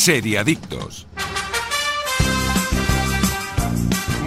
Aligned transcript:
Seriadictos. 0.00 1.06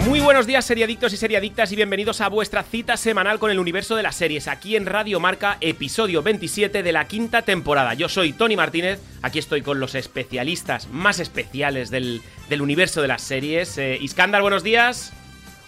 Muy 0.06 0.20
buenos 0.20 0.46
días, 0.46 0.64
seriadictos 0.64 1.12
y 1.12 1.16
seriadictas, 1.16 1.72
y 1.72 1.74
bienvenidos 1.74 2.20
a 2.20 2.28
vuestra 2.28 2.62
cita 2.62 2.96
semanal 2.96 3.40
con 3.40 3.50
el 3.50 3.58
universo 3.58 3.96
de 3.96 4.04
las 4.04 4.14
series, 4.14 4.46
aquí 4.46 4.76
en 4.76 4.86
Radio 4.86 5.18
Marca, 5.18 5.58
episodio 5.60 6.22
27 6.22 6.84
de 6.84 6.92
la 6.92 7.08
quinta 7.08 7.42
temporada. 7.42 7.94
Yo 7.94 8.08
soy 8.08 8.32
Tony 8.32 8.54
Martínez, 8.54 9.00
aquí 9.20 9.40
estoy 9.40 9.62
con 9.62 9.80
los 9.80 9.96
especialistas 9.96 10.86
más 10.92 11.18
especiales 11.18 11.90
del, 11.90 12.22
del 12.48 12.62
universo 12.62 13.02
de 13.02 13.08
las 13.08 13.22
series. 13.22 13.76
Eh, 13.76 13.98
Iskandar, 14.00 14.42
buenos 14.42 14.62
días. 14.62 15.12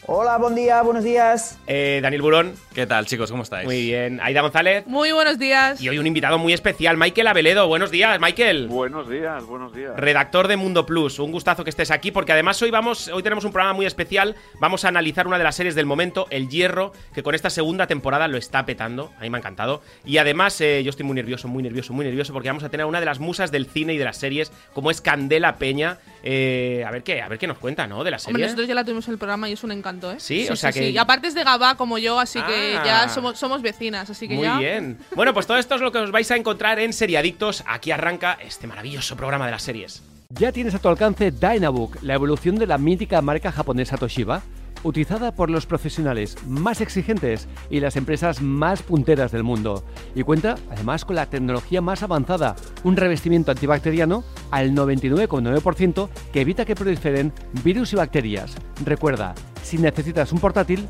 Hola, 0.08 0.38
buen 0.38 0.54
día, 0.54 0.82
buenos 0.82 1.02
días. 1.02 1.58
Eh, 1.66 1.98
Daniel 2.00 2.22
Burón. 2.22 2.54
¿Qué 2.72 2.86
tal, 2.86 3.06
chicos? 3.06 3.28
¿Cómo 3.28 3.42
estáis? 3.42 3.66
Muy 3.66 3.86
bien. 3.86 4.20
Aida 4.20 4.40
González. 4.40 4.86
Muy 4.86 5.10
buenos 5.10 5.36
días. 5.36 5.80
Y 5.80 5.88
hoy 5.88 5.98
un 5.98 6.06
invitado 6.06 6.38
muy 6.38 6.52
especial, 6.52 6.96
Michael 6.96 7.26
Abeledo. 7.26 7.66
Buenos 7.66 7.90
días, 7.90 8.20
Michael. 8.20 8.68
Buenos 8.68 9.08
días, 9.08 9.44
buenos 9.46 9.74
días. 9.74 9.96
Redactor 9.96 10.46
de 10.46 10.56
Mundo 10.56 10.86
Plus. 10.86 11.18
Un 11.18 11.32
gustazo 11.32 11.64
que 11.64 11.70
estés 11.70 11.90
aquí 11.90 12.12
porque 12.12 12.30
además 12.30 12.62
hoy 12.62 12.70
vamos, 12.70 13.08
hoy 13.08 13.24
tenemos 13.24 13.44
un 13.44 13.50
programa 13.50 13.72
muy 13.72 13.84
especial. 13.84 14.36
Vamos 14.60 14.84
a 14.84 14.88
analizar 14.88 15.26
una 15.26 15.38
de 15.38 15.44
las 15.44 15.56
series 15.56 15.74
del 15.74 15.86
momento, 15.86 16.28
El 16.30 16.48
Hierro, 16.48 16.92
que 17.12 17.24
con 17.24 17.34
esta 17.34 17.50
segunda 17.50 17.88
temporada 17.88 18.28
lo 18.28 18.36
está 18.36 18.64
petando. 18.64 19.12
A 19.18 19.22
mí 19.22 19.30
me 19.30 19.38
ha 19.38 19.40
encantado. 19.40 19.82
Y 20.04 20.18
además 20.18 20.60
eh, 20.60 20.84
yo 20.84 20.90
estoy 20.90 21.04
muy 21.04 21.16
nervioso, 21.16 21.48
muy 21.48 21.64
nervioso, 21.64 21.92
muy 21.92 22.04
nervioso 22.04 22.32
porque 22.32 22.48
vamos 22.48 22.62
a 22.62 22.68
tener 22.68 22.86
una 22.86 23.00
de 23.00 23.06
las 23.06 23.18
musas 23.18 23.50
del 23.50 23.66
cine 23.66 23.94
y 23.94 23.98
de 23.98 24.04
las 24.04 24.18
series, 24.18 24.52
como 24.72 24.92
es 24.92 25.00
Candela 25.00 25.56
Peña. 25.56 25.98
Eh, 26.22 26.84
a 26.86 26.90
ver 26.90 27.02
qué, 27.02 27.22
a 27.22 27.28
ver 27.28 27.38
qué 27.38 27.46
nos 27.46 27.58
cuenta, 27.58 27.86
¿no? 27.86 28.04
De 28.04 28.10
la 28.10 28.18
serie. 28.18 28.34
Hombre, 28.34 28.44
nosotros 28.44 28.68
ya 28.68 28.74
la 28.74 28.84
tuvimos 28.84 29.06
en 29.08 29.12
el 29.12 29.18
programa 29.18 29.48
y 29.48 29.52
es 29.52 29.64
un 29.64 29.72
encanto, 29.72 29.95
¿eh? 30.12 30.16
Sí, 30.18 30.46
o 30.50 30.56
sea 30.56 30.72
que- 30.72 30.90
Y 30.90 30.98
aparte 30.98 31.28
es 31.28 31.34
de 31.34 31.44
Gabá 31.44 31.74
como 31.76 31.98
yo, 31.98 32.18
así 32.20 32.40
que 32.42 32.76
Ah. 32.78 32.82
ya 32.84 33.08
somos, 33.08 33.38
somos 33.38 33.62
vecinas, 33.62 34.08
así 34.10 34.28
que 34.28 34.34
Muy 34.34 34.44
ya. 34.44 34.58
bien. 34.58 34.98
Bueno, 35.14 35.32
pues 35.34 35.46
todo 35.46 35.56
esto 35.56 35.74
es 35.74 35.80
lo 35.80 35.92
que 35.92 35.98
os 35.98 36.10
vais 36.10 36.30
a 36.30 36.36
encontrar 36.36 36.78
en 36.78 36.92
Seriadictos. 36.92 37.64
Aquí 37.66 37.90
arranca 37.90 38.38
este 38.40 38.66
maravilloso 38.66 39.16
programa 39.16 39.46
de 39.46 39.52
las 39.52 39.62
series. 39.62 40.02
Ya 40.30 40.52
tienes 40.52 40.74
a 40.74 40.78
tu 40.78 40.88
alcance 40.88 41.30
Dynabook, 41.30 42.02
la 42.02 42.14
evolución 42.14 42.56
de 42.56 42.66
la 42.66 42.78
mítica 42.78 43.22
marca 43.22 43.52
japonesa 43.52 43.96
Toshiba, 43.96 44.42
utilizada 44.82 45.32
por 45.32 45.50
los 45.50 45.66
profesionales 45.66 46.36
más 46.46 46.80
exigentes 46.80 47.48
y 47.70 47.80
las 47.80 47.96
empresas 47.96 48.42
más 48.42 48.82
punteras 48.82 49.32
del 49.32 49.42
mundo. 49.42 49.84
Y 50.14 50.22
cuenta 50.22 50.56
además 50.70 51.04
con 51.04 51.16
la 51.16 51.26
tecnología 51.26 51.80
más 51.80 52.02
avanzada, 52.02 52.56
un 52.84 52.96
revestimiento 52.96 53.50
antibacteriano 53.50 54.24
al 54.50 54.72
99,9% 54.72 56.08
que 56.32 56.40
evita 56.40 56.64
que 56.64 56.74
proliferen 56.74 57.32
virus 57.64 57.92
y 57.92 57.96
bacterias. 57.96 58.54
Recuerda, 58.84 59.34
si 59.62 59.78
necesitas 59.78 60.32
un 60.32 60.38
portátil, 60.38 60.86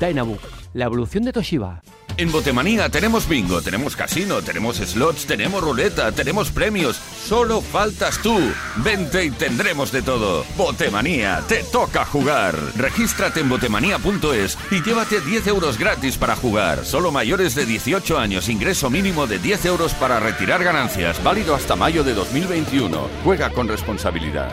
Dynabook, 0.00 0.59
la 0.72 0.84
evolución 0.86 1.24
de 1.24 1.32
Toshiba. 1.32 1.82
En 2.16 2.30
Botemanía 2.32 2.90
tenemos 2.90 3.26
bingo, 3.28 3.62
tenemos 3.62 3.96
casino, 3.96 4.42
tenemos 4.42 4.76
slots, 4.76 5.24
tenemos 5.24 5.62
ruleta, 5.62 6.12
tenemos 6.12 6.50
premios. 6.50 6.96
Solo 6.96 7.62
faltas 7.62 8.20
tú. 8.20 8.38
Vente 8.76 9.24
y 9.24 9.30
tendremos 9.30 9.90
de 9.90 10.02
todo. 10.02 10.44
Botemanía, 10.56 11.42
te 11.48 11.62
toca 11.64 12.04
jugar. 12.04 12.54
Regístrate 12.76 13.40
en 13.40 13.48
botemanía.es 13.48 14.58
y 14.70 14.82
llévate 14.82 15.20
10 15.20 15.46
euros 15.46 15.78
gratis 15.78 16.18
para 16.18 16.36
jugar. 16.36 16.84
Solo 16.84 17.10
mayores 17.10 17.54
de 17.54 17.64
18 17.64 18.18
años, 18.18 18.48
ingreso 18.48 18.90
mínimo 18.90 19.26
de 19.26 19.38
10 19.38 19.64
euros 19.64 19.94
para 19.94 20.20
retirar 20.20 20.62
ganancias. 20.62 21.22
Válido 21.22 21.54
hasta 21.54 21.74
mayo 21.74 22.04
de 22.04 22.12
2021. 22.12 23.08
Juega 23.24 23.50
con 23.50 23.66
responsabilidad. 23.66 24.50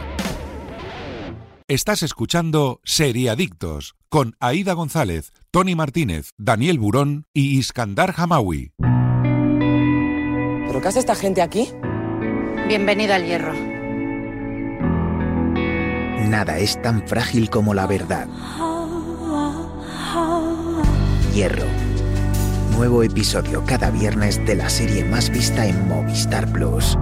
Estás 1.70 2.02
escuchando 2.02 2.80
Seriadictos 2.86 3.98
con 4.08 4.38
Aida 4.40 4.72
González, 4.72 5.34
Tony 5.58 5.74
Martínez, 5.74 6.30
Daniel 6.38 6.78
Burón 6.78 7.26
y 7.34 7.58
Iskandar 7.58 8.14
Hamawi. 8.16 8.74
¿Pero 8.78 10.80
qué 10.80 10.88
hace 10.88 11.00
esta 11.00 11.16
gente 11.16 11.42
aquí? 11.42 11.70
Bienvenido 12.68 13.16
al 13.16 13.26
hierro. 13.26 13.54
Nada 16.30 16.60
es 16.60 16.80
tan 16.84 17.08
frágil 17.08 17.50
como 17.50 17.74
la 17.74 17.88
verdad. 17.88 18.28
Hierro. 21.34 21.66
Nuevo 22.74 23.02
episodio 23.02 23.64
cada 23.66 23.90
viernes 23.90 24.46
de 24.46 24.54
la 24.54 24.70
serie 24.70 25.06
más 25.06 25.32
vista 25.32 25.66
en 25.66 25.88
Movistar 25.88 26.52
Plus. 26.52 26.96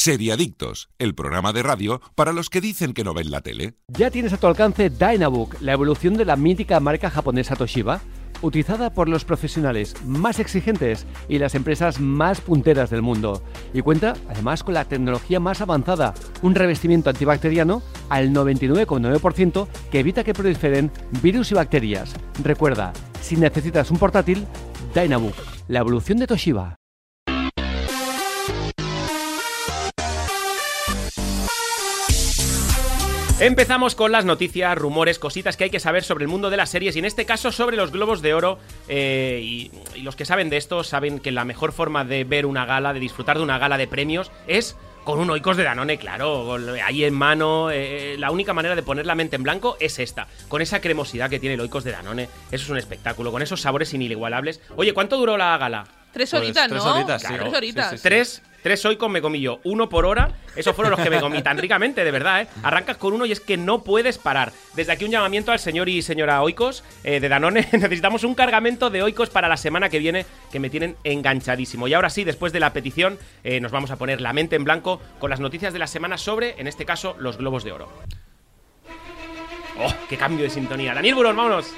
Seriadictos, 0.00 0.90
el 1.00 1.16
programa 1.16 1.52
de 1.52 1.64
radio 1.64 2.00
para 2.14 2.32
los 2.32 2.50
que 2.50 2.60
dicen 2.60 2.92
que 2.92 3.02
no 3.02 3.14
ven 3.14 3.32
la 3.32 3.40
tele. 3.40 3.74
Ya 3.88 4.12
tienes 4.12 4.32
a 4.32 4.36
tu 4.36 4.46
alcance 4.46 4.90
Dynabook, 4.90 5.60
la 5.60 5.72
evolución 5.72 6.14
de 6.14 6.24
la 6.24 6.36
mítica 6.36 6.78
marca 6.78 7.10
japonesa 7.10 7.56
Toshiba, 7.56 8.00
utilizada 8.40 8.94
por 8.94 9.08
los 9.08 9.24
profesionales 9.24 9.96
más 10.04 10.38
exigentes 10.38 11.04
y 11.28 11.40
las 11.40 11.56
empresas 11.56 11.98
más 11.98 12.40
punteras 12.40 12.90
del 12.90 13.02
mundo. 13.02 13.42
Y 13.74 13.82
cuenta 13.82 14.14
además 14.28 14.62
con 14.62 14.74
la 14.74 14.84
tecnología 14.84 15.40
más 15.40 15.62
avanzada, 15.62 16.14
un 16.42 16.54
revestimiento 16.54 17.10
antibacteriano 17.10 17.82
al 18.08 18.30
99,9% 18.30 19.66
que 19.90 19.98
evita 19.98 20.22
que 20.22 20.32
proliferen 20.32 20.92
virus 21.22 21.50
y 21.50 21.54
bacterias. 21.56 22.14
Recuerda, 22.44 22.92
si 23.20 23.36
necesitas 23.36 23.90
un 23.90 23.98
portátil, 23.98 24.46
Dynabook, 24.94 25.34
la 25.66 25.80
evolución 25.80 26.18
de 26.18 26.28
Toshiba. 26.28 26.77
Empezamos 33.40 33.94
con 33.94 34.10
las 34.10 34.24
noticias, 34.24 34.76
rumores, 34.76 35.20
cositas 35.20 35.56
que 35.56 35.64
hay 35.64 35.70
que 35.70 35.78
saber 35.78 36.02
sobre 36.02 36.24
el 36.24 36.28
mundo 36.28 36.50
de 36.50 36.56
las 36.56 36.70
series 36.70 36.96
y 36.96 36.98
en 36.98 37.04
este 37.04 37.24
caso 37.24 37.52
sobre 37.52 37.76
los 37.76 37.92
globos 37.92 38.20
de 38.20 38.34
oro. 38.34 38.58
eh, 38.88 39.40
y, 39.42 39.70
y 39.94 40.00
los 40.02 40.16
que 40.16 40.24
saben 40.24 40.50
de 40.50 40.56
esto 40.56 40.82
saben 40.82 41.20
que 41.20 41.30
la 41.30 41.44
mejor 41.44 41.70
forma 41.72 42.04
de 42.04 42.24
ver 42.24 42.46
una 42.46 42.64
gala, 42.66 42.92
de 42.92 42.98
disfrutar 42.98 43.36
de 43.36 43.44
una 43.44 43.58
gala 43.58 43.78
de 43.78 43.86
premios, 43.86 44.32
es 44.48 44.76
con 45.04 45.20
un 45.20 45.30
oikos 45.30 45.56
de 45.56 45.62
Danone, 45.62 45.98
claro, 45.98 46.56
ahí 46.84 47.04
en 47.04 47.14
mano. 47.14 47.70
eh, 47.70 48.16
la 48.18 48.32
única 48.32 48.52
manera 48.52 48.74
de 48.74 48.82
poner 48.82 49.06
la 49.06 49.14
mente 49.14 49.36
en 49.36 49.44
blanco 49.44 49.76
es 49.78 50.00
esta, 50.00 50.26
con 50.48 50.60
esa 50.60 50.80
cremosidad 50.80 51.30
que 51.30 51.38
tiene 51.38 51.54
el 51.54 51.60
oikos 51.60 51.84
de 51.84 51.92
Danone. 51.92 52.24
Eso 52.50 52.64
es 52.64 52.68
un 52.70 52.76
espectáculo, 52.76 53.30
con 53.30 53.40
esos 53.40 53.60
sabores 53.60 53.94
inigualables. 53.94 54.60
Oye, 54.74 54.92
¿cuánto 54.92 55.16
duró 55.16 55.36
la 55.36 55.56
gala? 55.58 55.84
Tres 56.12 56.30
Pues 56.30 56.42
horitas, 56.42 56.68
tres 56.68 56.84
¿no? 56.84 56.92
horitas, 56.94 57.22
sí. 57.22 57.28
Tres 57.28 57.38
Claro, 57.40 57.56
horitas. 57.56 57.90
sí, 57.90 57.96
sí, 57.96 58.02
sí. 58.02 58.02
Tres, 58.02 58.42
tres 58.68 58.84
oikos 58.84 59.08
me 59.08 59.22
comí 59.22 59.40
yo, 59.40 59.60
uno 59.64 59.88
por 59.88 60.04
hora. 60.04 60.30
Esos 60.54 60.76
fueron 60.76 60.90
los 60.90 61.00
que 61.00 61.08
me 61.08 61.20
comí 61.20 61.40
tan 61.40 61.56
ricamente, 61.56 62.04
de 62.04 62.10
verdad, 62.10 62.42
¿eh? 62.42 62.48
Arrancas 62.62 62.98
con 62.98 63.14
uno 63.14 63.24
y 63.24 63.32
es 63.32 63.40
que 63.40 63.56
no 63.56 63.82
puedes 63.82 64.18
parar. 64.18 64.52
Desde 64.74 64.92
aquí 64.92 65.06
un 65.06 65.10
llamamiento 65.10 65.52
al 65.52 65.58
señor 65.58 65.88
y 65.88 66.02
señora 66.02 66.42
oikos 66.42 66.84
eh, 67.02 67.18
de 67.18 67.30
Danone. 67.30 67.66
Necesitamos 67.72 68.24
un 68.24 68.34
cargamento 68.34 68.90
de 68.90 69.02
oikos 69.02 69.30
para 69.30 69.48
la 69.48 69.56
semana 69.56 69.88
que 69.88 69.98
viene 69.98 70.26
que 70.52 70.60
me 70.60 70.68
tienen 70.68 70.96
enganchadísimo. 71.02 71.88
Y 71.88 71.94
ahora 71.94 72.10
sí, 72.10 72.24
después 72.24 72.52
de 72.52 72.60
la 72.60 72.74
petición, 72.74 73.18
eh, 73.42 73.58
nos 73.58 73.72
vamos 73.72 73.90
a 73.90 73.96
poner 73.96 74.20
la 74.20 74.34
mente 74.34 74.56
en 74.56 74.64
blanco 74.64 75.00
con 75.18 75.30
las 75.30 75.40
noticias 75.40 75.72
de 75.72 75.78
la 75.78 75.86
semana 75.86 76.18
sobre, 76.18 76.60
en 76.60 76.66
este 76.66 76.84
caso, 76.84 77.16
los 77.18 77.38
globos 77.38 77.64
de 77.64 77.72
oro. 77.72 77.88
¡Oh, 79.78 79.94
qué 80.10 80.18
cambio 80.18 80.44
de 80.44 80.50
sintonía! 80.50 80.92
Daniel 80.92 81.14
Burón, 81.14 81.36
vámonos. 81.36 81.72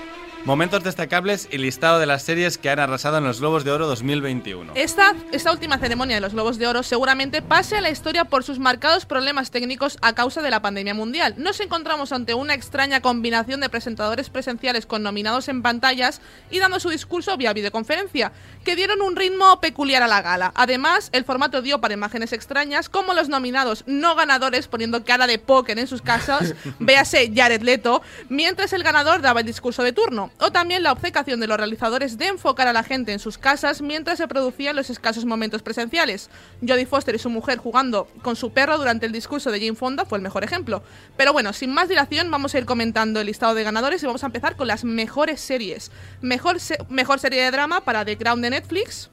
Momentos 0.45 0.83
destacables 0.83 1.49
y 1.53 1.59
listado 1.59 1.99
de 1.99 2.07
las 2.07 2.23
series 2.23 2.57
que 2.57 2.71
han 2.71 2.79
arrasado 2.79 3.19
en 3.19 3.25
los 3.25 3.41
Globos 3.41 3.63
de 3.63 3.73
Oro 3.73 3.87
2021. 3.87 4.73
Esta, 4.75 5.15
esta 5.33 5.53
última 5.53 5.77
ceremonia 5.79 6.17
de 6.17 6.23
los 6.23 6.33
Globos 6.33 6.57
de 6.59 6.67
Oro 6.67 6.83
seguramente 6.83 7.43
pase 7.43 7.77
a 7.77 7.83
la 7.83 7.91
historia 7.91 8.25
por 8.25 8.43
sus 8.43 8.59
marcados 8.59 9.05
problemas 9.05 9.51
técnicos 9.51 9.99
a 10.01 10.15
causa 10.15 10.41
de 10.41 10.51
la 10.51 10.63
pandemia 10.63 10.95
mundial. 10.95 11.35
Nos 11.37 11.61
encontramos 11.61 12.13
ante 12.13 12.33
una 12.33 12.55
extraña 12.55 13.03
combinación 13.03 13.61
de 13.61 13.69
presentadores 13.69 14.31
presenciales 14.31 14.87
con 14.87 15.03
nominados 15.03 15.49
en 15.49 15.61
pantallas 15.61 16.23
y 16.51 16.59
dando 16.59 16.81
su 16.81 16.89
discurso 16.89 17.37
vía 17.37 17.53
videoconferencia, 17.53 18.33
que 18.65 18.77
dieron 18.77 19.03
un 19.03 19.17
ritmo 19.17 19.61
peculiar 19.61 20.03
a 20.03 20.09
la 20.09 20.23
gala. 20.23 20.53
Además, 20.55 21.11
el 21.13 21.25
formato 21.25 21.61
dio 21.61 21.83
para 21.83 21.95
imágenes 21.95 22.33
extrañas, 22.33 22.89
como 22.89 23.13
los 23.13 23.29
nominados 23.29 23.85
no 23.87 24.15
ganadores 24.15 24.69
poniendo 24.69 25.05
cara 25.05 25.27
de 25.27 25.39
póker 25.39 25.79
en 25.79 25.87
sus 25.87 26.01
casas, 26.01 26.55
véase 26.79 27.31
Jared 27.35 27.61
Leto, 27.61 28.01
mientras 28.31 28.73
el 28.73 28.83
ganador 28.83 29.21
daba 29.21 29.41
el 29.41 29.47
discurso 29.47 29.83
de 29.83 29.93
turno. 29.93 30.30
O 30.39 30.51
también 30.53 30.83
la 30.83 30.93
obcecación 30.93 31.41
de 31.41 31.47
los 31.47 31.57
realizadores 31.59 32.17
de 32.17 32.29
enfocar 32.29 32.67
a 32.69 32.73
la 32.73 32.83
gente 32.83 33.13
en 33.13 33.19
sus 33.19 33.37
casas 33.37 33.83
mientras 33.83 34.19
se 34.19 34.27
producían 34.29 34.75
los 34.77 34.89
escasos 34.89 35.25
momentos 35.27 35.63
presenciales. 35.63 36.31
Jodie 36.67 36.87
Foster 36.87 37.15
y 37.15 37.19
su 37.19 37.29
mujer 37.29 37.59
jugando 37.59 38.09
con 38.23 38.37
su 38.37 38.51
perro 38.53 38.79
durante 38.79 39.05
el 39.07 39.13
discurso 39.13 39.51
de 39.51 39.61
Jane 39.61 39.75
Fonda 39.75 40.05
fue 40.07 40.17
el 40.19 40.23
mejor 40.23 40.43
ejemplo. 40.45 40.83
Pero 41.17 41.33
bueno, 41.35 41.53
sin 41.53 41.75
más 41.75 41.89
dilación, 41.89 42.31
vamos 42.31 42.55
a 42.55 42.59
ir 42.59 42.65
comentando 42.65 43.21
el 43.21 43.27
listado 43.27 43.55
de 43.55 43.65
ganadores 43.65 44.03
y 44.03 44.07
vamos 44.07 44.23
a 44.23 44.27
empezar 44.27 44.57
con 44.57 44.67
las 44.69 44.85
mejores 44.85 45.41
series. 45.41 45.91
Mejor, 46.23 46.59
se- 46.61 46.79
mejor 46.89 47.19
serie 47.19 47.43
de 47.43 47.51
drama 47.51 47.83
para 47.83 48.05
The 48.05 48.17
Crown 48.17 48.41
de 48.41 48.51
Netflix. 48.51 49.11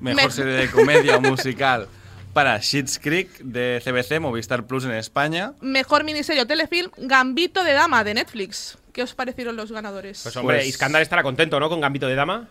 Mejor 0.00 0.24
Me- 0.24 0.30
serie 0.30 0.52
de 0.54 0.70
comedia 0.70 1.16
o 1.16 1.20
musical 1.22 1.88
para 2.34 2.60
Schitt's 2.60 2.98
Creek 2.98 3.38
de 3.38 3.80
CBC, 3.82 4.20
Movistar 4.20 4.66
Plus 4.66 4.84
en 4.84 4.90
España. 4.92 5.54
Mejor 5.62 6.04
miniserie 6.04 6.42
o 6.42 6.46
telefilm, 6.46 6.90
Gambito 6.98 7.64
de 7.64 7.72
Dama 7.72 8.04
de 8.04 8.12
Netflix. 8.12 8.76
¿Qué 8.96 9.02
os 9.02 9.12
parecieron 9.14 9.56
los 9.56 9.70
ganadores? 9.70 10.22
Pues 10.22 10.34
hombre, 10.38 10.56
Pues- 10.56 10.68
Iskandar 10.68 11.02
estará 11.02 11.22
contento, 11.22 11.60
¿no? 11.60 11.68
Con 11.68 11.82
Gambito 11.82 12.06
de 12.08 12.14
Dama. 12.14 12.48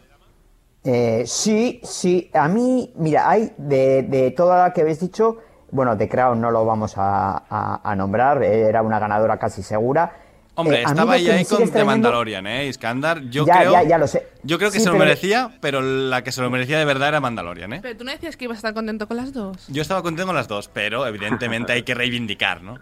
Eh, 0.83 1.23
sí, 1.25 1.81
sí. 1.83 2.29
A 2.35 2.47
mí, 2.47 2.91
mira, 2.97 3.27
hay 3.27 3.51
de, 3.57 4.03
de 4.03 4.29
toda 4.29 4.61
la 4.67 4.71
que 4.71 4.81
habéis 4.81 4.99
dicho, 4.99 5.39
bueno, 5.71 5.97
The 5.97 6.07
Crown 6.07 6.39
no 6.39 6.51
lo 6.51 6.63
vamos 6.63 6.99
a, 6.99 7.43
a- 7.49 7.81
a 7.83 7.95
nombrar, 7.95 8.43
eh, 8.43 8.61
era 8.69 8.83
una 8.83 8.99
ganadora 8.99 9.39
casi 9.39 9.63
segura. 9.63 10.17
Hombre, 10.53 10.81
Eh, 10.81 10.83
estaba 10.83 11.17
lo 11.17 11.33
ahí, 11.33 11.45
con 11.45 11.67
The 11.67 11.83
Mandalorian, 11.83 12.45
¿eh? 12.45 12.67
Iskandar, 12.67 13.21
yo 13.23 13.43
Ya, 13.47 13.57
creo... 13.61 13.71
ya, 13.71 13.81
ya 13.83 13.97
lo 13.97 14.05
sé. 14.07 14.27
Yo 14.43 14.59
creo 14.59 14.69
que 14.69 14.77
Sí, 14.77 14.83
se 14.83 14.89
lo 14.89 14.93
pero- 14.93 15.05
merecía, 15.05 15.57
pero 15.61 15.81
la 15.81 16.23
que 16.23 16.31
se 16.31 16.43
lo 16.43 16.51
merecía 16.51 16.77
de 16.77 16.85
verdad 16.85 17.07
era 17.09 17.19
Mandalorian, 17.21 17.73
¿eh? 17.73 17.79
Pero 17.81 17.97
tú 17.97 18.03
no 18.03 18.11
decías 18.11 18.37
que 18.37 18.45
ibas 18.45 18.57
a 18.57 18.59
estar 18.59 18.73
contento 18.75 19.07
con 19.07 19.17
las 19.17 19.33
dos. 19.33 19.65
Yo 19.67 19.81
estaba 19.81 20.03
contento 20.03 20.27
con 20.27 20.35
las 20.35 20.47
dos, 20.47 20.67
pero 20.71 21.07
evidentemente 21.07 21.73
hay 21.73 21.81
que 21.81 21.95
reivindicar, 21.95 22.61
¿no? 22.61 22.77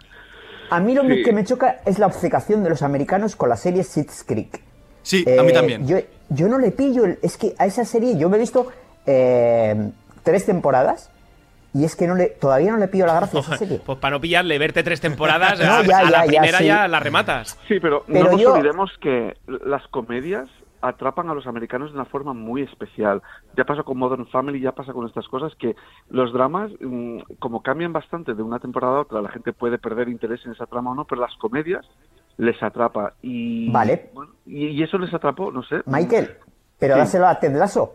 A 0.70 0.80
mí 0.80 0.94
lo 0.94 1.02
Sí. 1.02 1.22
que 1.22 1.32
me 1.32 1.44
choca 1.44 1.80
es 1.84 1.98
la 1.98 2.06
obcecación 2.06 2.62
de 2.62 2.70
los 2.70 2.82
americanos 2.82 3.36
con 3.36 3.48
la 3.48 3.56
serie 3.56 3.82
Schitt's 3.84 4.24
Creek. 4.24 4.60
Sí, 5.02 5.24
a 5.38 5.42
mí 5.42 5.50
Eh, 5.50 5.52
también. 5.52 5.86
Yo, 5.86 5.98
yo 6.30 6.48
no 6.48 6.58
le 6.58 6.70
pillo, 6.70 7.04
el- 7.04 7.18
es 7.22 7.36
que 7.36 7.54
a 7.58 7.66
esa 7.66 7.84
serie 7.84 8.16
yo 8.16 8.28
me 8.30 8.36
he 8.36 8.40
visto 8.40 8.68
eh, 9.06 9.90
tres 10.22 10.46
temporadas 10.46 11.10
y 11.74 11.84
es 11.84 11.94
que 11.96 12.06
no 12.06 12.14
le, 12.14 12.26
todavía 12.28 12.70
no 12.72 12.78
le 12.78 12.88
pillo 12.88 13.04
la 13.06 13.14
gracia 13.16 13.38
a 13.38 13.42
esa 13.42 13.56
serie. 13.58 13.80
Pues 13.84 13.98
para 13.98 14.12
no 14.16 14.20
pillarle, 14.20 14.56
verte 14.58 14.82
tres 14.82 15.00
temporadas, 15.00 15.58
No, 15.60 15.64
a, 15.74 15.82
ya, 15.84 15.98
a 15.98 16.04
la 16.10 16.24
ya, 16.24 16.40
primera 16.40 16.58
sí. 16.58 16.64
ya 16.66 16.88
la 16.88 17.00
rematas. 17.00 17.58
Sí, 17.68 17.80
pero, 17.80 18.04
Pero 18.06 18.24
no 18.24 18.30
nos 18.32 18.40
yo- 18.40 18.52
olvidemos 18.54 18.90
que 19.00 19.36
las 19.66 19.86
comedias 19.88 20.48
atrapan 20.88 21.28
a 21.30 21.34
los 21.34 21.46
americanos 21.46 21.90
de 21.90 21.96
una 21.96 22.04
forma 22.04 22.32
muy 22.34 22.62
especial. 22.62 23.22
Ya 23.56 23.64
pasa 23.64 23.82
con 23.82 23.96
Modern 23.98 24.26
Family, 24.28 24.60
ya 24.60 24.72
pasa 24.72 24.92
con 24.92 25.06
estas 25.06 25.26
cosas 25.28 25.52
que 25.58 25.74
los 26.10 26.32
dramas, 26.32 26.70
mm, 26.80 27.20
como 27.38 27.62
cambian 27.62 27.92
bastante 27.92 28.34
de 28.34 28.42
una 28.42 28.58
temporada 28.58 28.98
a 28.98 29.00
otra, 29.00 29.22
la 29.22 29.30
gente 29.30 29.52
puede 29.52 29.78
perder 29.78 30.08
interés 30.08 30.44
en 30.44 30.52
esa 30.52 30.66
trama 30.66 30.90
o 30.90 30.94
no, 30.94 31.04
pero 31.06 31.20
las 31.20 31.34
comedias 31.36 31.84
les 32.36 32.60
atrapa. 32.62 33.14
Y, 33.22 33.70
Vale. 33.70 34.10
bueno, 34.12 34.32
y, 34.46 34.66
y 34.68 34.82
eso 34.82 34.98
les 34.98 35.12
atrapó, 35.14 35.50
no 35.50 35.62
sé. 35.62 35.76
Michael, 35.86 36.36
pero 36.78 36.94
Sí. 36.94 37.00
dáselo 37.00 37.26
a 37.28 37.38
Ted 37.40 37.56
Lasso. 37.56 37.94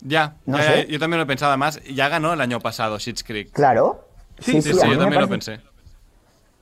Ya, 0.00 0.36
no 0.46 0.58
sé. 0.58 0.86
yo 0.88 0.98
también 0.98 1.18
lo 1.18 1.24
he 1.24 1.26
pensado. 1.26 1.52
Además, 1.52 1.80
ya 1.84 2.08
ganó 2.08 2.32
el 2.32 2.40
año 2.40 2.58
pasado 2.60 2.98
Schitt's 2.98 3.22
Creek. 3.22 3.52
Claro. 3.52 4.04
Sí, 4.38 4.60
sí, 4.60 4.70
a 4.70 4.86
yo 4.88 4.98
también 4.98 5.20
lo 5.22 5.28
pensé. 5.28 5.60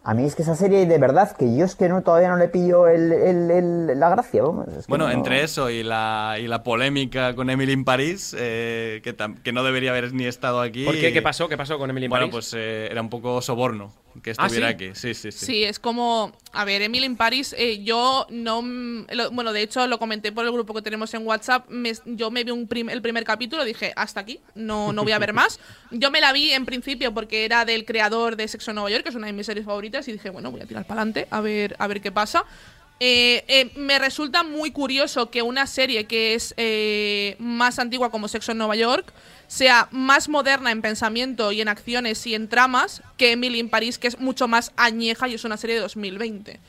A 0.02 0.14
mí 0.14 0.24
es 0.24 0.34
que 0.34 0.40
esa 0.42 0.54
serie, 0.56 0.86
de 0.86 0.96
verdad, 0.98 1.36
que 1.36 1.54
yo 1.54 1.64
es 1.66 1.74
que 1.76 1.88
no 1.90 2.00
todavía 2.02 2.30
no 2.30 2.36
le 2.38 2.48
pillo 2.48 2.88
el, 2.88 3.12
el- 3.12 3.50
el- 3.50 4.00
la 4.00 4.08
gracia. 4.08 4.42
vamos, 4.42 4.66
es 4.68 4.86
que 4.86 4.88
Bueno, 4.88 5.04
no- 5.06 5.12
entre 5.12 5.42
eso 5.42 5.68
y 5.68 5.82
la, 5.82 6.36
y 6.40 6.46
la 6.46 6.62
polémica 6.62 7.34
con 7.34 7.50
Emily 7.50 7.72
in 7.72 7.84
París, 7.84 8.34
eh, 8.38 9.02
que, 9.04 9.14
que 9.44 9.52
no 9.52 9.62
debería 9.62 9.90
haber 9.90 10.14
ni 10.14 10.24
estado 10.24 10.62
aquí. 10.62 10.86
¿Por 10.86 10.94
qué? 10.98 11.12
¿Qué 11.12 11.20
pasó? 11.20 11.48
¿Qué 11.48 11.58
pasó 11.58 11.78
con 11.78 11.90
Emily 11.90 12.06
in 12.06 12.10
Bueno, 12.10 12.24
Paris? 12.30 12.32
pues 12.32 12.54
eh, 12.56 12.88
era 12.90 13.02
un 13.02 13.10
poco 13.10 13.42
soborno 13.42 13.92
que 14.22 14.30
¿Ah, 14.30 14.46
estuviera 14.46 14.68
sí? 14.68 14.74
aquí. 14.74 14.90
Sí, 14.94 15.14
sí, 15.14 15.32
sí. 15.32 15.46
Sí, 15.46 15.64
es 15.64 15.78
como, 15.78 16.32
a 16.52 16.64
ver, 16.64 16.82
Emily 16.82 17.06
in 17.06 17.16
Paris, 17.16 17.54
eh, 17.58 17.82
yo 17.82 18.26
no, 18.30 18.62
lo- 18.62 19.30
bueno, 19.30 19.52
de 19.52 19.62
hecho 19.62 19.86
lo 19.86 19.98
comenté 19.98 20.32
por 20.32 20.44
el 20.44 20.52
grupo 20.52 20.74
que 20.74 20.82
tenemos 20.82 21.12
en 21.14 21.26
WhatsApp, 21.26 21.68
me- 21.68 21.92
yo 22.04 22.30
me 22.30 22.44
vi 22.44 22.50
un 22.50 22.66
prim- 22.66 22.88
el 22.90 23.02
primer 23.02 23.24
capítulo, 23.24 23.64
dije, 23.64 23.92
hasta 23.96 24.20
aquí, 24.20 24.40
no, 24.54 24.92
no 24.92 25.02
voy 25.02 25.12
a 25.12 25.18
ver 25.18 25.32
más. 25.32 25.58
Yo 25.90 26.10
me 26.10 26.20
la 26.20 26.32
vi 26.32 26.52
en 26.52 26.66
principio 26.66 27.12
porque 27.12 27.44
era 27.44 27.64
del 27.64 27.84
creador 27.84 28.36
de 28.36 28.46
Sexo 28.46 28.70
en 28.70 28.76
Nueva 28.76 28.90
York, 28.90 29.02
que 29.02 29.08
es 29.08 29.14
una 29.16 29.26
de 29.26 29.32
mis 29.32 29.46
series 29.46 29.66
favoritas, 29.66 30.06
y 30.08 30.12
dije, 30.12 30.30
bueno, 30.30 30.50
voy 30.52 30.60
a 30.60 30.66
tirar 30.66 30.84
para 30.86 31.00
adelante, 31.02 31.26
a 31.30 31.40
ver, 31.40 31.74
a 31.78 31.86
ver 31.88 32.00
qué 32.00 32.12
pasa. 32.12 32.44
Eh, 33.02 33.44
eh, 33.48 33.70
me 33.76 33.98
resulta 33.98 34.42
muy 34.42 34.72
curioso 34.72 35.30
que 35.30 35.40
una 35.40 35.66
serie 35.66 36.04
que 36.04 36.34
es 36.34 36.52
eh, 36.58 37.34
más 37.38 37.78
antigua 37.78 38.10
como 38.10 38.28
Sexo 38.28 38.52
en 38.52 38.58
Nueva 38.58 38.76
York 38.76 39.10
sea 39.46 39.88
más 39.90 40.28
moderna 40.28 40.70
en 40.70 40.82
pensamiento 40.82 41.50
y 41.50 41.62
en 41.62 41.68
acciones 41.68 42.26
y 42.26 42.34
en 42.34 42.48
tramas 42.48 43.02
que 43.16 43.32
Emily 43.32 43.58
in 43.58 43.70
Paris, 43.70 43.98
que 43.98 44.06
es 44.06 44.20
mucho 44.20 44.48
más 44.48 44.72
añeja 44.76 45.28
y 45.28 45.34
es 45.34 45.44
una 45.44 45.56
serie 45.56 45.76
de 45.76 45.82
2020. 45.82 46.60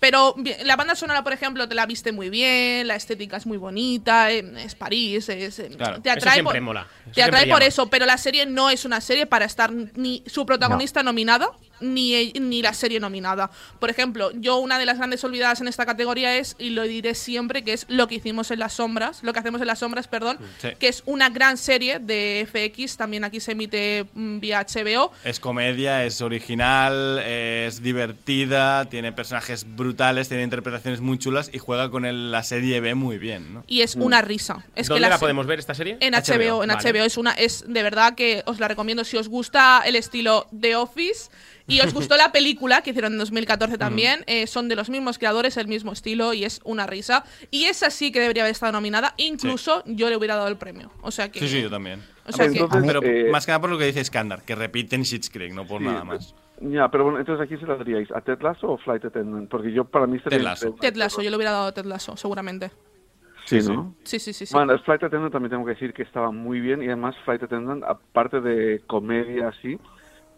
Pero 0.00 0.34
la 0.64 0.76
banda 0.76 0.94
sonora, 0.94 1.22
por 1.22 1.34
ejemplo, 1.34 1.68
te 1.68 1.74
la 1.74 1.84
viste 1.84 2.12
muy 2.12 2.30
bien, 2.30 2.88
la 2.88 2.96
estética 2.96 3.36
es 3.36 3.46
muy 3.46 3.58
bonita, 3.58 4.32
eh, 4.32 4.44
es 4.64 4.74
París, 4.74 5.28
es, 5.28 5.62
Claro, 5.76 6.00
te 6.00 6.08
eso 6.08 6.18
atrae, 6.18 6.34
siempre 6.34 6.58
por, 6.58 6.62
mola, 6.62 6.86
eso 7.04 7.12
te 7.14 7.22
atrae 7.22 7.42
por 7.42 7.58
llama. 7.58 7.64
eso, 7.66 7.86
pero 7.88 8.06
la 8.06 8.16
serie 8.16 8.46
no 8.46 8.70
es 8.70 8.86
una 8.86 9.00
serie 9.02 9.26
para 9.26 9.44
estar 9.44 9.70
ni 9.72 10.22
su 10.26 10.46
protagonista 10.46 11.02
nominada 11.02 11.50
ni, 11.80 12.14
e- 12.14 12.32
ni 12.40 12.62
la 12.62 12.74
serie 12.74 13.00
nominada. 13.00 13.50
Por 13.78 13.90
ejemplo, 13.90 14.30
yo 14.34 14.58
una 14.58 14.78
de 14.78 14.86
las 14.86 14.98
grandes 14.98 15.22
olvidadas 15.24 15.60
en 15.60 15.68
esta 15.68 15.86
categoría 15.86 16.36
es, 16.36 16.56
y 16.58 16.70
lo 16.70 16.82
diré 16.84 17.14
siempre, 17.14 17.62
que 17.64 17.72
es 17.72 17.86
lo 17.88 18.06
que 18.08 18.16
hicimos 18.16 18.50
en 18.50 18.58
las 18.58 18.74
sombras, 18.74 19.22
lo 19.22 19.32
que 19.32 19.38
hacemos 19.40 19.60
en 19.60 19.66
las 19.66 19.78
sombras, 19.78 20.08
perdón, 20.08 20.38
Sí. 20.58 20.68
que 20.78 20.88
es 20.88 21.02
una 21.06 21.28
gran 21.30 21.56
serie 21.56 21.98
de 21.98 22.46
FX, 22.50 22.96
también 22.96 23.24
aquí 23.24 23.40
se 23.40 23.52
emite 23.52 24.06
mm, 24.14 24.40
vía 24.40 24.60
HBO. 24.66 25.12
Es 25.24 25.40
comedia, 25.40 26.04
es 26.04 26.20
original, 26.20 27.18
es 27.24 27.82
divertida, 27.82 28.84
tiene 28.86 29.12
personajes 29.12 29.64
brutales, 29.76 30.28
tiene 30.28 30.42
interpretaciones 30.44 31.00
muy 31.00 31.18
chulas 31.18 31.50
y 31.52 31.58
juega 31.58 31.90
con 31.90 32.04
el- 32.04 32.30
la 32.30 32.42
serie 32.42 32.80
B 32.80 32.94
muy 32.94 33.18
bien, 33.18 33.54
¿no? 33.54 33.64
Y 33.66 33.82
es 33.82 33.94
una 33.96 34.22
risa. 34.22 34.64
Es 34.74 34.88
¿Dónde 34.88 35.04
que 35.04 35.10
la 35.10 35.18
podemos 35.18 35.46
ver 35.46 35.58
esta 35.58 35.74
serie? 35.74 35.96
En 36.00 36.14
HBO, 36.14 36.62
en 36.62 36.68
vale. 36.68 36.80
HBO 36.92 37.04
es 37.04 37.16
una 37.16 37.32
es 37.32 37.64
de 37.66 37.82
verdad 37.82 38.14
que 38.14 38.42
os 38.46 38.58
la 38.60 38.68
recomiendo 38.68 39.04
si 39.04 39.16
os 39.16 39.28
gusta 39.28 39.82
el 39.84 39.96
estilo 39.96 40.46
The 40.58 40.76
Office 40.76 41.30
y 41.70 41.80
os 41.80 41.94
gustó 41.94 42.16
la 42.16 42.32
película 42.32 42.82
que 42.82 42.90
hicieron 42.90 43.12
en 43.12 43.18
2014 43.18 43.78
también, 43.78 44.24
eh, 44.26 44.46
son 44.46 44.68
de 44.68 44.76
los 44.76 44.90
mismos 44.90 45.18
creadores, 45.18 45.56
el 45.56 45.68
mismo 45.68 45.92
estilo 45.92 46.32
y 46.34 46.44
es 46.44 46.60
una 46.64 46.86
risa 46.86 47.24
y 47.50 47.64
esa 47.64 47.90
sí 47.90 48.12
que 48.12 48.20
debería 48.20 48.42
haber 48.42 48.52
estado 48.52 48.72
nominada, 48.72 49.14
incluso 49.16 49.82
yo 49.86 50.08
le 50.10 50.16
hubiera 50.16 50.36
dado 50.36 50.48
el 50.48 50.56
premio. 50.56 50.90
O 51.02 51.10
sea 51.10 51.30
que 51.30 51.40
Sí, 51.40 51.48
sí, 51.48 51.62
yo 51.62 51.70
también. 51.70 52.02
O 52.26 52.32
sea 52.32 52.48
que- 52.48 52.58
Entonces, 52.58 52.82
Pero 52.86 53.02
eh, 53.02 53.30
más 53.30 53.46
que 53.46 53.52
nada 53.52 53.60
por 53.60 53.70
lo 53.70 53.78
que 53.78 53.86
dice 53.86 54.04
Skandar, 54.04 54.42
que 54.42 54.54
repiten 54.54 55.04
Schitt's 55.04 55.30
Creek, 55.30 55.52
no 55.52 55.66
por 55.66 55.80
Sí, 55.80 55.86
nada 55.86 56.04
más. 56.04 56.34
Ya, 56.62 56.88
pero 56.90 57.04
bueno, 57.04 57.18
entonces 57.18 57.42
aquí 57.46 57.58
se 57.58 57.66
la 57.66 57.76
daríais 57.76 58.10
a 58.10 58.20
Ted 58.20 58.42
Lasso 58.42 58.72
o 58.72 58.76
Flight 58.78 59.02
Attendant, 59.06 59.48
porque 59.48 59.72
yo 59.72 59.84
para 59.86 60.06
mí 60.06 60.18
sería 60.18 60.38
Ted 60.38 60.44
Lasso. 60.44 60.76
Ted 60.78 60.94
Lasso, 60.96 61.22
yo 61.22 61.30
le 61.30 61.36
hubiera 61.36 61.52
dado 61.52 61.68
a 61.68 61.72
Ted 61.72 61.86
Lasso, 61.86 62.16
seguramente. 62.18 62.70
Sí, 63.46 63.62
Sí, 63.62 63.68
¿no? 63.72 63.94
Sí, 64.04 64.18
sí, 64.18 64.32
sí, 64.34 64.44
sí. 64.44 64.54
Bueno, 64.54 64.74
el 64.74 64.80
Flight 64.80 65.02
Attendant 65.02 65.32
también 65.32 65.50
tengo 65.50 65.64
que 65.64 65.72
decir 65.72 65.94
que 65.94 66.02
estaba 66.02 66.30
muy 66.30 66.60
bien 66.60 66.82
y 66.82 66.86
además 66.86 67.16
Flight 67.24 67.42
Attendant, 67.42 67.82
aparte 67.84 68.40
de 68.42 68.82
comedia 68.86 69.48
así, 69.48 69.78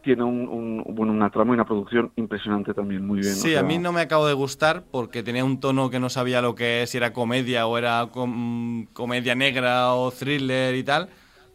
tiene 0.03 0.23
un, 0.25 0.49
un- 0.49 0.85
bueno, 0.95 1.13
una 1.13 1.31
trama 1.31 1.53
y 1.53 1.55
una 1.55 1.65
producción 1.65 2.13
impresionante 2.17 2.75
también, 2.75 3.07
muy 3.07 3.21
bien. 3.21 3.33
o 3.33 3.37
Sí, 3.37 3.51
sea, 3.53 3.61
a 3.61 3.63
mí 3.63 3.79
no 3.79 3.93
me 3.93 4.01
acabo 4.01 4.27
de 4.27 4.35
gustar 4.35 4.85
porque 4.91 5.23
tenía 5.23 5.45
un 5.45 5.61
tono 5.61 5.91
que 5.91 6.01
no 6.01 6.11
sabía 6.11 6.43
lo 6.43 6.55
que 6.55 6.83
es, 6.83 6.91
si 6.91 6.97
era 6.99 7.13
comedia 7.13 7.67
o 7.67 7.79
era 7.79 8.09
com- 8.11 8.87
comedia 8.93 9.35
negra 9.35 9.95
o 9.95 10.11
thriller 10.11 10.75
y 10.75 10.83
tal. 10.85 11.09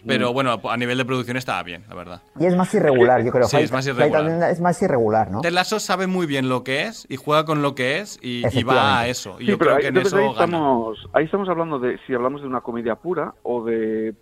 Mm. 0.04 0.08
Pero 0.08 0.32
bueno, 0.32 0.62
a 0.64 0.78
nivel 0.78 0.98
de 0.98 1.06
producción 1.06 1.38
estaba 1.38 1.62
bien, 1.64 1.84
la 1.90 1.96
verdad. 1.96 2.22
Y 2.40 2.46
es 2.46 2.56
más 2.56 2.74
irregular, 2.74 3.24
yo 3.24 3.32
creo. 3.32 3.46
Sí, 3.48 3.58
es 3.58 3.72
más 3.72 3.86
irregular. 3.88 4.52
Es 4.52 4.62
más 4.62 4.82
irregular, 4.82 5.32
¿no? 5.32 5.42
Ted 5.42 5.52
Lasso 5.52 5.80
sabe 5.80 6.08
muy 6.08 6.28
bien 6.28 6.50
lo 6.50 6.64
que 6.64 6.84
es 6.84 7.06
y 7.10 7.16
juega 7.18 7.46
con 7.46 7.62
lo 7.62 7.74
que 7.76 8.00
es 8.00 8.20
y, 8.22 8.44
y 8.58 8.64
va 8.64 9.00
a 9.00 9.08
eso. 9.08 9.38
Y 9.40 9.46
Sí, 9.46 9.52
yo 9.52 9.58
pero 9.58 9.72
creo 9.72 9.78
ahí, 9.78 9.82
que 9.82 9.88
en 9.90 9.98
entonces 9.98 10.14
eso 10.14 10.18
ahí 10.22 10.36
gana. 10.36 10.46
estamos, 10.46 11.10
ahí 11.14 11.26
estamos 11.26 11.50
hablando 11.50 11.80
de 11.80 11.98
si 12.06 12.14
hablamos 12.14 12.42
de 12.42 12.48
una 12.48 12.62
comedia 12.62 12.96
pura 12.96 13.34
o 13.44 13.66
de 13.66 14.14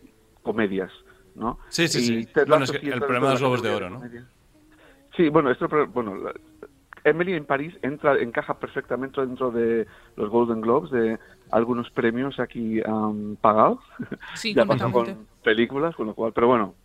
comedias, 0.43 0.91
¿no? 1.35 1.59
Sí, 1.69 1.87
sí, 1.87 1.99
Y 1.99 2.23
sí. 2.23 2.31
Bueno, 2.47 2.63
es 2.63 2.71
que 2.71 2.77
el 2.77 2.99
problema 2.99 3.27
de 3.27 3.33
los 3.33 3.41
Globos 3.41 3.61
de 3.61 3.69
Oro, 3.71 3.89
¿no? 3.89 3.97
comedia. 3.99 4.25
Sí, 5.15 5.29
bueno, 5.29 5.49
esto, 5.51 5.67
bueno, 5.93 6.15
la- 6.15 6.33
Emily 7.03 7.33
en 7.33 7.45
París 7.45 7.73
entra, 7.83 8.17
encaja 8.19 8.57
perfectamente 8.57 9.21
dentro 9.21 9.51
de 9.51 9.85
los 10.15 10.29
Golden 10.29 10.59
Globes, 10.61 10.89
de 10.91 11.19
algunos 11.51 11.89
premios 11.91 12.39
aquí 12.39 12.81
am, 12.85 13.35
pagados. 13.39 13.79
Sí, 14.35 14.53
ya 14.55 14.65
pasó 14.65 14.91
con 14.91 15.27
películas, 15.43 15.95
con 15.95 16.07
lo 16.07 16.15
cual, 16.15 16.33
pero 16.33 16.47
bueno. 16.47 16.75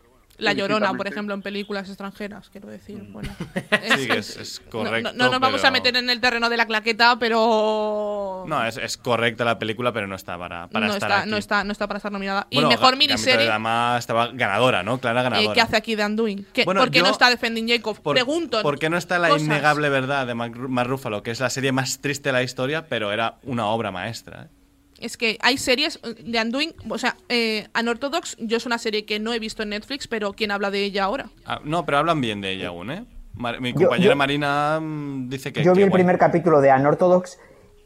La 0.41 0.53
Llorona, 0.53 0.95
por 0.95 1.07
ejemplo, 1.07 1.35
en 1.35 1.43
películas 1.43 1.89
extranjeras, 1.89 2.49
quiero 2.51 2.69
decir. 2.69 3.03
Bueno, 3.11 3.35
Sí, 3.97 4.09
es, 4.11 4.61
correcto. 4.71 5.13
no, 5.15 5.25
no 5.27 5.31
nos 5.33 5.41
vamos 5.41 5.65
a 5.65 5.71
meter 5.71 5.97
en 5.97 6.11
el 6.11 6.21
terreno 6.21 6.49
de 6.49 6.57
la 6.57 6.67
claqueta, 6.67 7.17
pero. 7.19 8.45
No, 8.47 8.65
es, 8.67 8.77
es 8.77 8.97
correcta 8.97 9.45
la 9.45 9.59
película, 9.59 9.93
pero 9.93 10.07
no 10.07 10.15
está 10.17 10.39
para, 10.39 10.69
para 10.69 10.87
no, 10.87 10.95
estar 10.95 11.11
está, 11.11 11.21
aquí. 11.23 11.31
no, 11.31 11.37
está, 11.37 11.65
no 11.65 11.73
está 11.73 11.87
para 11.87 11.99
estar 11.99 12.13
nominada. 12.13 12.47
Bueno, 12.53 12.69
y 12.69 12.71
mejor 12.71 12.97
miniserie. 12.97 13.41
de 13.45 13.47
Dama 13.47 13.97
estaba 13.99 14.29
ganadora, 14.29 14.83
¿no? 14.83 14.99
Clara 14.99 15.21
eh, 15.21 15.25
ganadora. 15.25 15.55
¿Qué 15.55 15.61
hace 15.61 15.77
aquí 15.77 15.95
Doing? 15.95 16.47
¿Qué- 16.53 16.65
Bueno, 16.65 16.81
¿Por 16.81 16.91
qué 16.91 16.99
yo- 16.99 17.05
no 17.05 17.11
está 17.11 17.29
Defending 17.31 17.69
Jacob? 17.69 18.01
Por- 18.01 18.15
Pregunto. 18.15 18.63
¿Por 18.63 18.79
qué 18.79 18.89
no 18.91 18.97
está 18.97 19.19
La 19.19 19.29
cosas. 19.29 19.43
innegable 19.47 19.89
verdad 19.89 20.27
de 20.27 20.35
Mark 20.35 20.55
Ruffalo, 20.89 21.23
que 21.23 21.31
es 21.31 21.41
la 21.41 21.51
serie 21.51 21.73
más 21.73 22.01
triste 22.01 22.31
de 22.31 22.33
la 22.33 22.43
historia, 22.43 22.87
pero 22.89 23.13
era 23.13 23.37
una 23.43 23.67
obra 23.67 23.91
maestra? 23.91 24.45
¿eh? 24.45 24.60
Es 25.01 25.17
que 25.17 25.39
hay 25.41 25.57
series 25.59 25.99
eh, 26.05 26.15
de 26.23 26.41
Undoing, 26.41 26.75
o 26.89 26.99
sea, 26.99 27.17
eh, 27.29 27.67
Unorthodox, 27.79 28.37
yo 28.39 28.59
es 28.59 28.67
una 28.67 28.79
serie 28.79 29.05
que 29.07 29.19
no 29.19 29.33
he 29.33 29.39
visto 29.39 29.63
en 29.63 29.71
Netflix, 29.71 30.07
pero 30.07 30.33
¿quién 30.35 30.51
habla 30.51 30.71
de 30.71 30.85
ella 30.85 31.05
ahora? 31.05 31.31
Ah, 31.47 31.61
no, 31.65 31.85
pero 31.87 31.99
hablan 31.99 32.21
bien 32.21 32.41
de 32.41 32.53
ella 32.53 32.69
aún, 32.69 32.91
¿eh? 32.91 33.05
Mar- 33.35 33.61
mi 33.61 33.73
Yo- 33.73 33.81
compañera 33.89 34.11
yo- 34.13 34.17
Marina 34.17 34.79
mm, 34.81 35.29
dice 35.29 35.53
que. 35.53 35.63
Yo 35.65 35.73
que 35.73 35.79
vi 35.79 35.83
el 35.85 35.91
guay. 35.91 35.99
primer 36.01 36.19
capítulo 36.19 36.61
de 36.61 36.71
Unorthodox 36.73 37.39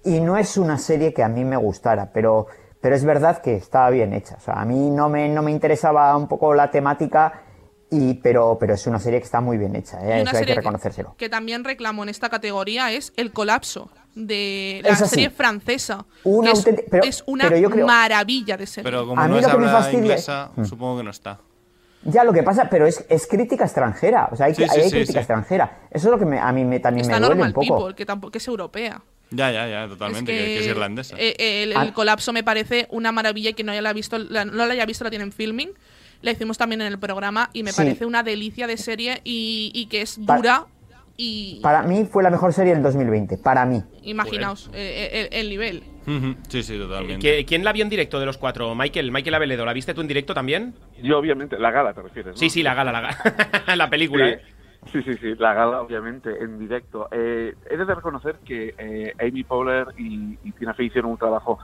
y 0.05 0.21
no 0.21 0.37
es 0.37 0.57
una 0.57 0.77
serie 0.79 1.15
que 1.15 1.23
a 1.23 1.29
mí 1.29 1.45
me 1.45 1.57
gustara, 1.57 2.11
pero, 2.13 2.47
pero 2.81 2.97
es 2.97 3.05
verdad 3.05 3.41
que 3.41 3.55
estaba 3.55 3.91
bien 3.91 4.13
hecha. 4.13 4.35
O 4.37 4.41
sea, 4.41 4.55
a 4.55 4.65
mí 4.65 4.91
no 4.91 5.09
me, 5.09 5.29
no 5.29 5.43
me 5.43 5.51
interesaba 5.53 6.17
un 6.17 6.27
poco 6.29 6.53
la 6.55 6.71
temática, 6.71 7.43
y, 7.91 8.15
pero, 8.15 8.57
pero 8.59 8.75
es 8.75 8.87
una 8.89 8.99
serie 8.99 9.21
que 9.21 9.27
está 9.27 9.41
muy 9.41 9.57
bien 9.57 9.77
hecha, 9.77 9.99
¿eh? 10.05 10.23
Eso 10.23 10.37
hay 10.37 10.45
que 10.47 10.55
reconocérselo. 10.57 11.15
Que 11.17 11.29
también 11.29 11.63
reclamo 11.63 12.03
en 12.03 12.09
esta 12.09 12.29
categoría 12.29 12.91
es 12.91 13.13
El 13.17 13.31
colapso 13.31 13.89
de 14.15 14.81
la 14.85 14.97
sí. 14.97 15.07
serie 15.07 15.31
francesa. 15.31 16.05
Una 16.25 16.53
que 16.53 16.59
es, 16.59 16.67
auténti- 16.67 16.85
pero- 16.91 17.05
es 17.05 17.25
una 17.27 17.45
pero 17.45 17.57
yo 17.59 17.71
creo- 17.71 17.87
maravilla 17.87 18.57
de 18.57 18.67
serie. 18.67 18.85
Pero 18.91 19.07
como 19.07 19.21
A 19.21 19.25
mí 19.27 19.33
no 19.33 19.39
es 19.41 19.47
lo 19.47 19.51
que 19.53 19.59
me 19.65 19.71
fastidia- 19.71 19.99
inglesa, 20.01 20.51
Mm. 20.57 20.65
supongo 20.65 20.99
que 20.99 21.03
no 21.05 21.11
está. 21.11 21.41
Ya 22.07 22.23
lo 22.23 22.33
que 22.35 22.43
pasa, 22.43 22.69
pero 22.69 22.87
es, 22.87 23.05
es 23.09 23.27
crítica 23.27 23.65
extranjera. 23.65 24.29
O 24.31 24.37
sea, 24.37 24.47
hay, 24.47 24.55
Sí, 24.55 24.63
que- 24.63 24.69
sí, 24.69 24.81
hay 24.81 24.85
sí, 24.85 24.91
crítica 24.91 25.13
sí. 25.15 25.19
extranjera. 25.19 25.89
Eso 25.91 26.09
es 26.09 26.13
lo 26.13 26.19
que 26.19 26.27
me- 26.27 26.39
a 26.39 26.53
mí 26.53 26.65
me, 26.65 26.79
también 26.81 27.03
Está 27.07 27.15
me 27.19 27.21
duele 27.27 27.35
Normal 27.41 27.49
un 27.49 27.55
poco. 27.55 27.79
People, 27.79 27.95
que 27.97 28.05
tampoco 28.07 28.31
que 28.33 28.39
es 28.39 28.47
europea. 28.49 29.03
Ya, 29.31 29.51
ya, 29.51 29.67
ya, 29.67 29.89
totalmente, 29.89 30.33
Es 30.33 30.39
que, 30.39 30.45
que, 30.47 30.55
que 30.55 30.61
es 30.61 30.67
irlandesa. 30.67 31.17
eh, 31.19 31.35
eh, 31.39 31.63
el, 31.65 31.71
el 31.73 31.77
Ah. 31.77 31.93
colapso 31.95 32.33
me 32.33 32.45
parece 32.45 32.87
una 32.91 33.11
maravilla 33.11 33.51
y 33.51 33.55
que 33.55 33.65
no 33.65 33.73
haya 33.73 33.93
visto, 33.95 34.19
la- 34.19 34.45
no 34.45 34.53
la 34.67 34.73
haya 34.75 34.85
visto 34.87 35.03
la 35.03 35.11
tienen 35.11 35.33
filming. 35.33 35.71
La 36.21 36.31
hicimos 36.31 36.57
también 36.57 36.81
en 36.83 36.87
el 36.87 36.99
programa 36.99 37.51
y 37.53 37.63
me 37.63 37.73
Sí. 37.73 37.77
parece 37.79 38.07
una 38.07 38.23
delicia 38.23 38.67
de 38.67 38.77
serie 38.77 39.21
y, 39.25 39.71
y 39.75 39.87
que 39.87 40.03
es 40.03 40.17
dura, 40.25 40.67
Y 41.17 41.61
Para 41.63 41.83
mí 41.83 42.05
fue 42.05 42.23
la 42.23 42.31
mejor 42.31 42.53
serie 42.53 42.75
del 42.75 42.83
2020, 42.83 43.39
para 43.39 43.65
mí. 43.65 43.83
imaginaos 44.03 44.69
eh, 44.75 45.29
el, 45.33 45.39
el 45.41 45.49
nivel. 45.49 45.83
Sí, 46.49 46.63
sí, 46.63 46.77
totalmente. 46.77 47.41
¿Qui- 47.41 47.47
¿Quién 47.47 47.65
la 47.65 47.73
vio 47.73 47.83
en 47.85 47.89
directo 47.89 48.19
de 48.21 48.27
los 48.27 48.37
cuatro? 48.37 48.75
Michael, 48.75 49.11
Michael 49.13 49.35
Aveledo, 49.37 49.65
¿la 49.65 49.73
viste 49.73 49.95
tú 49.95 50.01
en 50.01 50.09
directo 50.09 50.35
también? 50.35 50.75
Yo, 51.03 51.19
obviamente, 51.19 51.59
la 51.59 51.71
gala 51.71 51.95
te 51.95 52.03
refieres, 52.03 52.33
¿no? 52.35 52.37
Sí, 52.39 52.51
sí, 52.51 52.63
la 52.63 52.75
gala, 52.75 52.93
la 52.93 53.01
gala. 53.01 53.17
la 53.77 53.89
película, 53.89 54.27
Sí. 54.27 54.33
¿eh? 54.33 54.41
Sí, 54.93 55.03
sí, 55.03 55.17
sí, 55.19 55.35
la 55.39 55.55
gala, 55.55 55.81
obviamente, 55.81 56.29
en 56.43 56.59
directo. 56.59 57.09
Eh, 57.11 57.55
he 57.71 57.77
de 57.77 57.85
reconocer 57.95 58.37
que 58.45 58.75
eh, 58.77 59.15
Amy 59.19 59.43
Powler 59.45 59.87
y, 59.97 60.37
y 60.45 60.53
Tina 60.53 60.75
Fey 60.75 60.87
hicieron 60.89 61.13
un 61.13 61.17
trabajo 61.17 61.59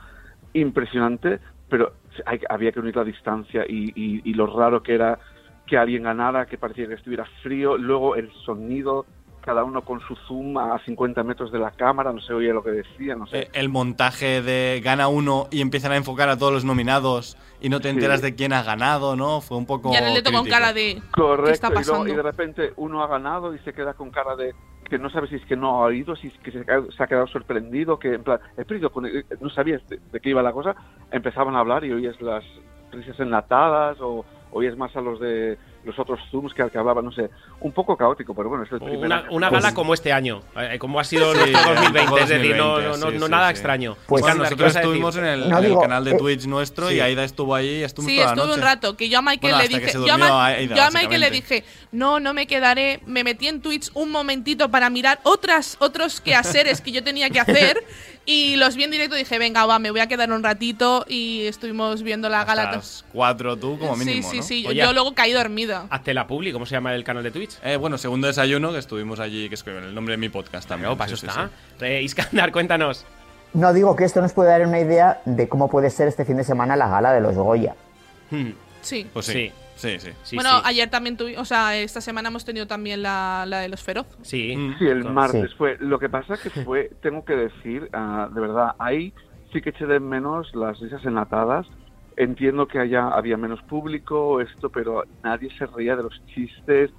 impresionante, 0.53 1.39
pero 1.69 1.93
hay- 2.25 2.41
había 2.49 2.71
que 2.71 2.79
unir 2.79 2.95
la 2.95 3.03
distancia 3.03 3.63
y, 3.67 3.91
y- 3.95 4.21
y 4.23 4.33
lo 4.33 4.47
raro 4.47 4.81
que 4.81 4.95
era 4.95 5.19
que 5.67 5.77
alguien 5.77 6.03
ganara, 6.03 6.47
que 6.47 6.57
parecía 6.57 6.87
que 6.87 6.95
estuviera 6.95 7.25
frío, 7.43 7.77
luego 7.77 8.15
el 8.15 8.31
sonido, 8.43 9.05
cada 9.41 9.63
uno 9.63 9.81
con 9.83 9.99
su 10.01 10.15
zoom 10.27 10.57
a 10.57 10.79
50 10.85 11.23
metros 11.23 11.51
de 11.51 11.59
la 11.59 11.71
cámara, 11.71 12.13
no 12.13 12.21
se 12.21 12.33
oía 12.33 12.53
lo 12.53 12.63
que 12.63 12.71
decía, 12.71 13.15
no 13.15 13.25
sé. 13.27 13.39
Eh, 13.39 13.49
el 13.53 13.69
montaje 13.69 14.41
de 14.41 14.81
gana 14.83 15.07
uno 15.07 15.47
y 15.51 15.61
empiezan 15.61 15.91
a 15.91 15.97
enfocar 15.97 16.29
a 16.29 16.37
todos 16.37 16.53
los 16.53 16.63
nominados 16.65 17.37
y 17.59 17.69
no 17.69 17.79
te 17.79 17.89
Sí. 17.89 17.95
enteras 17.95 18.21
de 18.21 18.35
quién 18.35 18.53
ha 18.53 18.63
ganado, 18.63 19.15
¿no? 19.15 19.41
Fue 19.41 19.57
un 19.57 19.65
poco. 19.65 19.91
Y 19.91 19.95
ahora 19.95 20.09
le 20.11 20.23
con 20.23 20.45
cara 20.47 20.73
de. 20.73 21.01
Correcto, 21.11 21.45
¿Qué 21.45 21.51
está 21.53 21.67
y, 21.67 21.71
luego- 21.71 21.89
pasando? 21.89 22.13
y 22.13 22.15
de 22.15 22.21
repente 22.23 22.73
uno 22.77 23.03
ha 23.03 23.07
ganado 23.07 23.53
y 23.55 23.59
se 23.59 23.73
queda 23.73 23.93
con 23.93 24.11
cara 24.11 24.35
de 24.35 24.53
que 24.89 24.97
no 24.99 25.09
sabe 25.09 25.27
si 25.29 25.35
es 25.35 25.45
que 25.45 25.55
no 25.55 25.69
ha 25.81 25.85
oído, 25.85 26.15
si 26.17 26.27
es 26.27 26.33
que 26.43 26.51
se, 26.51 26.59
ha- 26.59 26.91
se 26.95 27.03
ha 27.03 27.07
quedado 27.07 27.25
sorprendido, 27.27 27.97
que 27.97 28.13
en 28.13 28.23
plan, 28.23 28.39
he 28.57 28.65
perdido 28.65 28.91
con- 28.91 29.05
eh, 29.05 29.23
no 29.39 29.49
sabías 29.49 29.81
de, 29.87 29.99
de 30.11 30.19
qué 30.19 30.29
iba 30.31 30.41
la 30.43 30.51
cosa, 30.51 30.75
empezaban 31.11 31.55
a 31.55 31.59
hablar 31.59 31.85
y 31.85 31.93
oías 31.93 32.19
las 32.21 32.43
risas 32.91 33.17
enlatadas 33.19 33.97
o 34.01 34.25
oías 34.51 34.75
más 34.75 34.93
a 34.97 35.01
los 35.01 35.19
de 35.21 35.57
los 35.83 35.97
otros 35.97 36.19
zooms 36.29 36.53
que, 36.53 36.69
que 36.69 36.77
hablaban, 36.77 37.03
no 37.05 37.11
sé, 37.11 37.29
un 37.59 37.71
poco 37.71 37.97
caótico, 37.97 38.33
pero 38.35 38.49
bueno, 38.49 38.63
es 38.65 38.71
el 38.71 38.79
primer 38.79 38.97
Una, 39.05 39.17
año. 39.17 39.27
una 39.31 39.49
Pues- 39.49 39.63
gala 39.63 39.73
como 39.73 39.93
este 39.93 40.13
año, 40.13 40.41
eh, 40.55 40.77
como 40.79 40.99
ha 40.99 41.03
sido 41.03 41.31
Sí, 41.33 41.39
nuestro 41.39 41.59
un 41.69 41.75
2020, 41.75 42.09
poco 42.09 42.17
es 42.19 42.29
decir, 42.29 42.55
no, 42.55 42.63
2020, 42.67 42.81
no, 42.99 43.05
no, 43.05 43.11
sí, 43.11 43.17
no 43.19 43.25
sí, 43.25 43.31
nada 43.31 43.47
sí. 43.47 43.51
extraño. 43.51 43.97
Pues- 44.07 44.21
Iskandar, 44.21 44.37
Bueno, 44.37 44.57
¿qué 44.57 44.63
nosotros 44.63 44.75
estuvimos 44.83 45.15
en 45.17 45.25
el, 45.25 45.39
No, 45.41 45.57
en 45.57 45.63
el 45.63 45.69
digo, 45.69 45.81
canal 45.81 46.03
de 46.03 46.11
eh, 46.11 46.17
Twitch 46.17 46.45
nuestro 46.45 46.89
sí. 46.89 46.95
y 46.95 46.99
Aida 46.99 47.23
estuvo 47.23 47.55
ahí 47.55 47.79
y 47.79 47.83
estuvimos 47.83 48.11
Sí, 48.11 48.17
toda 48.17 48.25
la 48.27 48.31
estuve 48.33 48.53
un 48.53 48.59
noche. 48.59 48.61
rato, 48.75 48.97
que 48.97 49.09
yo 49.09 49.19
a 49.19 49.21
Michael 49.21 49.53
Bueno, 49.53 49.57
le 49.57 49.67
dije, 49.79 49.91
yo 49.93 49.99
a, 49.99 50.01
durmió 50.17 50.17
Ma- 50.17 50.45
Aida, 50.45 50.75
yo 50.75 50.83
a 50.83 50.89
Michael 50.91 51.21
le 51.21 51.31
dije, 51.31 51.63
no, 51.91 52.19
no 52.19 52.33
me 52.33 52.47
quedaré, 52.47 53.01
me 53.05 53.23
metí 53.23 53.47
en 53.47 53.61
Twitch 53.61 53.89
un 53.93 54.11
momentito 54.11 54.69
para 54.69 54.89
mirar 54.89 55.19
otras, 55.23 55.77
otros 55.79 56.21
quehaceres 56.21 56.79
que 56.81 56.91
yo 56.91 57.03
tenía 57.03 57.29
que 57.29 57.39
hacer 57.39 57.83
y 58.25 58.55
los 58.55 58.75
vi 58.75 58.83
en 58.83 58.91
directo 58.91 59.15
y 59.15 59.19
dije, 59.19 59.39
venga, 59.39 59.65
va, 59.65 59.79
me 59.79 59.89
voy 59.91 59.99
a 59.99 60.07
quedar 60.07 60.31
un 60.31 60.43
ratito 60.43 61.05
y 61.07 61.45
estuvimos 61.47 62.03
viendo 62.03 62.29
la 62.29 62.41
Hasta 62.41 62.55
gala. 62.55 62.71
las 62.77 63.03
cuatro 63.11 63.57
tú, 63.57 63.79
como 63.79 63.95
mínimo, 63.95 64.21
sí, 64.21 64.29
sí, 64.31 64.37
¿no? 64.37 64.43
sí, 64.43 64.67
Oye, 64.67 64.79
yo 64.81 64.93
luego 64.93 65.13
caí 65.15 65.31
dormida. 65.33 65.87
Hazte 65.89 66.13
la 66.13 66.27
publi, 66.27 66.51
¿cómo 66.53 66.65
se 66.65 66.73
llama 66.75 66.93
el 66.93 67.03
canal 67.03 67.23
de 67.23 67.31
Twitch? 67.31 67.57
Eh, 67.63 67.77
bueno, 67.77 67.97
segundo 67.97 68.27
desayuno, 68.27 68.71
que 68.71 68.77
estuvimos 68.79 69.19
allí, 69.19 69.49
que 69.49 69.55
es 69.55 69.65
el 69.67 69.93
nombre 69.95 70.13
de 70.13 70.17
mi 70.17 70.29
podcast 70.29 70.67
también. 70.69 70.91
Sí, 71.07 71.15
sí, 71.17 71.25
está. 71.27 71.49
sí. 71.79 71.85
Eh, 71.85 72.01
Iskandar, 72.03 72.51
cuéntanos. 72.51 73.05
No 73.53 73.73
digo 73.73 73.95
que 73.95 74.05
esto 74.05 74.21
nos 74.21 74.31
puede 74.33 74.49
dar 74.49 74.65
una 74.65 74.79
idea 74.79 75.21
de 75.25 75.49
cómo 75.49 75.69
puede 75.69 75.89
ser 75.89 76.07
este 76.07 76.23
fin 76.23 76.37
de 76.37 76.43
semana 76.43 76.75
la 76.75 76.87
gala 76.87 77.11
de 77.11 77.21
los 77.21 77.35
Goya. 77.35 77.75
Hmm, 78.29 78.51
Sí. 78.81 79.07
Pues 79.11 79.25
sí. 79.25 79.51
Sí. 79.81 79.99
Sí, 79.99 80.11
sí. 80.11 80.11
sí, 80.23 80.35
bueno, 80.35 80.49
sí. 80.57 80.61
ayer 80.65 80.89
también 80.89 81.17
tuvimos, 81.17 81.41
o 81.41 81.45
sea, 81.45 81.75
esta 81.77 82.01
semana 82.01 82.29
hemos 82.29 82.45
tenido 82.45 82.67
también 82.67 83.01
la, 83.01 83.45
la 83.47 83.59
de 83.59 83.69
los 83.69 83.81
feroz. 83.81 84.05
Sí. 84.21 84.55
Mm. 84.55 84.77
Sí, 84.79 84.85
el 84.87 85.03
Sí. 85.03 85.09
martes 85.09 85.53
fue. 85.55 85.77
Lo 85.79 85.97
que 85.99 86.09
pasa 86.09 86.35
que 86.37 86.49
fue, 86.49 86.91
tengo 87.01 87.25
que 87.25 87.35
decir, 87.35 87.89
ah, 87.93 88.29
de 88.33 88.39
verdad, 88.41 88.75
ahí 88.79 89.13
sí 89.51 89.61
que 89.61 89.71
eché 89.71 89.85
de 89.85 89.99
menos 89.99 90.53
las 90.55 90.79
risas 90.79 91.03
enlatadas. 91.05 91.65
Entiendo 92.17 92.67
que 92.67 92.77
haya, 92.79 93.07
había 93.07 93.37
menos 93.37 93.61
público, 93.63 94.39
esto, 94.41 94.69
pero 94.69 95.03
nadie 95.23 95.49
se 95.57 95.65
reía 95.65 95.95
de 95.95 96.03
los 96.03 96.21
chistes. 96.27 96.91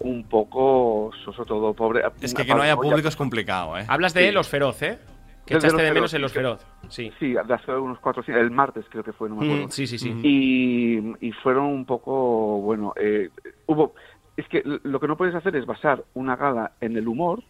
Un 0.00 0.24
poco 0.24 1.12
soso 1.24 1.44
todo, 1.44 1.72
pobre. 1.72 2.02
Es 2.20 2.34
que 2.34 2.44
que 2.44 2.52
no 2.52 2.62
haya 2.62 2.74
público 2.74 3.06
es 3.08 3.14
complicado, 3.14 3.78
¿eh? 3.78 3.84
Hablas 3.86 4.12
de 4.12 4.26
Sí. 4.26 4.32
los 4.32 4.48
feroz, 4.48 4.82
¿eh? 4.82 4.98
Que 5.46 5.54
echaste 5.54 5.82
de 5.82 5.92
menos 5.92 6.14
en 6.14 6.22
los 6.22 6.32
feroz. 6.32 6.66
Sí. 6.88 7.12
Sí, 7.18 7.32
de 7.32 7.54
hace 7.54 7.72
unos 7.72 7.98
cuatro, 7.98 8.22
sí, 8.22 8.32
el 8.32 8.50
martes 8.50 8.86
creo 8.88 9.04
que 9.04 9.12
fue, 9.12 9.28
no 9.28 9.36
me 9.36 9.44
acuerdo. 9.46 9.66
Mm, 9.66 9.70
sí, 9.70 9.86
sí, 9.86 9.98
sí. 9.98 10.10
Y, 10.22 11.26
y 11.28 11.32
fueron 11.32 11.66
un 11.66 11.84
poco, 11.84 12.60
bueno, 12.60 12.92
eh, 12.96 13.30
hubo, 13.66 13.94
es 14.36 14.48
que 14.48 14.62
lo 14.64 14.98
que 15.00 15.06
no 15.08 15.16
puedes 15.16 15.34
hacer 15.34 15.54
es 15.56 15.66
basar 15.66 16.02
una 16.14 16.36
gala 16.36 16.72
en 16.80 16.96
el 16.96 17.06
humor 17.08 17.42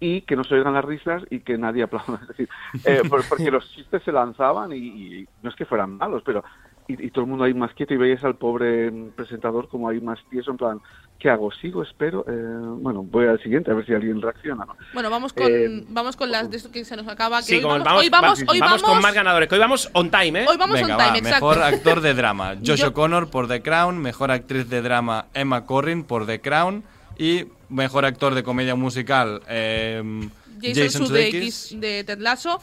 y 0.00 0.20
que 0.22 0.36
no 0.36 0.44
se 0.44 0.54
oigan 0.54 0.74
las 0.74 0.84
risas 0.84 1.24
y 1.30 1.40
que 1.40 1.58
nadie 1.58 1.82
aplauda. 1.84 2.20
Es 2.22 2.28
decir, 2.28 2.48
eh, 2.84 3.02
por- 3.08 3.28
porque 3.28 3.50
los 3.50 3.68
chistes 3.72 4.02
se 4.04 4.12
lanzaban 4.12 4.72
y, 4.72 4.76
y 4.76 5.28
no 5.42 5.50
es 5.50 5.56
que 5.56 5.64
fueran 5.66 5.96
malos, 5.98 6.22
pero 6.24 6.44
y, 6.88 7.06
y 7.06 7.10
todo 7.10 7.24
el 7.24 7.30
mundo 7.30 7.44
ahí 7.44 7.54
más 7.54 7.72
quieto 7.74 7.92
y 7.94 7.98
veías 7.98 8.24
al 8.24 8.36
pobre 8.36 8.90
mm, 8.90 9.10
presentador 9.10 9.68
como 9.68 9.88
ahí 9.88 10.00
más 10.00 10.18
tieso, 10.30 10.50
en 10.50 10.56
plan, 10.56 10.80
¿qué 11.18 11.28
hago? 11.28 11.52
¿Sigo? 11.52 11.82
¿Espero? 11.82 12.24
Eh, 12.26 12.32
bueno, 12.80 13.02
voy 13.02 13.26
al 13.26 13.40
siguiente 13.42 13.70
a 13.70 13.74
ver 13.74 13.84
si 13.84 13.92
alguien 13.92 14.20
reacciona, 14.22 14.64
¿no? 14.64 14.74
Bueno, 14.94 15.10
vamos 15.10 15.32
con, 15.34 15.46
Eh, 15.46 15.84
vamos 15.88 16.16
con 16.16 16.30
las 16.30 16.50
de 16.50 16.56
esto 16.56 16.70
que 16.72 16.84
se 16.84 16.96
nos 16.96 17.06
acaba. 17.06 17.40
Que 17.40 17.44
Sí, 17.44 17.56
hoy, 17.56 17.62
vamos, 17.62 18.00
hoy 18.00 18.08
vamos, 18.08 18.40
va- 18.42 18.52
hoy 18.52 18.58
vamos 18.58 18.82
vamos, 18.82 18.94
con 18.94 19.02
más 19.02 19.14
ganadores. 19.14 19.48
Que 19.48 19.54
hoy 19.54 19.60
vamos 19.60 19.90
on 19.92 20.10
time, 20.10 20.42
¿eh? 20.42 20.46
hoy 20.48 20.56
vamos 20.56 20.80
Venga, 20.80 20.96
on 20.96 20.98
time, 20.98 21.10
va, 21.12 21.18
exacto. 21.18 21.46
mejor 21.46 21.62
actor 21.62 22.00
de 22.00 22.14
drama, 22.14 22.54
Josh 22.66 22.82
O'Connor 22.84 23.28
por 23.30 23.48
The 23.48 23.60
Crown, 23.60 23.98
mejor 23.98 24.30
actriz 24.30 24.68
de 24.70 24.80
drama 24.80 25.26
Emma 25.34 25.66
Corrin 25.66 26.04
por 26.04 26.26
The 26.26 26.40
Crown 26.40 26.84
y 27.18 27.44
mejor 27.68 28.06
actor 28.06 28.34
de 28.34 28.42
comedia 28.42 28.74
musical 28.76 29.42
eh, 29.48 30.02
Jason, 30.62 31.06
Sudeikis 31.06 31.76
de 31.78 32.04
Ted 32.04 32.18
Lasso 32.18 32.60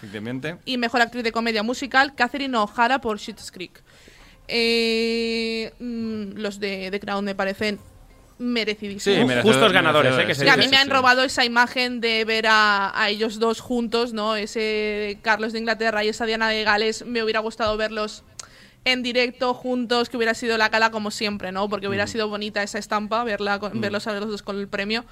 y 0.66 0.78
mejor 0.78 1.02
actriz 1.02 1.24
de 1.24 1.32
comedia 1.32 1.64
musical 1.64 2.16
Catherine 2.16 2.58
O'Hara 2.58 3.00
por 3.00 3.20
Schitt's 3.20 3.52
Creek. 3.52 3.82
Eh, 4.48 5.74
mm, 5.80 6.38
los 6.38 6.60
de 6.60 6.90
The 6.92 7.00
Crown 7.00 7.26
me 7.26 7.36
parecen 7.36 7.80
merecidísimos. 8.38 9.04
Sí, 9.04 9.12
merecedor- 9.26 9.44
justos 9.44 9.72
ganadores, 9.72 10.18
¿eh? 10.18 10.26
Que 10.28 10.36
se 10.36 10.44
Sí, 10.44 10.50
a 10.50 10.58
mí 10.58 10.68
me 10.68 10.78
han 10.78 10.90
robado 10.90 11.24
esa 11.24 11.46
imagen 11.46 12.02
de 12.02 12.26
ver 12.26 12.48
a, 12.48 12.92
a 13.00 13.10
ellos 13.10 13.40
dos 13.40 13.62
juntos, 13.62 14.12
¿no? 14.14 14.36
Ese 14.36 15.20
Carlos 15.22 15.54
de 15.54 15.60
Inglaterra 15.60 16.04
y 16.04 16.10
esa 16.10 16.26
Diana 16.26 16.50
de 16.50 16.64
Gales. 16.64 17.06
Me 17.06 17.24
hubiera 17.24 17.40
gustado 17.40 17.78
verlos 17.78 18.24
en 18.84 19.02
directo, 19.02 19.54
juntos, 19.56 20.10
que 20.10 20.18
hubiera 20.18 20.34
sido 20.36 20.58
la 20.60 20.70
cala 20.70 20.92
como 20.92 21.10
siempre, 21.12 21.52
¿no? 21.52 21.68
Porque 21.70 21.88
hubiera 21.88 22.06
sido 22.08 22.28
bonita 22.28 22.62
esa 22.62 22.78
estampa, 22.78 23.24
verla 23.24 23.58
con- 23.58 23.80
verlos 23.82 24.06
a 24.08 24.14
los 24.20 24.30
dos 24.30 24.44
con 24.44 24.60
el 24.60 24.68
premio. 24.68 25.06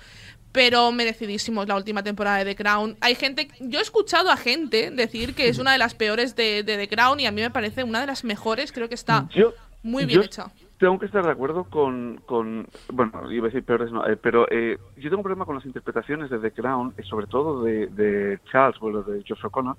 Pero 0.54 0.92
merecidísimos 0.94 1.68
la 1.68 1.76
última 1.76 2.04
temporada 2.04 2.38
de 2.38 2.46
The 2.46 2.56
Crown. 2.56 2.96
Hay 3.02 3.16
gente, 3.16 3.50
yo 3.60 3.80
he 3.80 3.82
escuchado 3.82 4.32
a 4.32 4.38
gente 4.38 4.92
decir 4.92 5.36
que 5.36 5.50
es 5.50 5.60
una 5.60 5.74
de 5.74 5.80
las 5.80 5.96
peores 5.96 6.36
de, 6.38 6.64
de 6.64 6.78
The 6.78 6.88
Crown 6.88 7.20
y 7.20 7.26
a 7.26 7.32
mí 7.32 7.42
me 7.42 7.50
parece 7.50 7.84
una 7.84 8.00
de 8.00 8.08
las 8.08 8.24
mejores. 8.24 8.72
Creo 8.72 8.88
que 8.88 8.96
está 8.96 9.28
Yo, 9.34 9.54
muy 9.82 10.06
bien 10.06 10.22
yo 10.22 10.26
hecha. 10.26 10.46
Tengo 10.78 11.00
que 11.00 11.08
estar 11.08 11.26
de 11.26 11.32
acuerdo 11.32 11.66
con, 11.66 12.22
con 12.26 12.68
bueno, 12.92 13.32
iba 13.32 13.48
a 13.48 13.50
decir 13.50 13.64
peores, 13.64 13.92
no, 13.92 14.06
eh, 14.06 14.18
pero 14.18 14.48
eh, 14.52 14.78
yo 14.98 15.04
tengo 15.04 15.18
un 15.18 15.24
problema 15.24 15.46
con 15.46 15.56
las 15.56 15.66
interpretaciones 15.66 16.30
de 16.30 16.40
The 16.40 16.52
Crown, 16.52 16.94
eh, 16.98 17.04
sobre 17.04 17.28
todo 17.28 17.64
de, 17.64 17.88
de 17.88 18.40
Charles, 18.52 18.80
bueno, 18.80 19.02
de 19.02 19.24
Josh 19.28 19.46
O'Connor, 19.46 19.78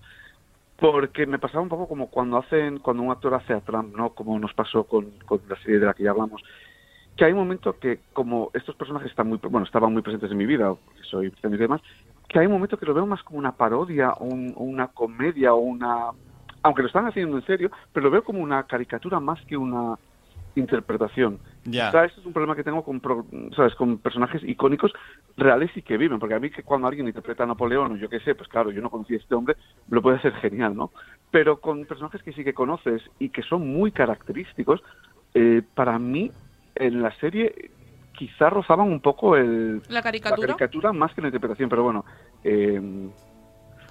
porque 0.77 1.27
me 1.27 1.39
pasaba 1.39 1.63
un 1.63 1.69
poco 1.69 1.87
como 1.87 2.09
cuando 2.09 2.39
hacen, 2.39 2.79
cuando 2.79 3.03
un 3.03 3.13
actor 3.13 3.35
hace 3.35 3.53
a 3.53 3.61
Trump, 3.61 3.95
¿no? 3.95 4.11
Como 4.11 4.39
nos 4.39 4.55
pasó 4.55 4.85
con, 4.85 5.11
con 5.27 5.41
la 5.49 5.57
serie 5.63 5.79
de 5.79 5.87
la 5.87 5.95
que 5.95 6.05
ya 6.05 6.11
hablamos, 6.11 6.43
que 7.17 7.25
hay 7.25 7.33
un 7.33 7.39
momento 7.39 7.79
que 7.79 8.01
como 8.13 8.51
estos 8.55 8.75
personajes 8.77 9.11
están 9.11 9.29
muy, 9.29 9.39
bueno, 9.39 9.65
estaban 9.67 9.93
muy 9.93 10.03
presentes 10.03 10.31
en 10.31 10.37
mi 10.37 10.47
vida, 10.47 10.75
porque 10.75 11.03
soy 11.05 11.29
británico 11.29 11.63
y 11.63 11.67
demás, 11.67 11.81
que 12.29 12.39
hay 12.39 12.47
un 12.47 12.53
momento 12.53 12.77
que 12.79 12.87
lo 12.87 12.95
veo 12.95 13.07
más 13.07 13.23
como 13.23 13.39
una 13.39 13.53
parodia, 13.57 14.15
un- 14.19 14.53
una 14.57 14.89
comedia 14.89 15.55
o 15.55 15.59
una, 15.59 16.11
aunque 16.63 16.83
lo 16.83 16.89
están 16.89 17.07
haciendo 17.07 17.37
en 17.37 17.45
serio, 17.47 17.71
pero 17.93 18.05
lo 18.05 18.11
veo 18.11 18.25
como 18.25 18.41
una 18.41 18.65
caricatura 18.65 19.21
más 19.21 19.41
que 19.47 19.57
una 19.57 19.97
interpretación. 20.57 21.41
Ya. 21.65 21.89
O 21.89 21.91
sea, 21.93 22.05
ese 22.05 22.21
es 22.21 22.27
un 22.27 22.33
problema 22.33 22.55
que 22.55 22.63
tengo 22.65 22.85
con, 22.85 23.01
¿sabes? 23.57 23.75
con 23.75 23.99
personajes 23.99 24.43
icónicos 24.45 24.93
reales 25.37 25.71
y 25.77 25.83
que 25.83 25.97
viven, 25.97 26.19
porque 26.19 26.35
a 26.35 26.41
mí 26.41 26.51
que 26.51 26.63
cuando 26.63 26.87
alguien 26.87 27.07
interpreta 27.07 27.43
a 27.43 27.47
Napoleón 27.47 27.93
o 27.93 27.97
yo 27.97 28.09
qué 28.09 28.21
sé, 28.21 28.35
pues 28.35 28.49
claro, 28.49 28.71
yo 28.71 28.81
no 28.81 28.91
conocía 28.91 29.17
a 29.17 29.21
este 29.21 29.35
hombre, 29.35 29.57
lo 29.89 30.01
puede 30.03 30.19
hacer 30.19 30.33
genial, 30.35 30.77
¿no? 30.77 30.93
Pero 31.31 31.61
con 31.61 31.85
personajes 31.87 32.23
que 32.23 32.33
sí 32.33 32.45
que 32.45 32.55
conoces 32.55 33.03
y 33.19 33.31
que 33.31 33.43
son 33.43 33.67
muy 33.67 33.91
característicos, 33.93 34.81
eh, 35.35 35.63
para 35.75 35.99
mí 35.99 36.31
en 36.77 37.03
la 37.03 37.15
serie 37.19 37.71
quizá 38.17 38.49
rozaban 38.51 38.89
un 38.89 39.01
poco 39.01 39.37
el, 39.37 39.83
La 39.89 40.03
caricatura. 40.03 40.49
la 40.49 40.57
caricatura 40.57 40.93
más 40.93 41.13
que 41.15 41.21
la 41.21 41.29
interpretación, 41.29 41.69
pero 41.69 41.83
bueno, 41.83 42.05
eh, 42.45 42.77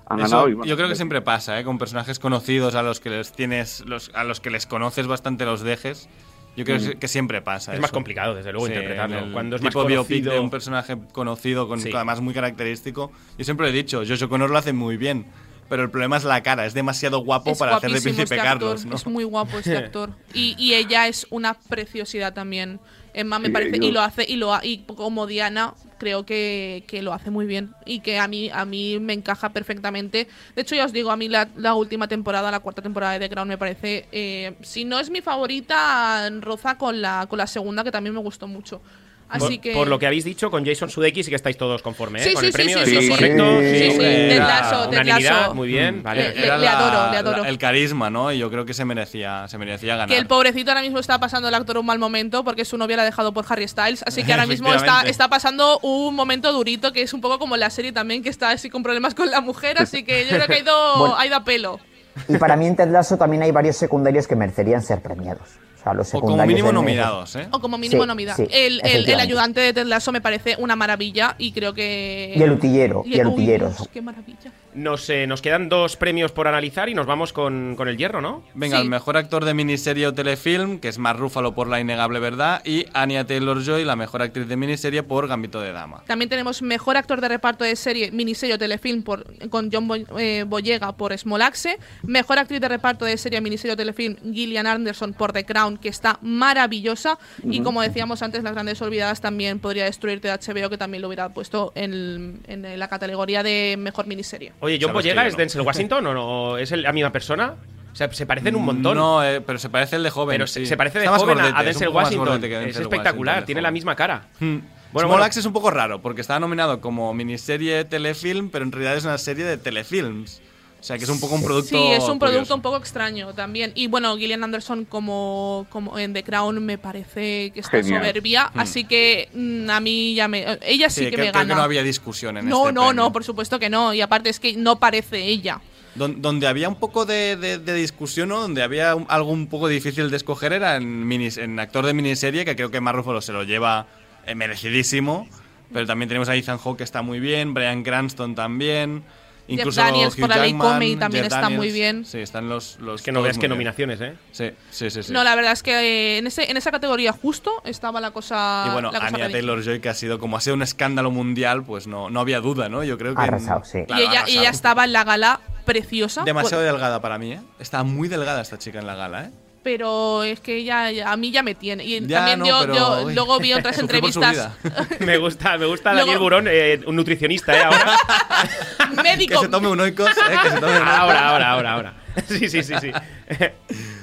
han 0.06 0.20
Eso, 0.20 0.30
ganado 0.30 0.50
y 0.50 0.54
bueno, 0.54 0.66
yo 0.70 0.76
creo 0.76 0.88
que 0.90 0.96
siempre 0.96 1.22
pasa, 1.22 1.60
¿eh? 1.60 1.64
Con 1.64 1.78
personajes 1.78 2.20
conocidos 2.20 2.76
a 2.76 2.84
los 2.84 3.00
que 3.00 3.10
les 3.10 3.32
tienes, 3.34 3.84
los, 3.86 4.12
a 4.16 4.24
los 4.24 4.40
que 4.40 4.50
les 4.50 4.66
conoces 4.66 5.08
bastante 5.08 5.46
los 5.46 5.62
dejes. 5.62 6.10
Yo 6.56 6.66
creo 6.66 6.78
que- 6.78 7.00
que 7.00 7.08
siempre 7.08 7.42
pasa. 7.42 7.72
Es 7.72 7.78
eso. 7.78 7.82
más 7.82 7.92
complicado, 7.92 8.36
desde 8.36 8.52
luego, 8.52 8.68
Sí, 8.68 8.74
interpretarlo. 8.74 9.18
el 9.20 9.32
Cuando 9.34 9.56
es 9.56 9.62
más 9.64 9.72
tipo 9.74 9.86
biopic 9.86 10.08
conocido... 10.18 10.34
de 10.34 10.40
un 10.40 10.50
personaje 10.52 10.98
conocido, 11.12 11.68
con 11.68 11.80
Sí. 11.80 11.90
además 11.96 12.22
muy 12.22 12.34
característico. 12.34 13.12
Yo 13.40 13.44
siempre 13.44 13.66
lo 13.66 13.72
he 13.72 13.76
dicho, 13.76 14.04
Josh 14.08 14.24
O'Connor 14.24 14.52
lo 14.52 14.58
hace 14.60 14.72
muy 14.72 14.96
bien. 14.98 15.26
Pero 15.70 15.84
el 15.84 15.90
problema 15.90 16.18
es 16.18 16.24
la 16.24 16.44
cara, 16.44 16.66
es 16.66 16.74
demasiado 16.74 17.20
guapo 17.20 17.52
Es 17.52 17.58
para 17.58 17.78
hacer 17.78 17.92
de 17.92 18.02
Príncipe 18.02 18.24
este 18.24 18.36
Carlos, 18.38 18.86
¿no? 18.86 18.96
Es 18.96 19.06
muy 19.08 19.24
guapo 19.24 19.58
este 19.60 19.78
actor. 19.78 20.12
Y, 20.34 20.56
y 20.58 20.74
ella 20.76 21.08
es 21.08 21.26
una 21.30 21.54
preciosidad 21.56 22.34
también. 22.34 22.80
Emma 23.16 23.38
me 23.40 23.48
Sí, 23.48 23.54
parece, 23.54 23.78
yo- 23.80 23.86
y 23.88 23.92
lo 23.92 24.02
hace, 24.02 24.26
y 24.28 24.36
lo 24.38 24.54
ha- 24.54 24.66
y 24.66 24.80
como 24.80 25.28
Diana, 25.28 25.74
creo 26.00 26.26
que, 26.26 26.84
que 26.88 27.02
lo 27.02 27.14
hace 27.14 27.30
muy 27.30 27.46
bien. 27.46 27.74
Y 27.86 28.00
que 28.02 28.18
a 28.20 28.28
mí, 28.28 28.50
a 28.52 28.66
mí 28.66 29.00
me 29.00 29.14
encaja 29.14 29.50
perfectamente. 29.54 30.28
De 30.56 30.62
hecho, 30.64 30.76
ya 30.76 30.86
os 30.86 30.94
digo, 30.94 31.12
a 31.12 31.16
mí 31.18 31.30
la, 31.30 31.48
la 31.56 31.76
última 31.76 32.08
temporada, 32.08 32.50
la 32.52 32.60
cuarta 32.60 32.82
temporada 32.82 33.14
de 33.14 33.20
The 33.20 33.30
Crown 33.30 33.48
me 33.48 33.58
parece. 33.58 34.08
eh, 34.12 34.56
si 34.62 34.84
no 34.86 35.00
es 35.00 35.10
mi 35.10 35.22
favorita, 35.22 36.30
roza 36.42 36.78
con 36.78 37.02
la, 37.02 37.26
con 37.30 37.38
la 37.38 37.48
segunda, 37.48 37.84
que 37.84 37.92
también 37.92 38.14
me 38.16 38.22
gustó 38.22 38.48
mucho. 38.48 38.82
Así 39.30 39.56
por, 39.56 39.62
que... 39.62 39.74
por 39.74 39.88
lo 39.88 39.98
que 39.98 40.06
habéis 40.06 40.24
dicho, 40.26 40.52
con 40.52 40.64
Jason 40.66 40.90
Sudeikis 40.90 41.26
sí 41.26 41.30
que 41.32 41.36
estáis 41.36 41.58
todos 41.58 41.82
conformes, 41.82 42.22
¿eh? 42.22 42.30
Sí, 42.30 42.34
con 42.34 42.42
sí, 42.42 42.48
el 42.48 42.54
premio, 42.54 42.86
sí, 42.86 42.92
¿eso 42.92 43.02
sí, 43.02 43.10
correcto. 43.10 43.60
Sí, 43.62 43.80
sí, 43.80 43.90
hombre, 43.90 44.28
Ted 44.30 44.38
la 44.38 44.48
Lasso, 44.48 44.90
Ted 44.90 45.00
unanimidad, 45.02 45.40
Lasso. 45.42 45.56
muy 45.56 45.68
bien, 45.68 46.00
Mm. 46.00 46.04
vale. 46.04 46.24
Le- 46.30 46.36
le- 46.36 46.58
le 46.60 46.68
adoro, 46.68 47.12
le 47.12 47.18
adoro. 47.18 47.46
el 47.46 47.58
carisma, 47.58 48.10
¿no? 48.12 48.32
Y 48.32 48.38
yo 48.38 48.52
creo 48.52 48.66
que 48.66 48.74
se 48.76 48.86
merecía, 48.86 49.48
se 49.48 49.58
merecía 49.58 49.96
ganar. 49.96 50.08
Que 50.10 50.18
el 50.18 50.28
pobrecito 50.28 50.70
ahora 50.72 50.82
mismo 50.82 51.00
está 51.00 51.20
pasando 51.20 51.48
el 51.48 51.56
actor 51.56 51.78
un 51.80 51.86
mal 51.86 51.98
momento 52.00 52.44
porque 52.44 52.64
su 52.66 52.78
novia 52.78 52.98
la 52.98 53.04
ha 53.04 53.06
dejado 53.06 53.34
por 53.34 53.46
Harry 53.50 53.68
Styles. 53.68 54.04
Así 54.06 54.24
que 54.24 54.32
ahora 54.34 54.46
mismo 54.46 54.72
está, 54.74 55.02
está 55.02 55.28
pasando 55.30 55.80
un 55.82 56.14
momento 56.16 56.54
durito 56.54 56.94
que 56.94 57.02
es 57.02 57.14
un 57.14 57.22
poco 57.22 57.40
como 57.40 57.58
la 57.58 57.70
serie 57.72 57.92
también, 57.92 58.22
que 58.22 58.30
está 58.30 58.52
así 58.52 58.70
con 58.70 58.84
problemas 58.84 59.16
con 59.16 59.32
la 59.32 59.42
mujer. 59.42 59.78
Así 59.82 60.04
que 60.04 60.26
yo 60.26 60.36
creo 60.36 60.48
que 60.48 60.54
ha 60.54 60.60
ido, 60.60 60.98
Bueno. 61.00 61.16
ha 61.18 61.26
ido 61.26 61.36
a 61.38 61.44
pelo. 61.44 61.80
Y 62.28 62.38
para 62.38 62.56
mí 62.56 62.68
en 62.68 62.76
Ted 62.76 62.90
Lasso 62.92 63.18
también 63.18 63.42
hay 63.42 63.50
varios 63.50 63.76
secundarios 63.78 64.28
que 64.28 64.36
merecerían 64.36 64.84
ser 64.84 65.02
premiados. 65.02 65.50
O 65.84 65.86
sea, 65.86 65.94
los 65.94 66.14
o 66.14 66.22
como 66.22 66.46
mínimo 66.46 66.72
nominados, 66.72 67.36
¿eh? 67.36 67.48
O 67.52 67.60
como 67.60 67.78
mínimo 67.78 68.04
Sí, 68.04 68.08
nominada. 68.08 68.38
sí, 68.38 68.48
el, 68.50 68.80
el- 68.86 69.20
ayudante 69.20 69.60
de 69.60 69.74
Ted 69.74 69.86
Lasso 69.86 70.14
me 70.14 70.22
parece 70.22 70.56
una 70.58 70.78
maravilla 70.78 71.36
y 71.38 71.52
creo 71.52 71.74
que. 71.74 72.34
Y 72.38 72.42
el 72.42 72.52
utillero, 72.52 73.04
y 73.06 73.20
el. 73.20 73.36
Dios, 73.36 73.90
qué 73.92 74.02
maravilla. 74.02 74.52
Nos, 74.76 75.10
eh, 75.10 75.28
nos 75.28 75.42
quedan 75.42 75.70
dos 75.70 75.96
premios 75.98 76.32
por 76.32 76.48
analizar 76.48 76.90
y 76.90 76.94
nos 76.94 77.06
vamos 77.06 77.34
con, 77.34 77.76
con 77.76 77.88
el 77.88 77.98
hierro, 77.98 78.22
¿no? 78.22 78.44
Venga, 78.54 78.78
Sí. 78.78 78.84
el 78.84 78.90
mejor 78.90 79.18
actor 79.18 79.46
de 79.46 79.54
miniserie 79.54 80.08
o 80.08 80.14
telefilm, 80.14 80.80
que 80.80 80.88
es 80.88 80.98
Mark 80.98 81.20
Ruffalo 81.20 81.54
por 81.54 81.68
La 81.68 81.80
Innegable 81.80 82.20
Verdad, 82.20 82.62
y 82.66 82.86
Anya 82.94 83.26
Taylor-Joy, 83.26 83.84
la 83.86 83.96
mejor 83.96 84.22
actriz 84.22 84.48
de 84.48 84.56
miniserie 84.58 85.04
por 85.04 85.28
Gambito 85.28 85.62
de 85.62 85.72
Dama. 85.72 86.04
También 86.08 86.30
tenemos 86.30 86.62
mejor 86.62 86.98
actor 86.98 87.22
de 87.22 87.28
reparto 87.28 87.64
de 87.64 87.76
serie, 87.76 88.12
miniserie 88.12 88.56
o 88.56 88.58
telefilm 88.58 89.04
por, 89.04 89.26
con 89.50 89.70
John 89.72 89.88
Boy- 89.88 90.06
eh, 90.18 90.44
Boyega 90.48 90.92
por 90.98 91.18
Smolaxe. 91.18 91.78
Mejor 92.04 92.40
actriz 92.40 92.60
de 92.62 92.68
reparto 92.70 93.06
de 93.06 93.18
serie, 93.18 93.42
miniserie 93.42 93.74
o 93.74 93.78
telefilm, 93.78 94.16
Gillian 94.34 94.66
Anderson 94.68 95.14
por 95.14 95.34
The 95.34 95.46
Crown, 95.46 95.78
que 95.78 95.90
está 95.90 96.18
maravillosa. 96.22 97.18
Y 97.44 97.62
como 97.62 97.82
decíamos 97.82 98.22
antes, 98.22 98.44
Las 98.44 98.54
Grandes 98.54 98.82
Olvidadas 98.82 99.22
también 99.22 99.60
podría 99.60 99.86
destruirte 99.86 100.28
de 100.28 100.34
HBO, 100.34 100.70
que 100.70 100.78
también 100.78 101.02
lo 101.02 101.08
hubiera 101.08 101.30
puesto 101.30 101.72
en, 101.76 102.42
en 102.48 102.80
la 102.80 102.88
categoría 102.88 103.44
de 103.44 103.76
mejor 103.78 104.08
miniserie. 104.08 104.54
Oye, 104.64 104.80
¿John 104.82 104.94
Boyega 104.94 105.26
es 105.28 105.34
no. 105.34 105.38
Denzel 105.38 105.62
Washington 105.62 106.08
o 106.08 106.14
no? 106.14 106.58
¿Es 106.58 106.72
el- 106.72 106.82
la 106.84 106.94
misma 106.94 107.12
persona? 107.12 107.56
O 107.92 107.96
sea, 107.96 108.12
se 108.12 108.26
parecen 108.26 108.56
un 108.56 108.66
montón. 108.66 108.98
No, 108.98 109.24
eh, 109.24 109.40
pero 109.42 109.60
se 109.60 109.70
parece 109.70 109.98
el 109.98 110.04
de 110.04 110.10
joven. 110.10 110.36
pero 110.36 110.48
sí. 110.48 110.66
se, 110.66 110.76
parece 110.78 111.00
de 111.00 111.06
Está 111.06 111.18
joven 111.20 111.38
a- 111.40 111.44
gordete, 111.44 111.64
Denzel 111.66 111.90
Washington. 111.90 112.44
Es 112.44 112.78
espectacular, 112.78 113.36
Washington 113.36 113.46
tiene 113.46 113.62
la 113.62 113.72
misma 113.72 113.96
cara. 113.96 114.28
Hmm. 114.40 114.58
Bueno, 114.92 115.10
Smolax 115.10 115.36
bueno. 115.36 115.40
es 115.42 115.46
un 115.46 115.54
poco 115.54 115.70
raro 115.72 116.02
porque 116.02 116.22
está 116.22 116.40
nominado 116.40 116.80
como 116.82 117.14
miniserie 117.14 117.84
telefilm, 117.86 118.50
pero 118.50 118.64
en 118.64 118.72
realidad 118.72 118.96
es 118.96 119.04
una 119.06 119.18
serie 119.18 119.44
de 119.46 119.58
telefilms. 119.58 120.42
O 120.84 120.86
sea, 120.86 120.98
que 120.98 121.06
es 121.06 121.10
un 121.10 121.20
poco 121.22 121.36
un 121.36 121.44
producto. 121.44 121.70
Sí, 121.70 121.78
es 121.94 122.04
un 122.04 122.20
producto 122.20 122.40
curioso. 122.40 122.56
un 122.56 122.62
poco 122.62 122.76
extraño 122.76 123.34
también. 123.34 123.72
Y 123.74 123.88
bueno, 123.88 124.18
Gillian 124.18 124.44
Anderson 124.44 124.84
como, 124.84 125.66
como 125.70 125.98
en 125.98 126.12
The 126.12 126.24
Crown 126.24 126.62
me 126.66 126.78
parece 126.78 127.52
que 127.54 127.62
está 127.62 127.78
Genial. 127.78 128.02
soberbia. 128.02 128.52
Así 128.54 128.84
que 128.84 129.30
mm, 129.34 129.70
a 129.70 129.80
mí 129.80 130.14
ya 130.14 130.28
me... 130.28 130.46
Ella 130.62 130.90
sí, 130.90 131.06
Sí, 131.06 131.06
que 131.06 131.12
creo, 131.14 131.26
me 131.28 131.32
creo 131.32 131.42
gana. 131.44 131.54
que 131.54 131.58
no 131.58 131.64
había 131.64 131.84
discusión 131.84 132.38
en 132.38 132.50
no, 132.50 132.64
este 132.64 132.74
no, 132.74 132.82
premio. 132.88 132.94
no, 133.04 133.14
por 133.14 133.24
supuesto 133.24 133.60
que 133.60 133.70
no. 133.70 133.94
Y 133.94 134.02
aparte 134.02 134.30
es 134.30 134.42
que 134.42 134.58
no 134.58 134.78
parece 134.78 135.24
ella. 135.24 135.62
Don- 135.96 136.22
Donde 136.22 136.48
había 136.48 136.68
un 136.68 136.76
poco 136.76 137.06
de, 137.06 137.38
de- 137.38 137.60
de 137.60 137.74
discusión, 137.76 138.28
¿no? 138.28 138.42
Donde 138.42 138.62
había 138.62 138.94
un- 138.96 139.06
algo 139.08 139.32
un 139.32 139.48
poco 139.48 139.70
difícil 139.70 140.10
de 140.10 140.18
escoger 140.18 140.52
era 140.52 140.76
en, 140.76 141.08
minis- 141.08 141.42
en 141.42 141.58
actor 141.62 141.86
de 141.86 141.94
miniserie, 141.94 142.44
que 142.44 142.58
creo 142.58 142.72
que 142.72 142.82
Mark 142.82 142.98
Ruffalo 142.98 143.22
se 143.22 143.32
lo 143.32 143.44
lleva 143.44 143.88
eh, 144.26 144.36
merecidísimo. 144.36 145.30
Pero 145.72 145.86
también 145.88 146.10
tenemos 146.10 146.28
a 146.30 146.36
Ethan 146.36 146.58
Hawke 146.58 146.80
que 146.80 146.84
está 146.84 147.02
muy 147.02 147.20
bien, 147.22 147.54
Brian 147.54 147.84
Cranston 147.84 148.36
también. 148.36 149.04
Jeff 149.48 149.60
Incluso 149.60 149.82
Daniels 149.82 150.14
Hugh 150.16 150.22
por 150.22 150.30
la 150.30 150.38
ley 150.38 150.52
Jackman, 150.52 150.74
Comey 150.74 150.96
también 150.96 151.24
Jeff 151.26 151.34
está 151.34 151.50
muy 151.50 151.72
bien. 151.72 152.06
Sí, 152.06 152.20
están 152.20 152.48
los. 152.48 152.80
los 152.80 153.02
Es 153.02 153.06
que 153.06 153.12
no 153.12 153.18
todos 153.18 153.26
veas 153.26 153.38
muy 153.38 153.42
qué 153.42 153.48
bien. 153.48 153.58
nominaciones, 153.58 154.02
¿eh? 154.02 154.16
Sí, 154.32 154.52
sí, 154.72 154.90
sí. 154.90 155.04
sí. 155.04 155.12
No, 155.12 155.24
la 155.24 155.36
verdad 155.36 155.52
es 155.52 155.64
que 155.64 156.18
en, 156.18 156.28
ese, 156.28 156.50
en 156.50 156.56
esa 156.56 156.72
categoría 156.72 157.12
justo 157.12 157.52
estaba 157.66 158.00
la 158.00 158.12
cosa. 158.12 158.66
y 158.68 158.72
bueno, 158.72 158.92
la 158.92 159.00
cosa 159.00 159.16
Anya. 159.16 159.30
Taylor 159.30 159.62
Joy, 159.62 159.80
que 159.82 159.90
ha 159.90 159.94
sido 159.94 160.18
como 160.20 160.38
ha 160.38 160.42
sido 160.42 160.56
un 160.56 160.62
escándalo 160.62 161.12
mundial, 161.12 161.64
pues 161.64 161.88
no, 161.88 162.10
no 162.10 162.20
había 162.20 162.40
duda, 162.40 162.70
¿no? 162.70 162.84
Yo 162.84 162.98
creo 162.98 163.16
que. 163.16 163.22
Ha 163.22 163.26
arrasado, 163.26 163.64
sí. 163.66 163.84
Claro, 163.86 164.02
y 164.02 164.06
ha 164.06 164.10
ella, 164.10 164.24
y 164.28 164.38
ella 164.38 164.50
estaba 164.50 164.86
en 164.86 164.94
la 164.94 165.04
gala 165.04 165.42
preciosa. 165.66 166.24
Demasiado 166.24 166.64
delgada 166.64 167.02
para 167.02 167.18
mí, 167.18 167.34
¿eh? 167.34 167.42
Está 167.60 167.84
muy 167.84 168.08
delgada 168.08 168.42
esta 168.42 168.58
chica 168.58 168.80
en 168.80 168.88
la 168.88 168.96
gala, 168.96 169.26
¿eh? 169.26 169.32
Pero 169.64 170.24
es 170.24 170.40
que 170.42 170.58
ella 170.58 170.92
ya- 170.92 171.12
a 171.12 171.18
mí 171.18 171.32
ya 171.32 171.42
me 171.42 171.56
tiene. 171.56 171.84
Y 171.84 172.06
Ya, 172.06 172.18
también 172.20 172.40
no, 172.40 172.46
yo, 172.46 172.60
pero, 172.62 172.74
yo 172.74 173.10
luego 173.10 173.40
vi 173.40 173.54
otras 173.54 173.78
entrevistas. 173.80 174.50
Me 175.00 175.18
gusta, 175.18 175.58
me 175.58 175.66
gusta 175.66 175.92
Luego- 175.94 176.06
Daniel 176.08 176.20
Burón, 176.20 176.48
eh, 176.50 176.82
un 176.86 176.96
nutricionista, 176.96 177.58
¿eh? 177.58 177.64
Ahora. 177.64 177.98
Que 178.96 179.02
médico. 179.04 179.42
se 179.42 179.48
tome 179.48 179.68
un 179.70 179.80
oikos, 179.80 180.10
¿eh? 180.10 180.14
Que 180.44 180.50
se 180.52 180.60
tome 180.60 180.74
un 180.74 180.78
oikos. 180.82 180.94
ahora, 181.00 181.30
ahora, 181.30 181.50
ahora, 181.52 181.72
ahora. 181.74 181.94
Sí, 182.28 182.50
sí, 182.50 182.64
sí, 182.64 182.74
sí. 182.80 182.92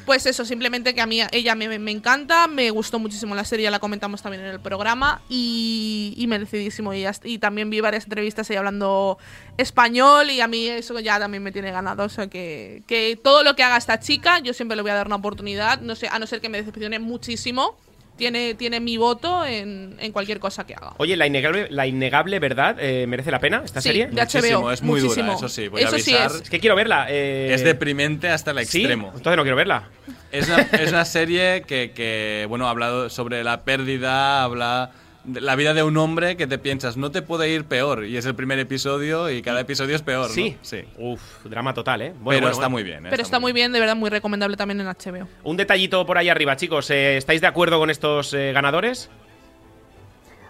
Pues 0.07 0.27
eso, 0.27 0.45
simplemente 0.45 0.93
que 0.93 1.01
a 1.01 1.07
mí 1.07 1.21
ella 1.31 1.55
me, 1.55 1.79
me 1.79 1.91
encanta, 1.93 2.49
me 2.49 2.71
gustó 2.71 2.99
muchísimo 2.99 3.37
la 3.37 3.45
serie, 3.45 3.65
ya 3.65 3.71
la 3.71 3.79
comentamos 3.79 4.23
también 4.23 4.43
en 4.43 4.51
el 4.51 4.59
programa 4.59 5.23
y, 5.29 6.25
merecidísimo. 6.27 6.93
Y, 6.95 7.05
y 7.25 7.39
también 7.39 7.71
vi 7.71 7.81
varias 7.81 8.05
entrevistas 8.05 8.51
ahí 8.51 8.57
hablando 8.57 9.19
español 9.57 10.31
y 10.31 10.41
a 10.41 10.49
mí 10.49 10.67
eso 10.67 10.99
ya 10.99 11.21
también 11.21 11.45
me 11.45 11.53
tiene 11.53 11.71
ganado. 11.71 12.03
O 12.05 12.09
sea 12.09 12.27
que, 12.27 12.83
que 12.89 13.21
todo 13.23 13.45
lo 13.45 13.55
que 13.55 13.63
haga 13.63 13.77
esta 13.77 14.01
chica, 14.01 14.41
yo 14.41 14.53
siempre 14.53 14.75
le 14.75 14.83
voy 14.83 14.91
a 14.91 14.95
dar 14.95 15.07
una 15.07 15.17
oportunidad, 15.17 15.81
no 15.81 15.95
sé, 15.95 16.09
a 16.09 16.19
no 16.19 16.27
ser 16.27 16.41
que 16.41 16.49
me 16.49 16.59
decepcione 16.59 16.99
muchísimo. 16.99 17.77
Tiene, 18.21 18.55
tiene 18.55 18.81
mi 18.81 18.99
voto 18.99 19.47
en, 19.47 19.97
en 19.99 20.13
cualquier 20.13 20.39
cosa 20.39 20.67
que 20.67 20.75
haga. 20.75 20.93
Oye, 20.99 21.17
la 21.17 21.27
innegable, 21.27 21.69
la 21.71 21.87
innegable 21.87 22.39
verdad, 22.39 22.77
eh, 22.79 23.07
¿merece 23.09 23.31
la 23.31 23.41
pena 23.41 23.63
esta 23.65 23.81
Sí, 23.81 23.89
serie? 23.89 24.07
de 24.09 24.21
Muchísimo, 24.21 24.61
HBO, 24.61 24.73
es 24.73 24.83
muy 24.83 25.01
muchísimo. 25.01 25.25
dura, 25.33 25.37
eso 25.39 25.49
sí, 25.49 25.69
voy 25.69 25.81
a 25.83 25.89
Eso 25.89 25.99
sí 25.99 26.13
avisar. 26.15 26.31
es. 26.37 26.43
Es 26.43 26.51
que 26.51 26.61
quiero 26.61 26.77
verla. 26.77 27.07
eh, 27.09 27.51
Es 27.55 27.65
deprimente 27.65 28.29
hasta 28.29 28.51
el 28.51 28.59
¿Sí? 28.67 28.79
extremo. 28.81 29.07
Entonces 29.17 29.37
no 29.39 29.43
quiero 29.43 29.57
verla. 29.57 29.89
Es 30.31 30.49
una, 30.49 30.61
es 30.61 30.91
una 30.93 31.05
serie 31.07 31.63
que, 31.67 31.93
que, 31.93 32.45
bueno, 32.49 32.67
ha 32.67 32.71
hablado 32.71 33.09
sobre 33.09 33.43
la 33.43 33.63
pérdida, 33.63 34.43
habla 34.45 34.91
la 35.25 35.55
vida 35.57 35.75
de 35.75 35.83
un 35.83 35.97
hombre 35.99 36.37
que 36.37 36.47
te 36.47 36.59
piensas, 36.59 36.97
no 36.97 37.11
te 37.11 37.21
puede 37.23 37.49
ir 37.51 37.65
peor. 37.65 38.05
Y 38.05 38.17
es 38.17 38.25
el 38.27 38.35
primer 38.35 38.59
episodio 38.59 39.29
y 39.31 39.43
cada 39.43 39.61
episodio 39.61 39.95
es 39.97 40.03
peor, 40.03 40.29
¿no? 40.29 40.35
Sí. 40.35 40.57
Sí. 40.63 40.83
Uf, 40.99 41.21
drama 41.45 41.75
total, 41.75 42.03
¿eh? 42.03 42.15
Bueno, 42.21 42.21
Pero 42.23 42.41
bueno, 42.41 42.49
está 42.49 42.61
bueno. 42.63 42.71
muy 42.71 42.83
bien. 42.83 43.07
¿eh? 43.07 43.11
Pero 43.11 43.23
está 43.23 43.39
muy 43.39 43.53
bien, 43.53 43.73
de 43.73 43.81
verdad, 43.81 43.97
muy 43.97 44.09
recomendable 44.11 44.57
también 44.57 44.81
en 44.81 44.87
HBO. 44.87 45.29
Un 45.45 45.57
detallito 45.57 46.07
por 46.07 46.17
ahí 46.19 46.29
arriba, 46.29 46.57
chicos. 46.57 46.91
eh, 46.91 47.17
¿Estáis 47.17 47.41
de 47.41 47.47
acuerdo 47.47 47.79
con 47.79 47.91
estos 47.91 48.33
eh, 48.35 48.53
ganadores? 48.53 49.11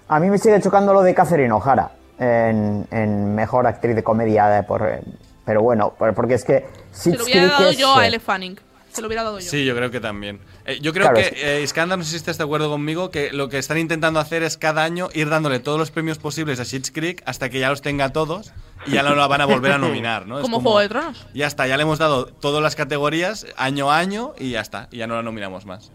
A 0.09 0.19
mí 0.21 0.29
me 0.29 0.39
sigue 0.39 0.61
chocando 0.61 0.93
lo 0.93 1.03
de 1.03 1.15
Catherine 1.15 1.53
O'Hara 1.53 1.91
en, 2.19 2.87
en 2.91 3.35
mejor 3.35 3.67
actriz 3.67 3.95
de 3.95 4.03
comedia, 4.03 4.59
eh, 4.59 4.63
por, 4.65 4.83
eh, 4.87 5.01
pero 5.45 5.63
bueno, 5.63 5.95
por- 5.99 6.15
porque 6.15 6.35
es 6.35 6.45
que 6.45 6.65
Se 6.91 7.17
lo 7.17 7.25
hubiera 7.25 7.47
dado 7.47 7.73
yo 7.73 7.97
a 7.97 8.05
eh, 8.05 8.09
Elle 8.09 8.19
Fanning. 8.21 8.59
Se 8.93 9.01
lo 9.01 9.07
hubiera 9.07 9.23
dado 9.23 9.39
yo. 9.39 9.49
Sí, 9.49 9.65
yo 9.65 9.75
creo 9.77 9.91
que 9.91 10.01
también. 10.01 10.41
Eh, 10.65 10.79
yo 10.81 10.93
creo 10.93 11.11
Claro, 11.11 11.17
que 11.31 11.59
eh, 11.59 11.63
Iskandar, 11.63 11.99
no 11.99 12.05
sé 12.05 12.11
si 12.11 12.17
estás 12.17 12.39
de 12.39 12.45
acuerdo 12.45 12.69
conmigo, 12.71 13.11
que 13.11 13.33
lo 13.33 13.49
que 13.49 13.59
están 13.59 13.79
intentando 13.79 14.19
hacer 14.21 14.43
es 14.43 14.57
cada 14.57 14.83
año 14.85 15.09
ir 15.15 15.29
dándole 15.29 15.61
todos 15.61 15.79
los 15.79 15.91
premios 15.91 16.19
posibles 16.19 16.59
a 16.61 16.65
Schitt's 16.65 16.91
Creek 16.91 17.23
hasta 17.27 17.49
que 17.51 17.61
ya 17.61 17.71
los 17.71 17.83
tenga 17.83 18.11
todos 18.11 18.53
y 18.87 18.93
ya 18.93 19.03
no 19.03 19.15
la 19.15 19.27
van 19.27 19.41
a 19.41 19.47
volver 19.47 19.73
a 19.73 19.79
nominar, 19.79 20.27
¿no? 20.27 20.41
Como 20.43 20.61
Juego 20.61 20.81
de 20.81 20.89
Tronos. 20.89 21.27
Ya 21.35 21.47
está, 21.47 21.67
ya 21.67 21.77
le 21.77 21.83
hemos 21.85 21.99
dado 21.99 22.27
todas 22.27 22.63
las 22.63 22.77
categorías 22.77 23.47
año 23.57 23.91
a 23.91 23.99
año 23.99 24.35
y 24.39 24.51
ya 24.51 24.61
está, 24.61 24.89
y 24.91 24.99
ya 24.99 25.07
no 25.07 25.15
la 25.15 25.23
nominamos 25.23 25.67
más. 25.67 25.93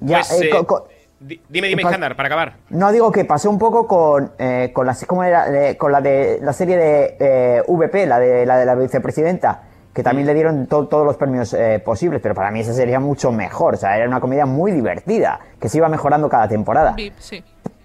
ya, 0.00 0.18
Pues, 0.20 0.42
eh, 0.42 0.50
eh, 0.50 0.64
Dime, 1.48 1.68
dime, 1.68 1.82
Iskandar, 1.82 2.16
para 2.16 2.26
acabar. 2.26 2.56
No 2.70 2.90
digo 2.90 3.12
que 3.12 3.24
pasó 3.24 3.48
un 3.48 3.58
poco 3.58 3.86
con, 3.86 4.32
eh, 4.38 4.70
con, 4.72 4.86
la, 4.86 4.96
¿cómo 5.06 5.22
era? 5.22 5.68
Eh, 5.70 5.76
con 5.76 5.92
la 5.92 6.00
de 6.00 6.38
la 6.42 6.52
serie 6.52 6.76
de 6.76 7.16
eh, 7.20 7.62
VP, 7.68 8.06
la 8.06 8.18
de 8.18 8.44
la 8.44 8.56
de 8.58 8.66
la 8.66 8.74
vicepresidenta, 8.74 9.62
que 9.92 10.02
también 10.02 10.26
le 10.26 10.34
dieron 10.34 10.66
to- 10.66 10.86
todos 10.88 11.04
los 11.04 11.16
premios 11.16 11.52
eh, 11.54 11.80
posibles, 11.84 12.20
pero 12.22 12.34
para 12.34 12.50
mí 12.50 12.60
esa 12.60 12.72
sería 12.72 12.98
mucho 13.00 13.30
mejor. 13.32 13.74
O 13.74 13.76
sea, 13.76 13.96
era 13.96 14.06
una 14.08 14.20
comedia 14.20 14.46
muy 14.46 14.72
divertida, 14.72 15.38
que 15.60 15.68
se 15.68 15.78
iba 15.78 15.88
mejorando 15.88 16.28
cada 16.28 16.48
temporada. 16.48 16.92
VIP, 16.92 17.14
sí. 17.18 17.44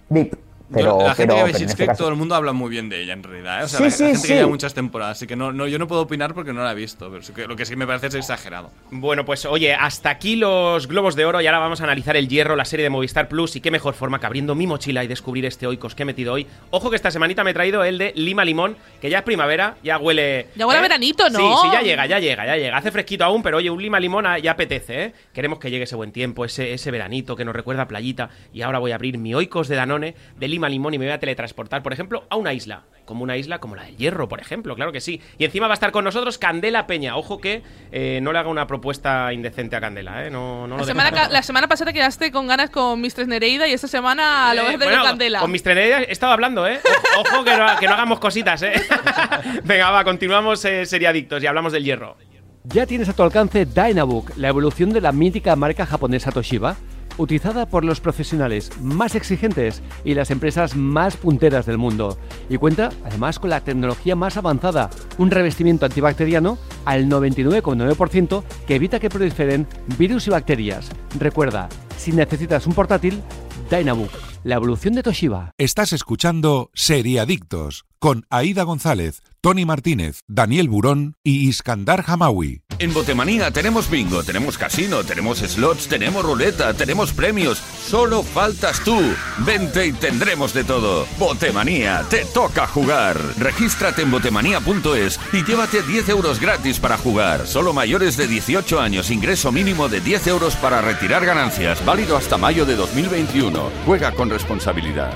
VIP. 0.09 0.33
Yo- 0.69 0.75
Pero, 0.75 0.97
la 1.01 1.15
gente 1.15 1.33
pero- 1.33 1.37
que 1.37 1.43
ve 1.43 1.49
Schitt's 1.53 1.71
este 1.71 1.75
Creek, 1.77 1.89
caso- 1.91 1.99
todo 2.03 2.09
el 2.09 2.17
mundo 2.17 2.35
habla 2.35 2.51
muy 2.51 2.69
bien 2.69 2.89
de 2.89 3.01
ella 3.01 3.13
en 3.13 3.23
realidad. 3.23 3.61
¿eh? 3.61 3.63
O 3.63 3.67
sea, 3.69 3.77
Sí, 3.79 3.83
la, 3.85 3.91
sí, 3.91 4.03
la 4.03 4.07
gente 4.09 4.21
sí. 4.21 4.27
que 4.27 4.33
lleva 4.35 4.47
muchas 4.49 4.73
temporadas, 4.73 5.17
así 5.17 5.25
que 5.27 5.35
no, 5.37 5.53
no, 5.53 5.65
yo 5.67 5.79
no 5.79 5.87
puedo 5.87 6.01
opinar 6.01 6.33
porque 6.33 6.51
no 6.51 6.61
la 6.63 6.73
he 6.73 6.75
visto, 6.75 7.09
pero 7.09 7.47
lo 7.47 7.55
que 7.55 7.65
sí 7.65 7.75
me 7.77 7.87
parece 7.87 8.07
es 8.07 8.15
exagerado. 8.15 8.69
Bueno, 8.91 9.23
pues 9.23 9.45
oye, 9.45 9.73
hasta 9.73 10.09
aquí 10.09 10.35
los 10.35 10.87
globos 10.87 11.15
de 11.15 11.25
oro 11.25 11.39
y 11.39 11.47
ahora 11.47 11.59
vamos 11.59 11.79
a 11.79 11.85
analizar 11.85 12.17
el 12.17 12.27
hierro, 12.27 12.55
la 12.57 12.65
serie 12.65 12.83
de 12.83 12.89
Movistar 12.89 13.29
Plus 13.29 13.55
y 13.55 13.61
qué 13.61 13.71
mejor 13.71 13.93
forma 13.93 14.19
que 14.19 14.25
abriendo 14.25 14.55
mi 14.55 14.67
mochila 14.67 15.03
y 15.03 15.07
descubrir 15.07 15.45
este 15.45 15.67
oikos 15.67 15.95
que 15.95 16.03
he 16.03 16.05
metido 16.05 16.33
hoy. 16.33 16.45
Ojo 16.71 16.89
que 16.89 16.97
esta 16.97 17.11
semanita 17.11 17.45
me 17.45 17.51
he 17.51 17.53
traído 17.53 17.85
el 17.85 17.97
de 17.97 18.11
Lima 18.15 18.43
Limón, 18.43 18.75
que 18.99 19.09
ya 19.09 19.19
es 19.19 19.23
primavera, 19.23 19.77
ya 19.83 19.97
huele... 19.99 20.47
Ya 20.57 20.67
huele 20.67 20.79
a 20.79 20.81
veranito, 20.81 21.29
¿no? 21.29 21.39
Sí, 21.39 21.45
sí, 21.61 21.67
ya 21.71 21.81
llega, 21.81 22.05
ya 22.07 22.19
llega, 22.19 22.45
ya 22.45 22.57
llega. 22.57 22.75
Hace 22.77 22.91
fresquito 22.91 23.23
aún, 23.23 23.41
pero 23.41 23.57
oye, 23.57 23.69
un 23.69 23.81
Lima 23.81 24.01
Limón 24.01 24.25
ya 24.43 24.51
apetece, 24.51 25.03
¿eh? 25.03 25.13
Queremos 25.33 25.59
que 25.59 25.69
llegue 25.71 25.85
ese 25.85 25.95
buen 25.95 26.11
tiempo, 26.11 26.43
ese, 26.43 26.73
ese 26.73 26.91
veranito 26.91 27.37
que 27.37 27.45
nos 27.45 27.55
recuerda 27.55 27.83
a 27.83 27.87
playita 27.87 28.29
y 28.53 28.63
ahora 28.63 28.79
voy 28.79 28.91
a 28.91 28.95
abrir 28.95 29.17
mi 29.17 29.33
oikos 29.33 29.69
de 29.69 29.75
Danone 29.77 30.15
de 30.37 30.47
Lima 30.47 30.56
Limón 30.67 30.93
y 30.93 30.97
me 30.97 31.05
voy 31.05 31.13
a 31.13 31.19
teletransportar, 31.19 31.83
por 31.83 31.93
ejemplo, 31.93 32.23
a 32.29 32.35
una 32.35 32.53
isla. 32.53 32.83
Como 33.05 33.23
una 33.23 33.37
isla 33.37 33.59
como 33.59 33.75
la 33.75 33.83
del 33.83 33.95
Hierro, 33.95 34.27
por 34.27 34.41
ejemplo, 34.41 34.75
claro 34.75 34.91
que 34.91 34.99
sí. 34.99 35.21
Y 35.37 35.45
encima 35.45 35.67
va 35.67 35.73
a 35.73 35.75
estar 35.75 35.91
con 35.91 36.03
nosotros 36.03 36.37
Candela 36.37 36.87
Peña. 36.87 37.15
Ojo 37.15 37.39
que 37.39 37.61
eh, 37.91 38.19
no 38.21 38.33
le 38.33 38.39
haga 38.39 38.49
una 38.49 38.67
propuesta 38.67 39.31
indecente 39.31 39.75
a 39.77 39.79
Candela, 39.81 40.25
¿eh? 40.25 40.29
No, 40.29 40.67
no 40.67 40.75
lo 40.75 40.79
La 40.79 40.83
semana, 40.85 41.29
la 41.29 41.41
semana 41.43 41.67
pasada 41.67 41.93
quedaste 41.93 42.31
con 42.31 42.47
ganas 42.47 42.69
con 42.69 42.99
Mistress 42.99 43.27
Nereida 43.29 43.67
y 43.67 43.71
esta 43.73 43.87
semana 43.87 44.53
lo 44.53 44.63
vas 44.63 44.69
a 44.69 44.73
Eh, 44.73 44.75
hacer 44.75 44.87
bueno, 44.87 45.01
con 45.03 45.09
Candela. 45.11 45.39
Con 45.39 45.51
mis 45.51 45.63
trenerías 45.63 46.01
he 46.07 46.11
estado 46.11 46.33
hablando, 46.33 46.67
¿eh? 46.67 46.79
Ojo 47.19 47.43
que 47.45 47.55
no, 47.55 47.65
que 47.79 47.85
no 47.87 47.93
hagamos 47.93 48.19
cositas, 48.19 48.61
¿eh? 48.63 48.73
Venga, 49.63 49.89
va, 49.91 50.03
continuamos 50.03 50.63
eh, 50.65 50.85
seriadictos 50.85 51.41
y 51.43 51.47
hablamos 51.47 51.71
del 51.71 51.83
hierro. 51.85 52.17
Ya 52.65 52.85
tienes 52.85 53.07
a 53.07 53.13
tu 53.13 53.23
alcance 53.23 53.65
Dynabook, 53.65 54.33
la 54.35 54.49
evolución 54.49 54.91
de 54.91 54.99
la 54.99 55.13
mítica 55.13 55.55
marca 55.55 55.85
japonesa 55.85 56.33
Toshiba. 56.33 56.75
Utilizada 57.17 57.65
por 57.65 57.83
los 57.83 57.99
profesionales 57.99 58.71
más 58.81 59.15
exigentes 59.15 59.81
y 60.03 60.13
las 60.13 60.31
empresas 60.31 60.75
más 60.75 61.17
punteras 61.17 61.65
del 61.65 61.77
mundo. 61.77 62.17
Y 62.49 62.57
cuenta 62.57 62.89
además 63.05 63.39
con 63.39 63.49
la 63.49 63.61
tecnología 63.61 64.15
más 64.15 64.37
avanzada, 64.37 64.89
un 65.17 65.31
revestimiento 65.31 65.85
antibacteriano 65.85 66.57
al 66.85 67.07
99,9% 67.07 68.43
que 68.67 68.75
evita 68.75 68.99
que 68.99 69.09
proliferen 69.09 69.67
virus 69.97 70.27
y 70.27 70.29
bacterias. 70.31 70.89
Recuerda, 71.19 71.69
si 71.97 72.11
necesitas 72.11 72.67
un 72.67 72.73
portátil, 72.73 73.21
Dynabook, 73.69 74.11
la 74.43 74.55
evolución 74.55 74.93
de 74.93 75.03
Toshiba. 75.03 75.51
Estás 75.57 75.91
escuchando 75.91 76.71
Seriadictos 76.73 77.85
con 77.99 78.25
Aida 78.29 78.63
González, 78.63 79.21
Tony 79.47 79.63
Martínez, 79.63 80.23
Daniel 80.27 80.67
Burón 80.67 81.15
y 81.23 81.47
Iskandar 81.47 82.03
Hamawi. 82.05 82.63
En 82.79 82.93
Botemanía 82.93 83.49
tenemos 83.49 83.89
bingo, 83.89 84.21
tenemos 84.21 84.57
casino, 84.57 85.05
tenemos 85.05 85.37
slots, 85.37 85.87
tenemos 85.87 86.25
ruleta, 86.25 86.73
tenemos 86.73 87.13
premios. 87.13 87.57
Solo 87.57 88.23
faltas 88.23 88.83
tú. 88.83 88.99
Vente 89.45 89.87
y 89.87 89.93
tendremos 89.93 90.53
de 90.53 90.65
todo. 90.65 91.07
Botemanía, 91.17 92.03
te 92.09 92.25
toca 92.25 92.67
jugar. 92.67 93.17
Regístrate 93.39 94.01
en 94.01 94.11
botemanía.es 94.11 95.17
y 95.31 95.45
llévate 95.45 95.81
10 95.81 96.09
euros 96.09 96.41
gratis 96.41 96.77
para 96.77 96.97
jugar. 96.97 97.47
Solo 97.47 97.71
mayores 97.71 98.17
de 98.17 98.27
18 98.27 98.81
años, 98.81 99.11
ingreso 99.11 99.53
mínimo 99.53 99.87
de 99.87 100.01
10 100.01 100.27
euros 100.27 100.57
para 100.57 100.81
retirar 100.81 101.25
ganancias. 101.25 101.85
Válido 101.85 102.17
hasta 102.17 102.35
mayo 102.35 102.65
de 102.65 102.75
2021. 102.75 103.71
Juega 103.85 104.11
con 104.11 104.29
responsabilidad. 104.29 105.13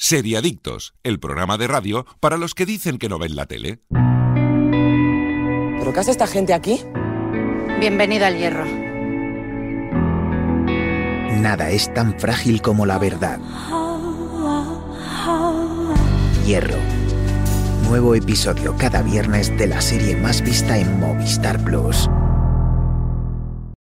Seriadictos, 0.00 0.94
el 1.02 1.18
programa 1.18 1.58
de 1.58 1.66
radio 1.66 2.06
para 2.20 2.36
los 2.36 2.54
que 2.54 2.66
dicen 2.66 2.98
que 2.98 3.08
no 3.08 3.18
ven 3.18 3.34
la 3.34 3.46
tele. 3.46 3.80
¿Pero 3.90 5.92
qué 5.92 5.98
hace 5.98 6.12
esta 6.12 6.28
gente 6.28 6.54
aquí? 6.54 6.80
Bienvenida 7.80 8.28
al 8.28 8.38
hierro. 8.38 8.64
Nada 11.40 11.70
es 11.70 11.92
tan 11.92 12.16
frágil 12.16 12.62
como 12.62 12.86
la 12.86 12.98
verdad. 12.98 13.40
Hierro. 16.46 16.78
Nuevo 17.88 18.14
episodio 18.14 18.76
cada 18.78 19.02
viernes 19.02 19.56
de 19.58 19.66
la 19.66 19.80
serie 19.80 20.16
más 20.16 20.42
vista 20.42 20.78
en 20.78 21.00
Movistar 21.00 21.58
Plus. 21.64 22.08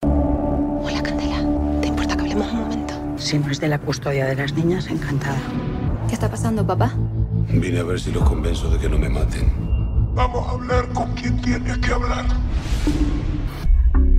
Hola, 0.02 1.02
Candela. 1.02 1.80
¿Te 1.80 1.88
importa 1.88 2.14
que 2.14 2.20
hablemos 2.20 2.52
un 2.52 2.60
momento? 2.60 2.94
Si 3.16 3.38
no 3.38 3.50
es 3.50 3.58
de 3.58 3.68
la 3.68 3.78
custodia 3.78 4.26
de 4.26 4.36
las 4.36 4.52
niñas, 4.52 4.88
encantada. 4.88 5.40
¿Qué 6.14 6.16
está 6.16 6.30
pasando, 6.30 6.64
papá? 6.64 6.92
Vine 7.48 7.80
a 7.80 7.82
ver 7.82 7.98
si 7.98 8.12
los 8.12 8.22
convenzo 8.22 8.70
de 8.70 8.78
que 8.78 8.88
no 8.88 8.96
me 8.96 9.08
maten. 9.08 9.52
Vamos 10.14 10.46
a 10.46 10.50
hablar 10.52 10.88
con 10.92 11.12
quien 11.14 11.40
tienes 11.42 11.76
que 11.78 11.92
hablar. 11.92 12.24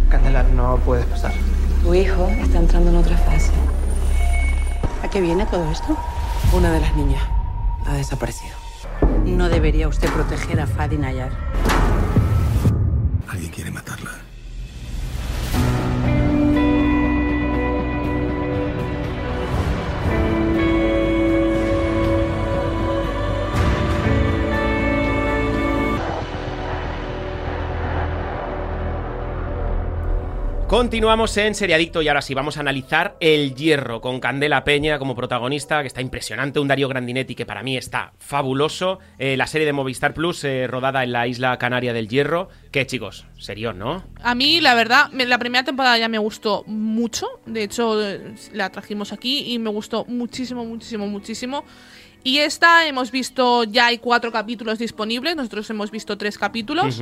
Candela, 0.10 0.44
no 0.44 0.76
puedes 0.84 1.06
pasar. 1.06 1.32
Tu 1.82 1.94
hijo 1.94 2.28
está 2.28 2.58
entrando 2.58 2.90
en 2.90 2.98
otra 2.98 3.18
fase. 3.20 3.54
¿A 5.04 5.10
qué 5.10 5.22
viene 5.22 5.46
todo 5.46 5.72
esto? 5.72 5.98
Una 6.52 6.70
de 6.74 6.82
las 6.82 6.94
niñas 6.98 7.24
ha 7.86 7.94
desaparecido. 7.94 8.56
No 9.24 9.48
debería 9.48 9.88
usted 9.88 10.10
proteger 10.12 10.60
a 10.60 10.68
Fadi 10.68 10.98
Nayar. 10.98 11.32
Alguien 13.30 13.52
quiere 13.52 13.72
matarla. 13.72 14.12
Continuamos 30.76 31.38
en 31.38 31.56
Seriadicto 31.56 32.02
y 32.02 32.10
ahora 32.10 32.22
sí 32.22 32.34
vamos 32.34 32.58
a 32.58 32.60
analizar 32.60 33.16
El 33.22 33.56
Hierro 33.56 34.02
con 34.02 34.20
Candela 34.20 34.66
Peña 34.66 35.00
como 35.00 35.16
protagonista, 35.16 35.80
que 35.80 35.88
está 35.88 36.02
impresionante, 36.02 36.60
un 36.60 36.68
Darío 36.68 36.90
Grandinetti 36.90 37.34
que 37.34 37.46
para 37.46 37.64
mí 37.64 37.78
está 37.78 38.12
fabuloso, 38.20 39.00
eh, 39.18 39.38
la 39.38 39.48
serie 39.48 39.66
de 39.66 39.72
Movistar 39.72 40.14
Plus 40.14 40.44
eh, 40.44 40.68
rodada 40.68 41.06
en 41.06 41.14
la 41.14 41.28
isla 41.28 41.58
canaria 41.60 41.94
del 41.94 42.10
Hierro, 42.10 42.50
que 42.72 42.86
chicos, 42.86 43.26
serio, 43.38 43.72
¿no? 43.72 44.04
A 44.22 44.36
mí, 44.36 44.60
la 44.60 44.76
verdad, 44.76 45.10
la 45.14 45.38
primera 45.38 45.64
temporada 45.64 45.98
ya 45.98 46.10
me 46.10 46.18
gustó 46.18 46.66
mucho. 46.68 47.40
De 47.46 47.64
hecho, 47.64 48.06
eh, 48.06 48.36
la 48.52 48.70
trajimos 48.70 49.14
aquí 49.14 49.54
y 49.54 49.60
me 49.60 49.70
gustó 49.70 50.04
muchísimo, 50.04 50.66
muchísimo, 50.66 51.08
muchísimo. 51.08 51.64
Y 52.26 52.40
esta 52.40 52.88
hemos 52.88 53.12
visto, 53.12 53.66
ya 53.66 53.86
hay 53.86 54.00
cuatro 54.00 54.32
capítulos 54.32 54.80
disponibles, 54.80 55.36
nosotros 55.36 55.70
hemos 55.70 55.92
visto 55.92 56.18
tres 56.18 56.40
capítulos. 56.40 57.00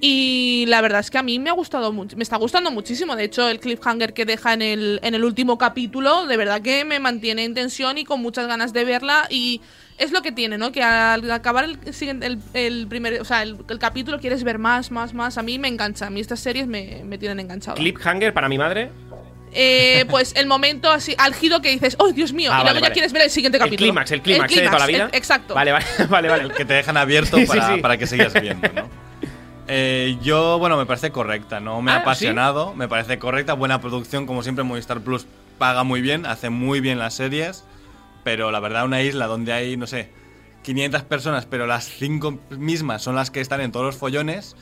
Y 0.00 0.64
la 0.68 0.80
verdad 0.80 1.00
es 1.00 1.10
que 1.10 1.18
a 1.18 1.24
mí 1.24 1.40
me 1.40 1.50
ha 1.50 1.54
gustado 1.54 1.92
mucho, 1.92 2.16
me 2.16 2.22
está 2.22 2.36
gustando 2.36 2.70
muchísimo. 2.70 3.16
De 3.16 3.24
hecho, 3.24 3.48
el 3.48 3.58
cliffhanger 3.58 4.14
que 4.14 4.24
deja 4.24 4.52
en 4.54 4.62
el, 4.62 5.00
en 5.02 5.16
el 5.16 5.24
último 5.24 5.58
capítulo, 5.58 6.26
de 6.26 6.36
verdad 6.36 6.62
que 6.62 6.84
me 6.84 7.00
mantiene 7.00 7.44
en 7.44 7.52
tensión 7.52 7.98
y 7.98 8.04
con 8.04 8.22
muchas 8.22 8.46
ganas 8.46 8.72
de 8.72 8.84
verla. 8.84 9.26
Y 9.28 9.60
es 9.98 10.12
lo 10.12 10.22
que 10.22 10.30
tiene, 10.30 10.56
¿no? 10.56 10.70
Que 10.70 10.84
al 10.84 11.28
acabar 11.32 11.64
el, 11.64 11.76
el, 12.22 12.38
el 12.54 12.86
primer, 12.86 13.20
o 13.20 13.24
sea, 13.24 13.42
el, 13.42 13.56
el 13.68 13.78
capítulo 13.80 14.20
quieres 14.20 14.44
ver 14.44 14.58
más, 14.58 14.92
más, 14.92 15.14
más. 15.14 15.36
A 15.36 15.42
mí 15.42 15.58
me 15.58 15.66
engancha, 15.66 16.06
a 16.06 16.10
mí 16.10 16.20
estas 16.20 16.38
series 16.38 16.68
me, 16.68 17.02
me 17.04 17.18
tienen 17.18 17.40
enganchado. 17.40 17.76
Cliffhanger 17.76 18.32
para 18.32 18.48
mi 18.48 18.56
madre. 18.56 18.92
Eh, 19.52 20.04
pues 20.08 20.32
el 20.36 20.46
momento 20.46 20.90
así 20.90 21.14
álgido 21.18 21.60
que 21.60 21.70
dices, 21.70 21.96
oh 21.98 22.12
Dios 22.12 22.32
mío, 22.32 22.50
Ah, 22.52 22.60
y 22.60 22.62
luego 22.62 22.66
vale, 22.68 22.78
ya 22.78 22.82
vale. 22.82 22.92
quieres 22.92 23.12
ver 23.12 23.22
el 23.22 23.30
siguiente 23.30 23.56
El 23.58 23.64
capítulo. 23.64 23.86
clímax, 23.86 24.10
el 24.12 24.22
clímax, 24.22 24.52
¿eh? 24.56 24.60
de 24.60 24.66
toda 24.66 24.78
la 24.78 24.86
vida. 24.86 25.08
el- 25.10 25.16
exacto. 25.18 25.54
Vale, 25.54 25.72
vale, 25.72 25.84
vale, 26.08 26.28
vale. 26.28 26.42
El 26.44 26.52
que 26.52 26.64
te 26.64 26.74
dejan 26.74 26.96
abierto 26.96 27.36
Sí, 27.36 27.42
sí, 27.46 27.48
para, 27.48 27.74
sí. 27.74 27.80
para 27.80 27.96
que 27.98 28.06
sigas 28.06 28.32
viendo, 28.34 28.68
¿no? 28.72 28.88
Eh, 29.72 30.16
yo, 30.20 30.58
bueno, 30.58 30.76
me 30.76 30.84
parece 30.84 31.12
correcta, 31.12 31.60
no 31.60 31.80
me 31.80 31.92
Ah, 31.92 31.96
ha 31.96 31.98
apasionado, 31.98 32.74
me 32.74 32.88
parece 32.88 33.20
correcta, 33.20 33.52
buena 33.54 33.80
producción, 33.80 34.26
como 34.26 34.42
siempre 34.42 34.64
Movistar 34.64 35.00
Plus 35.00 35.26
paga 35.58 35.84
muy 35.84 36.00
bien, 36.00 36.26
hace 36.26 36.50
muy 36.50 36.80
bien 36.80 36.98
las 36.98 37.14
series, 37.14 37.62
pero 38.24 38.50
la 38.50 38.58
verdad 38.58 38.84
una 38.84 39.00
isla 39.02 39.28
donde 39.28 39.52
hay, 39.52 39.76
no 39.76 39.86
sé, 39.86 40.10
500 40.64 41.04
personas, 41.04 41.46
pero 41.46 41.68
las 41.68 41.84
5 41.88 42.40
mismas 42.50 43.02
son 43.02 43.14
las 43.14 43.30
que 43.30 43.40
están 43.40 43.60
en 43.60 43.70
todos 43.70 43.86
los 43.86 43.96
follones, 43.96 44.56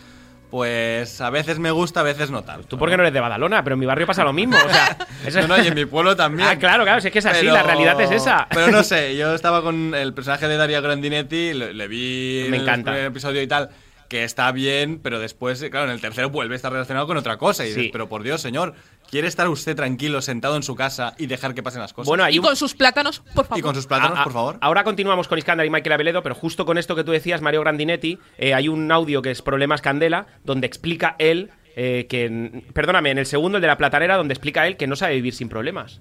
pues 0.51 1.21
a 1.21 1.31
veces 1.31 1.59
me 1.59 1.71
gusta, 1.71 2.01
a 2.01 2.03
veces 2.03 2.31
no 2.31 2.43
tanto. 2.43 2.67
Tú 2.69 2.79
porque 2.79 2.97
no 2.97 3.03
eres 3.03 3.13
de 3.13 3.21
Badalona, 3.21 3.63
pero 3.63 3.75
en 3.75 3.81
mi 3.81 3.87
barrio 3.87 4.07
pasa 4.07 4.25
lo 4.25 4.33
mismo. 4.33 4.57
O 4.57 4.69
sea, 4.71 4.97
eso- 5.27 5.41
No, 5.43 5.49
no, 5.57 5.63
y 5.63 5.67
en 5.69 5.75
mi 5.75 5.85
pueblo 5.85 6.17
también. 6.17 6.49
Ah, 6.53 6.57
claro, 6.59 6.85
claro, 6.85 7.01
si 7.01 7.09
es 7.09 7.13
que 7.13 7.19
es 7.19 7.27
así, 7.27 7.41
Pero- 7.43 7.55
la 7.55 7.63
realidad 7.63 8.01
es 8.01 8.11
esa. 8.11 8.47
Pero 8.55 8.71
no 8.71 8.83
sé, 8.83 9.17
yo 9.17 9.35
estaba 9.35 9.63
con 9.63 9.95
el 9.95 10.15
personaje 10.15 10.49
de 10.49 10.57
Daria 10.57 10.81
Grandinetti, 10.81 11.53
le, 11.55 11.75
le 11.75 11.89
vi 11.89 12.47
Me 12.51 12.57
en 12.57 12.63
encanta. 12.63 12.91
el 12.91 12.97
primer 12.97 13.05
episodio 13.11 13.43
y 13.43 13.47
tal, 13.47 13.69
que 14.09 14.25
está 14.25 14.51
bien, 14.53 15.01
pero 15.03 15.19
después, 15.21 15.63
claro, 15.71 15.87
en 15.87 15.93
el 15.93 16.01
tercero 16.01 16.31
vuelve 16.31 16.55
a 16.55 16.57
estar 16.57 16.73
relacionado 16.73 17.07
con 17.07 17.17
otra 17.19 17.37
cosa. 17.37 17.65
Y 17.65 17.69
dices, 17.69 17.89
pero 17.93 18.09
por 18.09 18.23
Dios, 18.23 18.41
señor, 18.41 18.75
¿quiere 19.11 19.29
estar 19.29 19.49
usted 19.49 19.77
tranquilo, 19.77 20.23
sentado 20.23 20.57
en 20.57 20.63
su 20.63 20.75
casa 20.75 21.15
y 21.19 21.27
dejar 21.27 21.55
que 21.55 21.63
pasen 21.63 21.81
las 21.83 21.93
cosas? 21.93 22.09
Bueno, 22.09 22.25
hay 22.25 22.37
Y 22.37 22.39
un- 22.39 22.45
con 22.47 22.57
sus 22.57 22.75
plátanos, 22.75 23.21
por 23.35 23.45
favor. 23.45 23.59
y 23.59 23.63
con 23.63 23.75
sus 23.75 23.87
plátanos, 23.87 24.17
Ah, 24.19 24.21
ah, 24.23 24.25
por 24.25 24.33
favor. 24.33 24.59
Ahora 24.63 24.83
continuamos 24.85 25.29
con 25.29 25.39
Iskandar 25.39 25.67
y 25.67 25.71
Michael 25.71 25.93
Aveledo, 25.93 26.23
pero 26.23 26.35
justo 26.35 26.65
con 26.65 26.79
esto 26.79 26.97
que 26.97 27.05
tú 27.05 27.13
decías, 27.13 27.43
Mario 27.43 27.61
Grandinetti, 27.61 28.19
eh, 28.39 28.55
hay 28.55 28.69
un 28.69 28.91
audio 28.91 29.21
que 29.21 29.31
es 29.31 29.43
Problemas 29.43 29.83
Candela, 29.83 30.27
donde 30.45 30.67
explica 30.67 31.15
él 31.19 31.51
eh, 31.77 32.07
que. 32.09 32.65
Perdóname, 32.73 33.11
en 33.11 33.19
el 33.19 33.27
segundo, 33.27 33.59
el 33.59 33.63
de 33.63 33.69
la 33.69 33.77
platanera, 33.77 34.17
donde 34.17 34.35
explica 34.35 34.67
él 34.67 34.77
que 34.77 34.87
no 34.89 34.97
sabe 34.97 35.15
vivir 35.15 35.35
sin 35.35 35.49
problemas. 35.49 36.01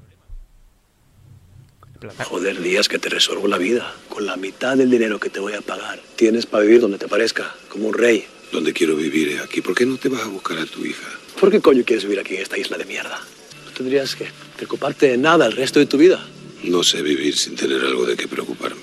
Plata- 2.00 2.24
Joder, 2.26 2.62
días 2.62 2.88
que 2.88 3.00
te 3.00 3.10
resuelvo 3.10 3.48
la 3.48 3.58
vida. 3.58 3.94
Con 4.10 4.26
la 4.26 4.36
mitad 4.38 4.78
del 4.78 4.90
dinero 4.90 5.20
que 5.20 5.30
te 5.30 5.40
voy 5.40 5.54
a 5.54 5.62
pagar, 5.62 6.00
tienes 6.16 6.46
para 6.46 6.64
vivir 6.64 6.82
donde 6.82 6.98
te 6.98 7.08
parezca, 7.08 7.56
como 7.70 7.88
un 7.88 7.94
rey. 7.94 8.26
Donde 8.52 8.72
quiero 8.74 8.96
vivir 8.96 9.30
es 9.30 9.42
aquí. 9.42 9.62
¿Por 9.62 9.76
qué 9.76 9.86
no 9.86 9.98
te 9.98 10.08
vas 10.10 10.22
a 10.22 10.28
buscar 10.28 10.58
a 10.60 10.66
tu 10.66 10.86
hija? 10.86 11.08
¿Por 11.40 11.52
qué 11.52 11.60
coño 11.60 11.84
quieres 11.86 12.04
vivir 12.06 12.20
aquí 12.20 12.36
en 12.36 12.42
esta 12.44 12.58
isla 12.58 12.78
de 12.78 12.86
mierda? 12.86 13.20
No 13.66 13.72
tendrías 13.72 14.16
que 14.16 14.28
preocuparte 14.56 15.08
de 15.10 15.18
nada 15.18 15.48
el 15.48 15.54
resto 15.54 15.80
de 15.80 15.86
tu 15.86 15.98
vida. 15.98 16.26
No 16.64 16.84
sé 16.84 17.02
vivir 17.02 17.36
sin 17.38 17.56
tener 17.56 17.82
algo 17.82 18.06
de 18.06 18.16
qué 18.16 18.28
preocuparme. 18.28 18.82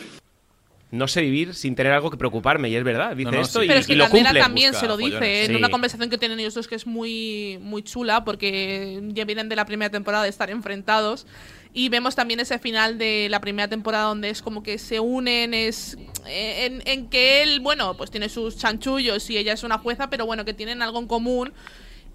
No 0.91 1.09
sé 1.09 1.23
vivir 1.23 1.55
sin 1.55 1.75
tener 1.75 1.91
algo 1.93 2.09
que 2.09 2.17
preocuparme, 2.17 2.69
y 2.69 2.77
es 2.77 2.85
verdad, 2.85 3.17
dice 3.17 3.31
No, 3.33 3.37
no, 3.39 3.43
esto 3.43 3.59
sí. 3.61 3.65
y, 3.65 3.69
Pero 3.69 3.81
es 3.81 3.87
y 3.87 3.89
que 3.93 3.97
lo 3.97 4.05
Candela 4.05 4.29
cumple. 4.29 4.41
también 4.41 4.71
busca 4.71 4.81
se 4.81 4.87
lo 4.87 4.97
dice 4.97 5.11
follones. 5.19 5.41
en 5.41 5.51
Sí. 5.51 5.57
una 5.57 5.69
conversación 5.71 6.09
que 6.11 6.19
tienen 6.19 6.39
ellos 6.39 6.55
dos 6.55 6.69
que 6.69 6.77
es 6.77 6.87
muy, 6.87 7.59
muy 7.61 7.83
chula 7.83 8.25
porque 8.25 9.01
ya 9.09 9.25
vienen 9.25 9.49
de 9.49 9.57
la 9.57 9.67
primera 9.67 9.91
temporada 9.91 10.23
de 10.23 10.31
estar 10.31 10.51
enfrentados 10.51 11.27
y 11.77 11.89
vemos 11.89 12.15
también 12.15 12.39
ese 12.41 12.59
final 12.61 12.97
de 12.99 13.27
la 13.29 13.41
primera 13.41 13.67
temporada 13.69 14.05
donde 14.05 14.31
es 14.31 14.41
como 14.41 14.63
que 14.63 14.79
se 14.79 15.01
unen 15.01 15.53
es 15.53 15.99
eh, 16.27 16.67
en, 16.67 16.83
en 16.87 17.09
que 17.09 17.43
él 17.43 17.59
bueno 17.61 17.97
pues 17.97 18.11
tiene 18.13 18.29
sus 18.29 18.57
chanchullos 18.57 19.29
y 19.29 19.37
ella 19.37 19.53
es 19.53 19.65
una 19.65 19.79
jueza 19.79 20.09
pero 20.09 20.25
bueno 20.25 20.45
que 20.45 20.55
tienen 20.55 20.81
algo 20.83 21.01
en 21.01 21.09
común 21.09 21.53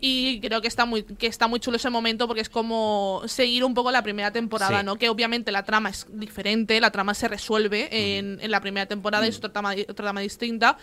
y 0.02 0.40
creo 0.40 0.62
que 0.62 0.70
está 0.70 0.86
muy 0.86 1.04
que 1.04 1.28
está 1.28 1.48
muy 1.50 1.60
chulo 1.60 1.76
ese 1.76 1.90
momento 1.90 2.26
porque 2.26 2.40
es 2.42 2.48
como 2.50 3.22
seguir 3.26 3.66
un 3.66 3.74
poco 3.74 3.92
la 3.92 4.02
primera 4.02 4.32
temporada, 4.32 4.80
Sí. 4.80 4.86
¿no? 4.86 4.96
Que 4.96 5.10
obviamente 5.10 5.52
la 5.52 5.64
trama 5.64 5.90
es 5.90 6.08
diferente, 6.10 6.80
la 6.80 6.90
trama 6.90 7.14
se 7.14 7.28
resuelve 7.28 7.90
en, 8.18 8.40
en 8.42 8.50
la 8.50 8.62
primera 8.62 8.86
temporada 8.86 9.26
y 9.26 9.30
es 9.30 9.38
otra 9.40 9.52
trama, 9.52 9.74
otra 9.74 9.94
trama 9.96 10.22
distinta. 10.22 10.78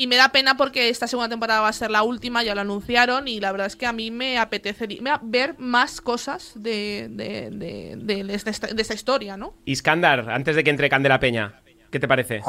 Y 0.00 0.06
me 0.06 0.16
da 0.16 0.28
pena 0.30 0.56
porque 0.56 0.88
esta 0.88 1.08
segunda 1.08 1.28
temporada 1.28 1.60
va 1.60 1.68
a 1.68 1.72
ser 1.72 1.90
la 1.90 2.04
última, 2.04 2.44
ya 2.44 2.54
lo 2.54 2.60
anunciaron, 2.60 3.26
y 3.26 3.40
la 3.40 3.50
verdad 3.50 3.66
es 3.66 3.74
que 3.76 3.84
a 3.84 3.92
mí 3.92 4.10
me 4.12 4.38
apetecería 4.38 5.18
ver 5.22 5.56
más 5.58 6.00
cosas 6.00 6.52
de, 6.54 7.08
de, 7.10 7.50
de, 7.50 7.96
de- 7.96 8.24
de 8.24 8.34
esta, 8.34 8.68
de 8.68 8.80
esta 8.80 8.94
historia, 8.94 9.36
¿no? 9.36 9.54
Iskandar, 9.64 10.30
antes 10.30 10.54
de 10.54 10.62
que 10.62 10.70
entre 10.70 10.88
Candela 10.88 11.18
Peña, 11.18 11.60
¿qué 11.90 11.98
te 11.98 12.06
parece? 12.06 12.40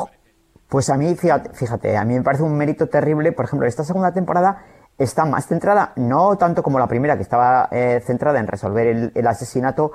Pues 0.68 0.92
a 0.92 0.96
mí, 0.98 1.16
fíjate, 1.16 1.50
fíjate, 1.56 1.98
a 1.98 2.06
mí 2.06 2.14
me 2.14 2.22
parece 2.22 2.44
un 2.44 2.56
mérito 2.56 2.86
terrible, 2.88 3.32
por 3.32 3.46
ejemplo, 3.46 3.68
esta 3.68 3.84
segunda 3.84 4.14
temporada 4.14 4.64
está 5.00 5.26
más 5.26 5.48
centrada, 5.48 5.94
no 5.96 6.38
tanto 6.38 6.62
como 6.62 6.78
la 6.78 6.88
primera, 6.88 7.16
que 7.18 7.24
estaba 7.24 7.68
eh, 7.72 8.00
centrada 8.06 8.40
en 8.40 8.46
resolver 8.46 8.86
el, 8.86 9.12
el 9.16 9.26
asesinato 9.28 9.92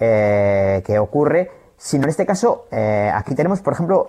eh, 0.00 0.82
que 0.86 0.98
ocurre, 0.98 1.50
sino 1.76 2.04
en 2.04 2.08
este 2.10 2.24
caso, 2.24 2.66
eh, 2.72 3.10
aquí 3.12 3.34
tenemos, 3.34 3.60
por 3.60 3.74
ejemplo, 3.74 4.06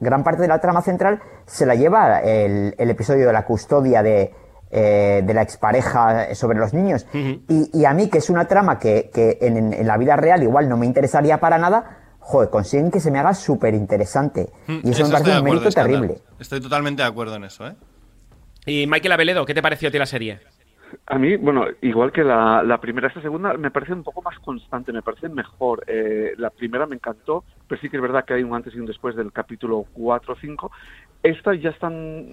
gran 0.00 0.24
parte 0.24 0.42
de 0.42 0.48
la 0.48 0.58
trama 0.60 0.82
central 0.82 1.20
se 1.46 1.66
la 1.66 1.74
lleva 1.74 2.20
el, 2.20 2.74
el 2.78 2.90
episodio 2.90 3.26
de 3.26 3.32
la 3.32 3.44
custodia 3.44 4.02
de, 4.02 4.32
eh, 4.70 5.22
de 5.24 5.34
la 5.34 5.42
expareja 5.42 6.34
sobre 6.34 6.58
los 6.58 6.72
niños. 6.74 7.06
y, 7.12 7.70
y 7.72 7.84
a 7.84 7.92
mí, 7.92 8.08
que 8.08 8.18
es 8.18 8.30
una 8.30 8.46
trama 8.46 8.78
que, 8.78 9.10
que 9.12 9.38
en, 9.40 9.86
la 9.86 9.96
vida 9.96 10.16
real 10.16 10.42
igual 10.42 10.68
no 10.68 10.76
me 10.76 10.86
interesaría 10.86 11.38
para 11.38 11.58
nada, 11.58 11.98
joder, 12.18 12.50
consiguen 12.50 12.90
que 12.90 13.00
se 13.00 13.10
me 13.10 13.18
haga 13.18 13.34
súper 13.34 13.74
interesante. 13.74 14.50
Mm, 14.66 14.72
Y 14.72 14.76
eso, 14.78 14.84
me 14.84 14.90
estoy 14.90 15.10
parece 15.12 15.30
de 15.32 15.38
un 15.38 15.44
mérito 15.44 15.70
terrible. 15.70 16.18
Estoy 16.38 16.60
totalmente 16.60 17.02
de 17.02 17.08
acuerdo 17.08 17.36
en 17.36 17.44
eso, 17.44 17.66
¿eh? 17.66 17.74
Y 18.66 18.86
Michael 18.86 19.12
Abeledo, 19.12 19.46
¿qué 19.46 19.54
te 19.54 19.62
pareció 19.62 19.88
a 19.88 19.92
ti 19.92 19.98
la 19.98 20.06
serie? 20.06 20.38
A 21.06 21.18
mí, 21.18 21.36
bueno, 21.36 21.66
igual 21.82 22.12
que 22.12 22.24
la, 22.24 22.78
primera, 22.80 23.08
esta 23.08 23.20
segunda 23.20 23.54
me 23.54 23.70
parece 23.70 23.92
un 23.92 24.02
poco 24.02 24.22
más 24.22 24.38
constante, 24.40 24.92
me 24.92 25.02
parece 25.02 25.28
mejor. 25.28 25.84
Eh, 25.86 26.34
la 26.36 26.50
primera 26.50 26.86
me 26.86 26.96
encantó, 26.96 27.44
pero 27.68 27.80
sí 27.80 27.88
que 27.88 27.96
es 27.96 28.02
verdad 28.02 28.24
que 28.24 28.34
hay 28.34 28.42
un 28.42 28.54
antes 28.54 28.74
y 28.74 28.80
un 28.80 28.86
después 28.86 29.16
del 29.16 29.32
capítulo 29.32 29.84
4 29.92 30.32
o 30.32 30.36
5. 30.36 30.70
Esta 31.22 31.54
ya 31.54 31.70
están, 31.70 32.28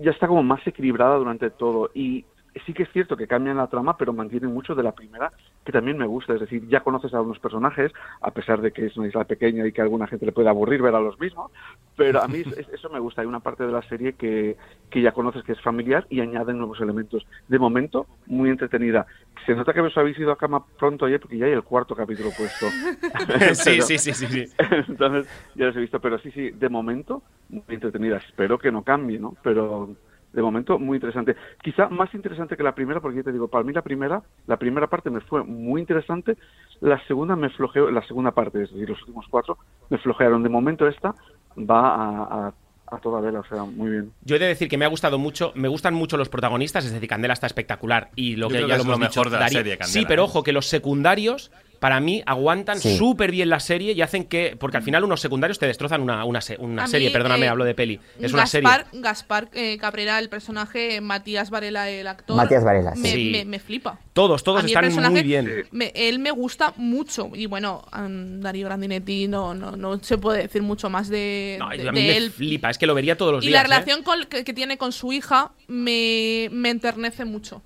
ya 0.00 0.10
está 0.10 0.26
como 0.26 0.42
más 0.42 0.66
equilibrada 0.66 1.16
durante 1.16 1.50
todo 1.50 1.90
y 1.94 2.24
sí 2.64 2.72
que 2.72 2.84
es 2.84 2.92
cierto 2.92 3.16
que 3.16 3.26
cambian 3.26 3.56
la 3.56 3.66
trama, 3.66 3.96
pero 3.96 4.12
mantienen 4.12 4.52
mucho 4.52 4.74
de 4.74 4.82
la 4.82 4.92
primera, 4.92 5.32
que 5.64 5.72
también 5.72 5.98
me 5.98 6.06
gusta. 6.06 6.34
Es 6.34 6.40
decir, 6.40 6.66
ya 6.68 6.80
conoces 6.80 7.12
a 7.14 7.20
unos 7.20 7.38
personajes, 7.38 7.92
a 8.20 8.30
pesar 8.30 8.60
de 8.60 8.72
que 8.72 8.86
es 8.86 8.96
una 8.96 9.08
isla 9.08 9.24
pequeña 9.24 9.66
y 9.66 9.72
que 9.72 9.80
a 9.80 9.84
alguna 9.84 10.06
gente 10.06 10.26
le 10.26 10.32
puede 10.32 10.48
aburrir 10.48 10.80
ver 10.82 10.94
a 10.94 11.00
los 11.00 11.18
mismos, 11.20 11.50
pero 11.96 12.22
a 12.22 12.28
mí 12.28 12.38
es- 12.40 12.68
eso 12.68 12.88
me 12.90 13.00
gusta. 13.00 13.20
Hay 13.22 13.26
una 13.26 13.40
parte 13.40 13.64
de 13.66 13.72
la 13.72 13.82
serie 13.82 14.14
que, 14.14 14.56
que 14.90 15.02
ya 15.02 15.12
conoces 15.12 15.42
que 15.44 15.52
es 15.52 15.60
familiar 15.60 16.06
y 16.10 16.20
añaden 16.20 16.58
nuevos 16.58 16.80
elementos. 16.80 17.26
De 17.48 17.58
momento, 17.58 18.06
muy 18.26 18.50
entretenida. 18.50 19.06
Se 19.44 19.54
nota 19.54 19.72
que 19.72 19.80
os 19.80 19.96
habéis 19.96 20.18
ido 20.18 20.32
a 20.32 20.36
cama 20.38 20.64
pronto 20.78 21.04
ayer 21.06 21.20
porque 21.20 21.38
ya 21.38 21.46
hay 21.46 21.52
el 21.52 21.62
cuarto 21.62 21.94
capítulo 21.94 22.30
puesto. 22.36 22.66
Sí, 23.54 23.80
sí, 23.82 23.98
sí, 23.98 24.12
sí, 24.12 24.26
sí. 24.26 24.44
Entonces, 24.88 25.26
ya 25.54 25.66
los 25.66 25.76
he 25.76 25.80
visto, 25.80 26.00
pero 26.00 26.18
sí, 26.18 26.30
sí, 26.30 26.50
de 26.50 26.68
momento, 26.68 27.22
muy 27.48 27.62
entretenida. 27.68 28.18
Espero 28.18 28.58
que 28.58 28.70
no 28.70 28.82
cambie, 28.82 29.18
¿no? 29.18 29.34
Pero 29.42 29.96
de 30.36 30.42
momento, 30.42 30.78
muy 30.78 30.96
interesante. 30.98 31.34
Quizá 31.62 31.88
más 31.88 32.12
interesante 32.14 32.56
que 32.56 32.62
la 32.62 32.74
primera, 32.74 33.00
porque 33.00 33.16
ya 33.16 33.22
te 33.24 33.32
digo, 33.32 33.48
para 33.48 33.64
mí 33.64 33.72
la 33.72 33.82
primera, 33.82 34.22
la 34.46 34.56
primera 34.58 34.86
parte 34.86 35.10
me 35.10 35.20
fue 35.22 35.42
muy 35.42 35.80
interesante, 35.80 36.36
la 36.80 37.02
segunda 37.06 37.34
me 37.34 37.48
flojeó, 37.50 37.90
la 37.90 38.02
segunda 38.06 38.30
parte, 38.32 38.62
es 38.62 38.70
decir, 38.70 38.88
los 38.88 39.00
últimos 39.00 39.26
cuatro, 39.30 39.56
me 39.88 39.96
flojearon. 39.98 40.42
De 40.42 40.48
momento 40.50 40.86
esta 40.86 41.14
va 41.58 41.94
a, 41.94 42.46
a, 42.48 42.54
a 42.94 42.98
toda 42.98 43.20
vela, 43.22 43.40
o 43.40 43.44
sea, 43.46 43.64
muy 43.64 43.90
bien. 43.90 44.12
Yo 44.24 44.36
he 44.36 44.38
de 44.38 44.46
decir 44.48 44.68
que 44.68 44.76
me 44.76 44.84
ha 44.84 44.88
gustado 44.88 45.18
mucho, 45.18 45.52
me 45.54 45.68
gustan 45.68 45.94
mucho 45.94 46.18
los 46.18 46.28
protagonistas, 46.28 46.84
es 46.84 46.92
decir, 46.92 47.08
Candela 47.08 47.32
está 47.32 47.46
espectacular 47.46 48.10
y 48.14 48.36
lo 48.36 48.48
Yo 48.48 48.52
que 48.52 48.54
creo 48.58 48.68
ya 48.68 48.74
que 48.74 48.78
lo 48.78 48.82
es 48.82 48.86
lo 48.88 48.94
hemos 48.94 49.08
dicho, 49.08 49.20
mejor 49.20 49.32
de 49.32 49.38
la 49.38 49.46
Darío- 49.46 49.58
serie, 49.58 49.78
Candela, 49.78 50.00
Sí, 50.00 50.04
pero 50.06 50.22
¿eh? 50.22 50.24
ojo 50.26 50.42
que 50.42 50.52
los 50.52 50.66
secundarios 50.66 51.50
para 51.78 52.00
mí 52.00 52.22
aguantan 52.26 52.78
Sí. 52.80 52.96
súper 52.96 53.30
bien 53.30 53.48
la 53.48 53.60
serie 53.60 53.92
y 53.92 54.02
hacen 54.02 54.24
que 54.24 54.56
porque 54.58 54.76
al 54.78 54.82
final 54.82 55.04
unos 55.04 55.20
secundarios 55.20 55.58
te 55.58 55.66
destrozan 55.66 56.00
una, 56.00 56.24
una, 56.24 56.40
mí, 56.58 56.86
serie, 56.88 57.10
perdóname, 57.10 57.46
eh, 57.46 57.48
hablo 57.48 57.64
de 57.64 57.74
peli, 57.74 58.00
es 58.20 58.32
una 58.32 58.46
serie. 58.46 58.68
Gaspar, 58.68 58.86
Gaspar 59.00 59.48
eh, 59.52 59.76
Cabrera, 59.78 60.18
el 60.18 60.28
personaje, 60.28 61.00
Matías 61.00 61.50
Varela, 61.50 61.88
el 61.90 62.06
actor. 62.06 62.36
Matías 62.36 62.64
Varela, 62.64 62.94
me, 62.96 63.12
sí. 63.12 63.30
me- 63.32 63.44
me 63.44 63.58
flipa. 63.58 63.98
Todos, 64.12 64.42
todos 64.42 64.64
están 64.64 64.90
muy 65.12 65.22
bien. 65.22 65.66
me- 65.70 65.92
él 65.94 66.18
me 66.18 66.30
gusta 66.30 66.72
mucho. 66.76 67.30
Y 67.34 67.46
bueno, 67.46 67.84
um, 67.96 68.40
Darío 68.40 68.66
Grandinetti 68.66 69.28
no, 69.28 69.54
no, 69.54 69.76
no 69.76 69.98
se 70.02 70.16
puede 70.18 70.42
decir 70.42 70.62
mucho 70.62 70.88
más 70.90 71.08
de, 71.08 71.56
No, 71.58 71.68
de- 71.68 71.88
a 71.88 71.92
mí 71.92 72.00
de 72.02 72.06
me 72.08 72.16
él. 72.16 72.30
flipa, 72.30 72.70
es 72.70 72.78
que 72.78 72.86
lo 72.86 72.94
vería 72.94 73.16
todos 73.16 73.32
los 73.32 73.44
Y 73.44 73.48
días. 73.48 73.54
la 73.56 73.60
¿eh? 73.60 73.68
relación 73.68 74.02
con- 74.02 74.24
que, 74.24 74.44
que 74.44 74.52
tiene 74.54 74.78
con 74.78 74.92
su 74.92 75.12
hija 75.12 75.52
me, 75.68 76.48
me 76.52 76.70
enternece 76.70 77.24
mucho. 77.24 77.62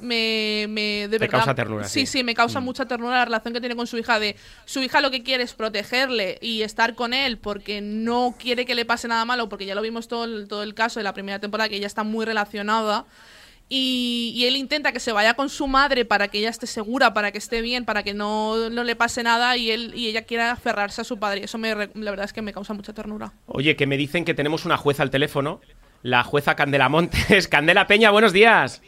Me, 0.00 0.66
me- 0.68 0.80
de 0.80 1.08
Te 1.08 1.18
verdad, 1.18 1.38
causa 1.38 1.54
ternura, 1.54 1.84
Sí, 1.88 2.06
sí. 2.06 2.22
me 2.22 2.34
causa 2.34 2.60
Mm. 2.60 2.64
mucha 2.64 2.86
ternura 2.86 3.16
la 3.18 3.24
relación 3.24 3.52
que 3.54 3.60
tiene 3.60 3.74
con 3.76 3.86
su 3.86 3.98
hija. 3.98 4.18
De 4.20 4.36
su 4.64 4.80
hija 4.82 5.00
lo 5.00 5.10
que 5.10 5.22
quiere 5.22 5.42
es 5.44 5.54
protegerle 5.54 6.38
y 6.40 6.62
estar 6.62 6.94
con 6.94 7.12
él 7.14 7.38
porque 7.38 7.80
no 7.80 8.34
quiere 8.38 8.64
que 8.64 8.74
le 8.74 8.84
pase 8.84 9.08
nada 9.08 9.24
malo, 9.24 9.48
porque 9.48 9.66
ya 9.66 9.74
lo 9.74 9.82
vimos 9.82 10.06
todo 10.08 10.24
el, 10.24 10.46
todo 10.48 10.62
el 10.62 10.74
caso 10.74 11.00
de 11.00 11.04
la 11.04 11.14
primera 11.14 11.38
temporada, 11.40 11.68
que 11.68 11.76
ella 11.76 11.86
está 11.86 12.04
muy 12.04 12.24
relacionada. 12.24 13.06
Y, 13.70 14.32
y 14.34 14.46
él 14.46 14.56
intenta 14.56 14.92
que 14.92 15.00
se 15.00 15.12
vaya 15.12 15.34
con 15.34 15.50
su 15.50 15.66
madre 15.66 16.06
para 16.06 16.28
que 16.28 16.38
ella 16.38 16.48
esté 16.48 16.66
segura, 16.66 17.12
para 17.12 17.32
que 17.32 17.38
esté 17.38 17.60
bien, 17.60 17.84
para 17.84 18.02
que 18.02 18.14
no, 18.14 18.70
no 18.70 18.82
le 18.82 18.96
pase 18.96 19.22
nada 19.22 19.58
y 19.58 19.70
él 19.70 19.92
y 19.94 20.06
ella 20.08 20.22
quiera 20.22 20.52
aferrarse 20.52 21.02
a 21.02 21.04
su 21.04 21.18
padre. 21.18 21.40
Y 21.40 21.44
eso 21.44 21.58
me, 21.58 21.74
la 21.74 22.10
verdad 22.10 22.24
es 22.24 22.32
que 22.32 22.40
me 22.40 22.54
causa 22.54 22.72
mucha 22.72 22.94
ternura. 22.94 23.34
Oye, 23.44 23.76
que 23.76 23.86
me 23.86 23.98
dicen 23.98 24.24
que 24.24 24.32
tenemos 24.32 24.64
una 24.64 24.78
jueza 24.78 25.02
al 25.02 25.10
teléfono, 25.10 25.60
la 26.02 26.24
jueza 26.24 26.56
Candela 26.56 26.88
Montes. 26.88 27.46
Candela 27.48 27.86
Peña, 27.86 28.10
buenos 28.10 28.32
días. 28.32 28.80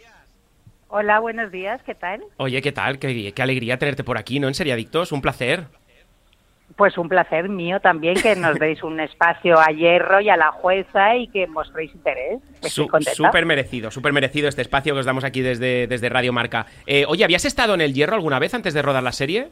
Hola, 0.92 1.20
buenos 1.20 1.52
días, 1.52 1.80
¿qué 1.86 1.94
tal? 1.94 2.20
Oye, 2.36 2.60
¿qué 2.60 2.72
tal? 2.72 2.98
Qué, 2.98 3.32
qué 3.32 3.42
alegría 3.42 3.78
tenerte 3.78 4.02
por 4.02 4.18
aquí, 4.18 4.40
¿no? 4.40 4.48
En 4.48 4.54
Seriadictos, 4.54 5.12
un 5.12 5.22
placer. 5.22 5.66
Pues 6.74 6.98
un 6.98 7.08
placer 7.08 7.48
mío 7.48 7.78
también 7.78 8.16
que 8.20 8.34
nos 8.34 8.58
deis 8.58 8.82
un 8.82 8.98
espacio 8.98 9.56
a 9.60 9.66
Hierro 9.66 10.20
y 10.20 10.30
a 10.30 10.36
la 10.36 10.50
jueza 10.50 11.14
y 11.14 11.28
que 11.28 11.46
mostréis 11.46 11.94
interés. 11.94 12.40
Súper 12.62 13.46
merecido, 13.46 13.92
súper 13.92 14.12
merecido 14.12 14.48
este 14.48 14.62
espacio 14.62 14.94
que 14.94 15.00
os 15.00 15.06
damos 15.06 15.22
aquí 15.22 15.42
desde, 15.42 15.86
desde 15.86 16.08
Radio 16.08 16.32
Marca. 16.32 16.66
Eh, 16.86 17.04
oye, 17.06 17.22
¿habías 17.22 17.44
estado 17.44 17.74
en 17.74 17.82
el 17.82 17.94
Hierro 17.94 18.16
alguna 18.16 18.40
vez 18.40 18.52
antes 18.54 18.74
de 18.74 18.82
rodar 18.82 19.04
la 19.04 19.12
serie? 19.12 19.50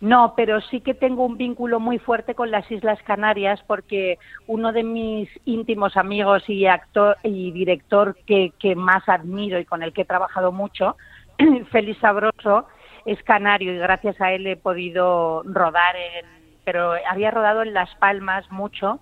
No, 0.00 0.34
pero 0.36 0.60
sí 0.60 0.82
que 0.82 0.92
tengo 0.92 1.24
un 1.24 1.38
vínculo 1.38 1.80
muy 1.80 1.98
fuerte 1.98 2.34
con 2.34 2.50
las 2.50 2.70
Islas 2.70 2.98
Canarias 3.04 3.62
porque 3.66 4.18
uno 4.46 4.72
de 4.72 4.82
mis 4.82 5.28
íntimos 5.46 5.96
amigos 5.96 6.42
y 6.48 6.66
actor 6.66 7.16
y 7.22 7.50
director 7.52 8.14
que, 8.26 8.52
que 8.58 8.74
más 8.76 9.08
admiro 9.08 9.58
y 9.58 9.64
con 9.64 9.82
el 9.82 9.94
que 9.94 10.02
he 10.02 10.06
trabajado 10.06 10.52
mucho, 10.52 10.96
Félix 11.72 11.98
Sabroso, 12.00 12.66
es 13.06 13.22
canario 13.22 13.72
y 13.72 13.78
gracias 13.78 14.20
a 14.20 14.32
él 14.32 14.46
he 14.46 14.56
podido 14.56 15.42
rodar 15.46 15.96
en, 15.96 16.26
pero 16.64 16.92
había 17.08 17.30
rodado 17.30 17.62
en 17.62 17.72
Las 17.72 17.94
Palmas 17.96 18.44
mucho, 18.50 19.00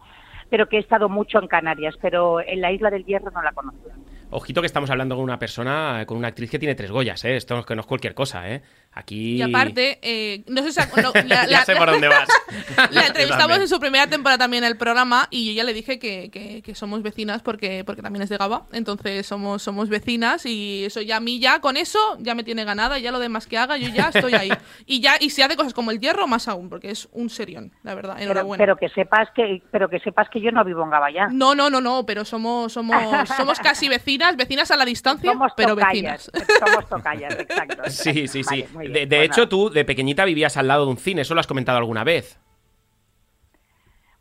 pero 0.48 0.68
que 0.68 0.76
he 0.76 0.80
estado 0.80 1.08
mucho 1.08 1.40
en 1.40 1.48
Canarias, 1.48 1.96
pero 2.00 2.40
en 2.40 2.60
la 2.60 2.70
Isla 2.70 2.90
del 2.90 3.04
Hierro 3.04 3.32
no 3.32 3.42
la 3.42 3.50
conocía. 3.52 3.94
Ojito 4.30 4.60
que 4.60 4.66
estamos 4.66 4.90
hablando 4.90 5.14
con 5.14 5.24
una 5.24 5.38
persona, 5.38 6.04
con 6.06 6.16
una 6.18 6.28
actriz 6.28 6.50
que 6.50 6.58
tiene 6.58 6.74
tres 6.74 6.90
Goyas, 6.90 7.24
¿eh? 7.24 7.36
Esto 7.36 7.54
no- 7.54 7.80
es 7.80 7.86
cualquier 7.86 8.14
cosa, 8.14 8.50
¿eh? 8.50 8.62
Aquí... 8.96 9.36
Y 9.36 9.42
aparte, 9.42 9.98
eh, 10.02 10.44
no 10.46 10.62
sé 10.62 10.70
si 10.72 10.80
no, 11.02 11.12
la, 11.26 11.46
ya 11.48 11.64
sé 11.64 11.74
por 11.74 11.90
dónde 11.90 12.06
vas. 12.08 12.28
la 12.92 13.06
entrevistamos 13.08 13.58
en 13.58 13.66
su 13.68 13.80
primera 13.80 14.06
temporada 14.06 14.38
también 14.38 14.62
en 14.64 14.70
el 14.70 14.76
programa 14.76 15.26
y 15.30 15.46
yo 15.46 15.52
ya 15.52 15.64
le 15.64 15.74
dije 15.74 15.98
que, 15.98 16.30
que- 16.30 16.62
que 16.62 16.74
somos 16.76 17.02
vecinas 17.02 17.42
porque, 17.42 17.82
porque 17.84 18.02
también 18.02 18.22
es 18.22 18.28
de 18.28 18.36
Gaba, 18.36 18.66
entonces 18.72 19.26
somos, 19.26 19.62
somos 19.62 19.88
vecinas 19.88 20.46
y 20.46 20.84
eso 20.84 21.00
ya 21.00 21.16
a 21.16 21.20
mí 21.20 21.40
ya 21.40 21.60
con 21.60 21.76
eso 21.76 21.98
ya 22.20 22.34
me 22.36 22.44
tiene 22.44 22.64
ganada, 22.64 22.98
ya 23.00 23.10
lo 23.10 23.18
demás 23.18 23.46
que 23.48 23.58
haga 23.58 23.76
yo 23.76 23.88
ya 23.88 24.10
estoy 24.14 24.34
ahí. 24.34 24.50
Y 24.86 25.00
ya 25.00 25.14
y 25.18 25.30
si 25.30 25.42
hace 25.42 25.56
cosas 25.56 25.74
como 25.74 25.90
el 25.90 25.98
hierro 25.98 26.26
más 26.26 26.46
aún, 26.46 26.68
porque 26.68 26.90
es 26.90 27.08
un 27.12 27.30
serión, 27.30 27.72
la 27.82 27.94
verdad, 27.94 28.14
Pero, 28.16 28.24
enhorabuena. 28.30 28.62
pero 28.62 28.76
que 28.76 28.88
sepas 28.90 29.28
que 29.34 29.62
pero 29.72 29.88
que 29.88 29.98
sepas 30.00 30.28
que 30.30 30.40
yo 30.40 30.50
no 30.52 30.64
vivo 30.64 30.82
en 30.84 30.90
Gaballá. 30.90 31.28
no, 31.32 31.54
no, 31.54 31.68
no, 31.70 31.80
no, 31.80 32.06
pero 32.06 32.24
somos 32.24 32.72
somos 32.72 32.96
somos 33.36 33.58
casi 33.58 33.88
vecinas, 33.88 34.36
vecinas 34.36 34.70
a 34.70 34.76
la 34.76 34.84
distancia, 34.84 35.32
Somos 35.32 35.52
pero 35.56 35.70
tocallas, 35.74 36.30
vecinas. 36.32 36.58
somos 36.68 36.88
tocallas, 36.88 37.34
exacto. 37.40 37.82
Sí, 37.90 38.28
sí, 38.28 38.44
sí. 38.44 38.64
Muy 38.84 38.92
de 38.92 39.06
bien, 39.06 39.08
de 39.08 39.24
hecho, 39.24 39.48
tú 39.48 39.70
de 39.70 39.84
pequeñita 39.84 40.24
vivías 40.24 40.56
al 40.56 40.68
lado 40.68 40.84
de 40.84 40.90
un 40.92 40.96
cine, 40.98 41.22
eso 41.22 41.34
lo 41.34 41.40
has 41.40 41.46
comentado 41.46 41.78
alguna 41.78 42.04
vez. 42.04 42.38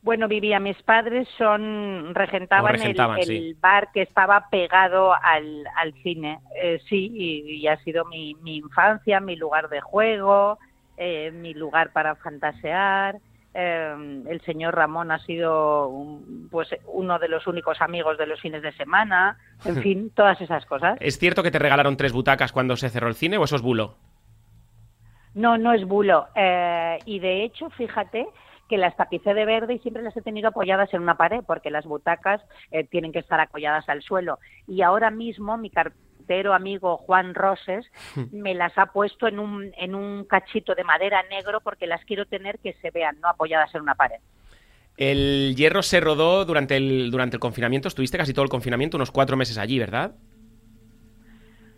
Bueno, 0.02 0.28
vivía, 0.28 0.60
mis 0.60 0.82
padres 0.84 1.30
son 1.38 2.14
regentaban, 2.14 2.76
el, 2.76 3.24
sí. 3.24 3.38
el 3.38 3.56
bar 3.56 3.90
que 3.94 4.02
estaba 4.02 4.50
pegado 4.50 5.14
al, 5.14 5.64
al 5.78 5.94
cine. 6.04 6.40
Eh, 6.62 6.82
sí, 6.90 7.10
y, 7.14 7.56
y 7.56 7.68
ha 7.68 7.78
sido 7.84 8.04
mi, 8.04 8.36
mi 8.42 8.58
infancia, 8.58 9.22
mi 9.22 9.38
lugar 9.38 9.70
de 9.70 9.80
juego, 9.80 10.60
eh, 10.98 11.32
mi 11.32 11.54
lugar 11.54 11.94
para 11.94 12.16
fantasear. 12.16 13.16
Eh, 13.54 14.24
el 14.30 14.42
señor 14.42 14.76
Ramón 14.76 15.10
ha 15.12 15.20
sido 15.20 15.88
un- 15.88 16.50
pues 16.52 16.68
uno 16.88 17.18
de 17.18 17.30
los 17.30 17.48
únicos 17.48 17.80
amigos 17.80 18.18
de 18.18 18.26
los 18.28 18.42
fines 18.42 18.62
de 18.62 18.74
semana. 18.74 19.38
En 19.64 19.78
fin, 19.82 20.12
todas 20.14 20.42
esas 20.42 20.66
cosas. 20.66 20.98
¿Es 21.00 21.18
cierto 21.18 21.44
que 21.44 21.52
te 21.52 21.60
regalaron 21.60 21.96
tres 21.96 22.12
butacas 22.12 22.52
cuando 22.52 22.76
se 22.76 22.90
cerró 22.90 23.08
el 23.08 23.16
cine 23.16 23.38
o 23.38 23.46
eso 23.46 23.56
es 23.56 23.62
bulo? 23.62 23.96
No, 25.36 25.58
no 25.58 25.74
es 25.74 25.86
bulo. 25.86 26.28
Eh, 26.36 27.00
y 27.06 27.20
de 27.20 27.44
hecho, 27.44 27.70
fíjate 27.72 28.28
que 28.70 28.78
las 28.78 28.96
tapicé 28.96 29.34
de 29.34 29.46
verde 29.46 29.76
y 29.76 29.80
siempre 29.80 30.04
las 30.04 30.16
he 30.16 30.22
tenido 30.22 30.50
apoyadas 30.50 30.94
en 30.94 31.02
una 31.02 31.18
pared, 31.18 31.42
porque 31.46 31.70
las 31.70 31.86
butacas 31.86 32.42
eh, 32.72 32.84
tienen 32.84 33.12
que 33.12 33.20
estar 33.20 33.40
apoyadas 33.40 33.88
al 33.90 34.02
suelo. 34.02 34.40
Y 34.68 34.82
ahora 34.82 35.12
mismo 35.12 35.58
mi 35.58 35.70
cartero 35.70 36.54
amigo 36.54 36.98
Juan 36.98 37.34
Roses 37.34 37.86
me 38.32 38.54
las 38.54 38.78
ha 38.78 38.88
puesto 38.88 39.28
en 39.28 39.40
un, 39.40 39.72
en 39.78 39.96
un 39.96 40.26
cachito 40.26 40.76
de 40.76 40.84
madera 40.84 41.24
negro 41.30 41.62
porque 41.62 41.88
las 41.88 42.04
quiero 42.06 42.26
tener 42.26 42.60
que 42.60 42.74
se 42.82 42.92
vean, 42.92 43.20
no 43.22 43.28
apoyadas 43.28 43.74
en 43.76 43.82
una 43.82 43.96
pared. 43.96 44.20
El 44.96 45.56
hierro 45.58 45.82
se 45.82 46.00
rodó 46.00 46.46
durante 46.46 46.78
el, 46.78 47.10
durante 47.10 47.38
el 47.38 47.40
confinamiento, 47.40 47.88
estuviste 47.88 48.18
casi 48.18 48.32
todo 48.32 48.44
el 48.44 48.50
confinamiento, 48.50 48.98
unos 48.98 49.12
cuatro 49.12 49.36
meses 49.36 49.58
allí, 49.58 49.80
¿verdad? 49.80 50.14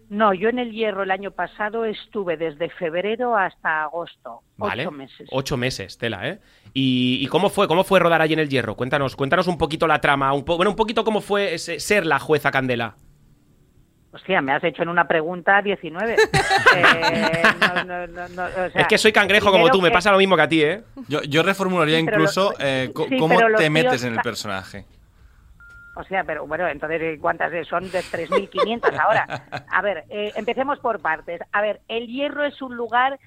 No, 0.09 0.33
yo 0.33 0.49
en 0.49 0.59
el 0.59 0.71
Hierro 0.71 1.01
el 1.03 1.09
año 1.11 1.31
pasado 1.31 1.83
estuve 1.85 2.37
desde 2.37 2.69
febrero 2.69 3.35
hasta 3.35 3.83
agosto, 3.83 4.41
Vale. 4.57 4.83
ocho 4.83 4.91
meses. 4.91 5.27
Ocho 5.31 5.57
meses, 5.57 5.97
tela, 5.97 6.27
¿eh? 6.29 6.39
¿Y, 6.73 7.17
y 7.21 7.27
cómo 7.27 7.49
fue? 7.49 7.67
¿Cómo 7.67 7.83
fue 7.83 7.99
rodar 7.99 8.21
allí 8.21 8.33
en 8.33 8.39
el 8.39 8.49
Hierro? 8.49 8.75
Cuéntanos, 8.75 9.15
cuéntanos 9.15 9.47
un 9.47 9.57
poquito 9.57 9.87
la 9.87 9.99
trama, 10.01 10.31
un 10.33 10.45
po- 10.45 10.57
bueno, 10.57 10.69
un 10.69 10.75
poquito 10.75 11.03
cómo 11.03 11.21
fue 11.21 11.55
ese- 11.55 11.79
ser 11.79 12.05
la 12.05 12.19
jueza 12.19 12.51
Candela. 12.51 12.95
Hostia, 14.11 14.41
me 14.41 14.53
has 14.53 14.63
hecho 14.63 14.83
en 14.83 14.89
una 14.89 15.07
pregunta 15.07 15.61
19. 15.61 16.15
Eh, 16.77 17.43
no, 17.59 17.83
no, 17.85 18.07
no, 18.07 18.27
no, 18.29 18.43
o 18.43 18.69
sea, 18.71 18.81
es 18.81 18.87
que 18.87 18.97
soy 18.97 19.11
cangrejo 19.13 19.49
como 19.51 19.69
tú, 19.69 19.81
me 19.81 19.91
pasa 19.91 20.11
lo 20.11 20.17
mismo 20.17 20.35
que 20.35 20.41
a 20.41 20.47
ti, 20.47 20.61
¿eh? 20.61 20.83
Yo, 21.07 21.21
yo 21.23 21.41
reformularía 21.43 21.97
Sí, 21.97 22.03
incluso 22.03 22.51
lo- 22.51 22.57
eh, 22.59 22.91
sí, 23.09 23.17
cómo 23.17 23.37
te 23.37 23.45
tíos 23.57 23.69
metes 23.71 24.03
en 24.03 24.13
el 24.13 24.21
personaje. 24.21 24.85
O 25.95 26.03
sea, 26.03 26.23
pero 26.23 26.45
bueno, 26.45 26.67
entonces, 26.67 27.19
¿cuántas 27.19 27.51
es? 27.53 27.67
son 27.67 27.89
de 27.91 27.99
3.500 27.99 28.99
ahora? 28.99 29.25
A 29.71 29.81
ver, 29.81 30.03
eh, 30.09 30.31
empecemos 30.35 30.79
por 30.79 31.01
partes. 31.01 31.41
A 31.51 31.61
ver, 31.61 31.81
el 31.87 32.07
Hierro 32.07 32.45
es 32.45 32.61
un 32.61 32.75
lugar 32.75 33.19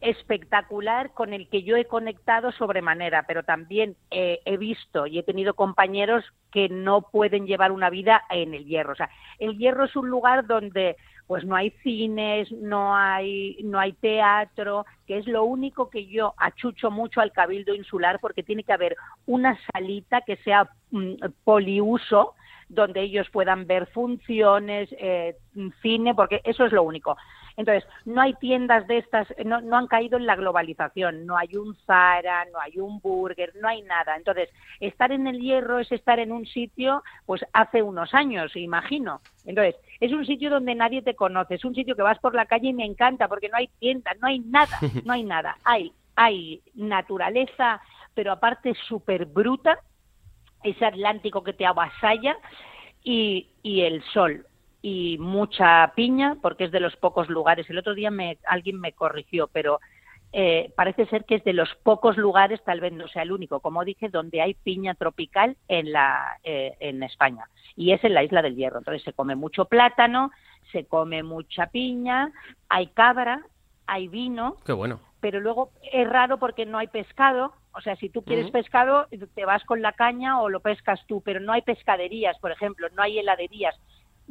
espectacular 0.00 1.12
con 1.12 1.32
el 1.32 1.48
que 1.48 1.62
yo 1.62 1.76
he 1.76 1.84
conectado 1.84 2.50
sobremanera, 2.52 3.24
pero 3.24 3.42
también 3.42 3.96
eh, 4.10 4.40
he 4.44 4.56
visto 4.56 5.06
y 5.06 5.18
he 5.18 5.22
tenido 5.22 5.54
compañeros 5.54 6.24
que 6.50 6.68
no 6.68 7.02
pueden 7.02 7.46
llevar 7.46 7.72
una 7.72 7.90
vida 7.90 8.22
en 8.30 8.54
el 8.54 8.64
Hierro. 8.64 8.92
O 8.92 8.96
sea, 8.96 9.10
el 9.38 9.58
Hierro 9.58 9.84
es 9.84 9.96
un 9.96 10.08
lugar 10.08 10.46
donde 10.46 10.96
pues 11.32 11.46
no 11.46 11.56
hay 11.56 11.70
cines, 11.82 12.52
no 12.52 12.94
hay 12.94 13.56
no 13.64 13.78
hay 13.78 13.94
teatro, 13.94 14.84
que 15.06 15.16
es 15.16 15.26
lo 15.26 15.44
único 15.44 15.88
que 15.88 16.04
yo 16.06 16.34
achucho 16.36 16.90
mucho 16.90 17.22
al 17.22 17.32
Cabildo 17.32 17.74
Insular 17.74 18.18
porque 18.20 18.42
tiene 18.42 18.64
que 18.64 18.74
haber 18.74 18.96
una 19.24 19.58
salita 19.72 20.20
que 20.20 20.36
sea 20.36 20.68
mm, 20.90 21.14
poliuso 21.42 22.34
donde 22.68 23.00
ellos 23.00 23.30
puedan 23.30 23.66
ver 23.66 23.86
funciones, 23.86 24.90
eh, 24.98 25.38
cine, 25.80 26.14
porque 26.14 26.42
eso 26.44 26.66
es 26.66 26.72
lo 26.72 26.82
único. 26.82 27.16
Entonces, 27.56 27.88
no 28.04 28.20
hay 28.20 28.34
tiendas 28.34 28.86
de 28.86 28.98
estas, 28.98 29.28
no, 29.44 29.60
no 29.60 29.76
han 29.76 29.86
caído 29.86 30.16
en 30.16 30.26
la 30.26 30.36
globalización, 30.36 31.26
no 31.26 31.36
hay 31.36 31.56
un 31.56 31.76
Zara, 31.86 32.46
no 32.52 32.58
hay 32.60 32.78
un 32.78 33.00
Burger, 33.00 33.52
no 33.60 33.68
hay 33.68 33.82
nada. 33.82 34.16
Entonces, 34.16 34.48
estar 34.80 35.12
en 35.12 35.26
el 35.26 35.40
hierro 35.40 35.78
es 35.78 35.90
estar 35.92 36.18
en 36.18 36.32
un 36.32 36.46
sitio, 36.46 37.02
pues 37.26 37.44
hace 37.52 37.82
unos 37.82 38.14
años, 38.14 38.56
imagino. 38.56 39.20
Entonces, 39.44 39.76
es 40.00 40.12
un 40.12 40.24
sitio 40.26 40.50
donde 40.50 40.74
nadie 40.74 41.02
te 41.02 41.14
conoce, 41.14 41.56
es 41.56 41.64
un 41.64 41.74
sitio 41.74 41.96
que 41.96 42.02
vas 42.02 42.18
por 42.18 42.34
la 42.34 42.46
calle 42.46 42.68
y 42.68 42.74
me 42.74 42.84
encanta, 42.84 43.28
porque 43.28 43.48
no 43.48 43.56
hay 43.56 43.68
tiendas, 43.78 44.16
no 44.20 44.28
hay 44.28 44.38
nada, 44.40 44.78
no 45.04 45.12
hay 45.12 45.24
nada. 45.24 45.56
Hay, 45.64 45.92
hay 46.16 46.62
naturaleza, 46.74 47.80
pero 48.14 48.32
aparte 48.32 48.74
súper 48.88 49.26
bruta, 49.26 49.78
ese 50.62 50.84
Atlántico 50.84 51.42
que 51.42 51.52
te 51.52 51.66
avasalla 51.66 52.36
y, 53.02 53.48
y 53.62 53.80
el 53.82 54.02
sol 54.04 54.46
y 54.82 55.16
mucha 55.18 55.92
piña 55.94 56.36
porque 56.42 56.64
es 56.64 56.72
de 56.72 56.80
los 56.80 56.96
pocos 56.96 57.28
lugares. 57.28 57.70
El 57.70 57.78
otro 57.78 57.94
día 57.94 58.10
me, 58.10 58.36
alguien 58.44 58.80
me 58.80 58.92
corrigió, 58.92 59.46
pero 59.46 59.80
eh, 60.32 60.72
parece 60.76 61.06
ser 61.06 61.24
que 61.24 61.36
es 61.36 61.44
de 61.44 61.52
los 61.52 61.68
pocos 61.84 62.16
lugares, 62.16 62.62
tal 62.64 62.80
vez 62.80 62.92
no 62.92 63.06
sea 63.06 63.22
el 63.22 63.32
único, 63.32 63.60
como 63.60 63.84
dije, 63.84 64.08
donde 64.08 64.40
hay 64.40 64.54
piña 64.54 64.94
tropical 64.94 65.56
en, 65.68 65.92
la, 65.92 66.38
eh, 66.42 66.74
en 66.80 67.02
España. 67.02 67.44
Y 67.76 67.92
es 67.92 68.02
en 68.02 68.14
la 68.14 68.24
isla 68.24 68.42
del 68.42 68.56
Hierro. 68.56 68.78
Entonces 68.78 69.02
se 69.04 69.12
come 69.12 69.36
mucho 69.36 69.66
plátano, 69.66 70.32
se 70.72 70.84
come 70.86 71.22
mucha 71.22 71.66
piña, 71.66 72.32
hay 72.68 72.88
cabra, 72.88 73.42
hay 73.86 74.08
vino, 74.08 74.56
Qué 74.64 74.72
bueno. 74.72 75.00
pero 75.20 75.38
luego 75.38 75.70
es 75.92 76.08
raro 76.08 76.38
porque 76.38 76.66
no 76.66 76.78
hay 76.78 76.88
pescado. 76.88 77.52
O 77.74 77.80
sea, 77.80 77.96
si 77.96 78.08
tú 78.08 78.22
quieres 78.22 78.50
pescado, 78.50 79.06
te 79.34 79.44
vas 79.44 79.64
con 79.64 79.80
la 79.80 79.92
caña 79.92 80.40
o 80.40 80.50
lo 80.50 80.60
pescas 80.60 81.00
tú, 81.06 81.22
pero 81.22 81.40
no 81.40 81.52
hay 81.52 81.62
pescaderías, 81.62 82.38
por 82.38 82.52
ejemplo, 82.52 82.88
no 82.94 83.02
hay 83.02 83.18
heladerías. 83.18 83.74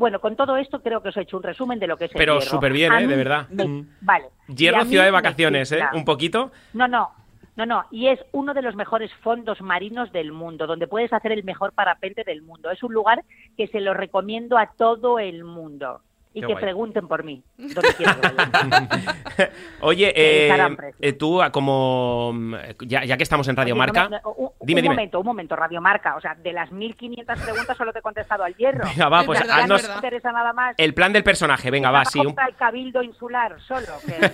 Bueno, 0.02 0.20
con 0.20 0.36
todo 0.36 0.58
esto 0.58 0.82
creo 0.82 1.02
que 1.04 1.10
os 1.10 1.18
he 1.18 1.22
hecho 1.22 1.38
un 1.38 1.44
resumen 1.44 1.78
de 1.78 1.86
lo 1.86 1.96
que 1.96 2.06
es 2.06 2.12
el 2.12 2.18
Pero 2.18 2.42
súper 2.42 2.74
bien, 2.74 2.92
¿eh? 2.92 3.06
De 3.08 3.16
verdad. 3.16 3.48
me- 3.50 3.66
Mm. 3.68 3.88
Vale. 4.02 4.26
Hierro, 4.48 4.84
ciudad 4.86 5.06
de 5.06 5.12
vacaciones, 5.12 5.72
¿eh? 5.72 5.80
Un 5.94 6.04
poquito. 6.06 6.52
No, 6.74 6.88
no, 6.88 7.12
no, 7.56 7.66
no. 7.68 7.86
Y 7.92 8.08
es 8.08 8.20
uno 8.32 8.56
de 8.56 8.64
los 8.64 8.76
mejores 8.76 9.14
fondos 9.22 9.62
marinos 9.62 10.12
del 10.12 10.32
mundo, 10.32 10.66
donde 10.66 10.88
puedes 10.88 11.14
hacer 11.14 11.32
el 11.32 11.44
mejor 11.44 11.74
parapente 11.74 12.24
del 12.24 12.42
mundo. 12.42 12.72
Es 12.72 12.82
un 12.82 12.94
lugar 12.96 13.24
que 13.56 13.68
se 13.68 13.80
lo 13.80 13.94
recomiendo 13.94 14.58
a 14.58 14.72
todo 14.76 15.20
el 15.20 15.44
mundo. 15.44 16.02
Y 16.34 16.40
Qué 16.40 16.48
que 16.48 16.54
guay. 16.54 16.64
pregunten 16.64 17.08
por 17.10 17.26
mí, 17.26 17.44
donde 17.58 17.94
quieran 17.98 18.22
que 18.22 18.30
vaya. 18.30 19.52
Oye, 19.82 20.14
eh, 20.16 20.78
eh, 21.02 21.14
tú, 21.14 21.42
ah, 21.42 21.52
como. 21.52 22.32
mm, 22.34 22.56
Ya, 22.88 23.04
ya 23.04 23.18
que 23.18 23.24
estamos 23.24 23.46
en 23.50 23.56
Radio 23.58 23.76
no 23.76 23.80
Marca. 23.80 24.08
me- 24.08 24.20
no, 24.24 24.32
un, 24.38 24.50
dime, 24.62 24.80
un 24.80 24.84
dime. 24.84 24.96
momento, 24.96 25.20
un 25.20 25.26
momento, 25.26 25.56
Radio 25.58 25.82
Marca. 25.82 26.16
O 26.16 26.22
sea, 26.22 26.36
de 26.36 26.54
las 26.54 26.72
1.500 26.72 27.38
preguntas 27.44 27.76
solo 27.76 27.92
te 27.92 28.00
he 28.00 28.02
contestado 28.02 28.44
al 28.46 28.56
hierro. 28.56 28.86
Venga, 28.86 29.10
va, 29.10 29.24
pues 29.24 29.40
Ya 29.46 29.58
haznos- 29.58 29.88
no 29.90 29.96
interesa 29.96 30.32
nada 30.32 30.54
más. 30.54 30.74
El 30.78 30.94
plan 30.94 31.12
del 31.12 31.24
personaje, 31.24 31.70
venga, 31.70 31.92
va, 31.92 32.06
sí. 32.06 32.20
Un, 32.20 32.28
el 32.48 32.56
cabildo 32.56 33.04
insular 33.04 33.60
solo. 33.68 33.88
que- 34.06 34.32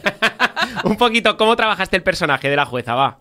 un 0.88 0.97
poquito, 0.97 1.36
¿cómo 1.36 1.55
trabajaste 1.55 1.97
el 1.97 2.03
personaje 2.03 2.47
de 2.49 2.55
la 2.55 2.65
jueza? 2.65 2.93
Va. 2.93 3.17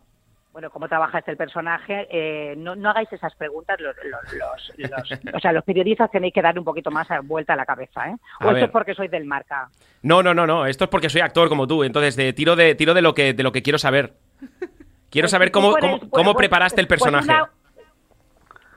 Bueno, 0.57 0.71
cómo 0.71 0.88
trabaja 0.88 1.19
este 1.19 1.31
el 1.33 1.37
personaje, 1.37 2.09
eh, 2.11 2.55
no, 2.57 2.75
no 2.75 2.88
hagáis 2.88 3.12
esas 3.12 3.35
preguntas. 3.35 3.79
Los, 3.79 3.95
los- 3.97 4.33
los- 4.81 4.90
los- 5.11 5.35
o 5.35 5.38
sea, 5.38 5.53
los 5.53 5.62
periodistas 5.64 6.11
tenéis 6.11 6.33
que 6.33 6.40
dar 6.40 6.59
un 6.59 6.64
poquito 6.64 6.90
más 6.90 7.07
vuelta 7.25 7.53
a 7.53 7.57
la 7.57 7.66
cabeza, 7.66 8.09
¿eh? 8.09 8.16
A 8.40 8.45
O 8.45 8.49
ver. 8.49 8.57
esto 8.57 8.64
es 8.64 8.73
porque 8.73 8.95
soy 8.95 9.09
del 9.09 9.27
marca. 9.27 9.69
No, 10.01 10.23
no, 10.23 10.33
no, 10.33 10.47
no. 10.47 10.64
Esto 10.64 10.85
es 10.85 10.90
porque 10.90 11.11
soy 11.11 11.21
actor 11.21 11.51
como 11.51 11.66
tú. 11.66 11.85
Entonces, 11.85 12.16
de, 12.16 12.33
tiro 12.33 12.57
de 12.57 12.75
tiro 12.75 12.95
de 12.95 13.03
lo 13.03 13.12
que 13.12 13.35
de 13.35 13.42
lo 13.42 13.53
que 13.53 13.61
quiero 13.62 13.77
saber. 13.79 14.14
Quiero 15.11 15.25
Pues 15.27 15.31
saber 15.31 15.51
cómo, 15.51 15.73
cómo, 15.73 15.99
bueno, 15.99 16.09
cómo 16.11 16.33
pues- 16.33 16.38
preparaste 16.38 16.81
el 16.81 16.87
pues 16.88 17.01
personaje. 17.03 17.31
una- 17.31 17.51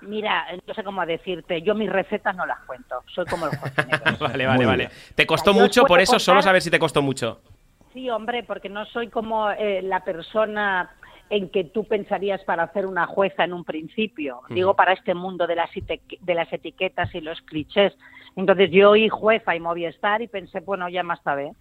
Mira, 0.01 0.45
no 0.67 0.73
sé 0.73 0.83
cómo 0.83 1.05
decirte, 1.05 1.61
yo 1.61 1.75
mis 1.75 1.89
recetas 1.89 2.35
no 2.35 2.45
las 2.45 2.59
cuento, 2.65 3.03
soy 3.13 3.25
como 3.25 3.45
el 3.47 3.57
cocinero. 3.57 3.99
Vale, 4.19 4.45
vale, 4.47 4.57
Muy 4.57 4.65
vale. 4.65 4.87
bien. 4.87 4.91
Te 5.15 5.25
costó 5.25 5.51
O 5.51 5.53
sea, 5.53 5.63
mucho, 5.63 5.83
por 5.85 6.01
eso 6.01 6.19
solo 6.19 6.39
contar- 6.39 6.49
saber 6.49 6.61
si 6.61 6.69
te 6.71 6.79
costó 6.79 7.01
mucho. 7.01 7.39
Sí, 7.93 8.07
hombre, 8.09 8.43
porque 8.43 8.69
no 8.69 8.85
soy 8.85 9.07
como 9.09 9.49
eh, 9.49 9.81
la 9.81 10.01
persona 10.03 10.91
en 11.29 11.49
que 11.49 11.63
tú 11.63 11.85
pensarías 11.85 12.43
para 12.43 12.63
hacer 12.63 12.85
una 12.85 13.05
jueza 13.05 13.43
en 13.43 13.53
un 13.53 13.63
principio. 13.63 14.41
Digo, 14.49 14.75
para 14.75 14.93
este 14.93 15.13
mundo 15.13 15.45
de 15.47 15.55
las, 15.55 15.69
de 15.73 16.33
las 16.33 16.51
etiquetas 16.51 17.13
y 17.13 17.21
los 17.21 17.39
clichés. 17.41 17.95
Entonces 18.35 18.71
yo 18.71 18.91
oí 18.91 19.09
jueza 19.09 19.55
y 19.55 19.59
Movistar 19.59 20.21
y 20.21 20.27
pensé, 20.27 20.59
bueno, 20.61 20.89
ya 20.89 21.03
más 21.03 21.21
tarde. 21.23 21.53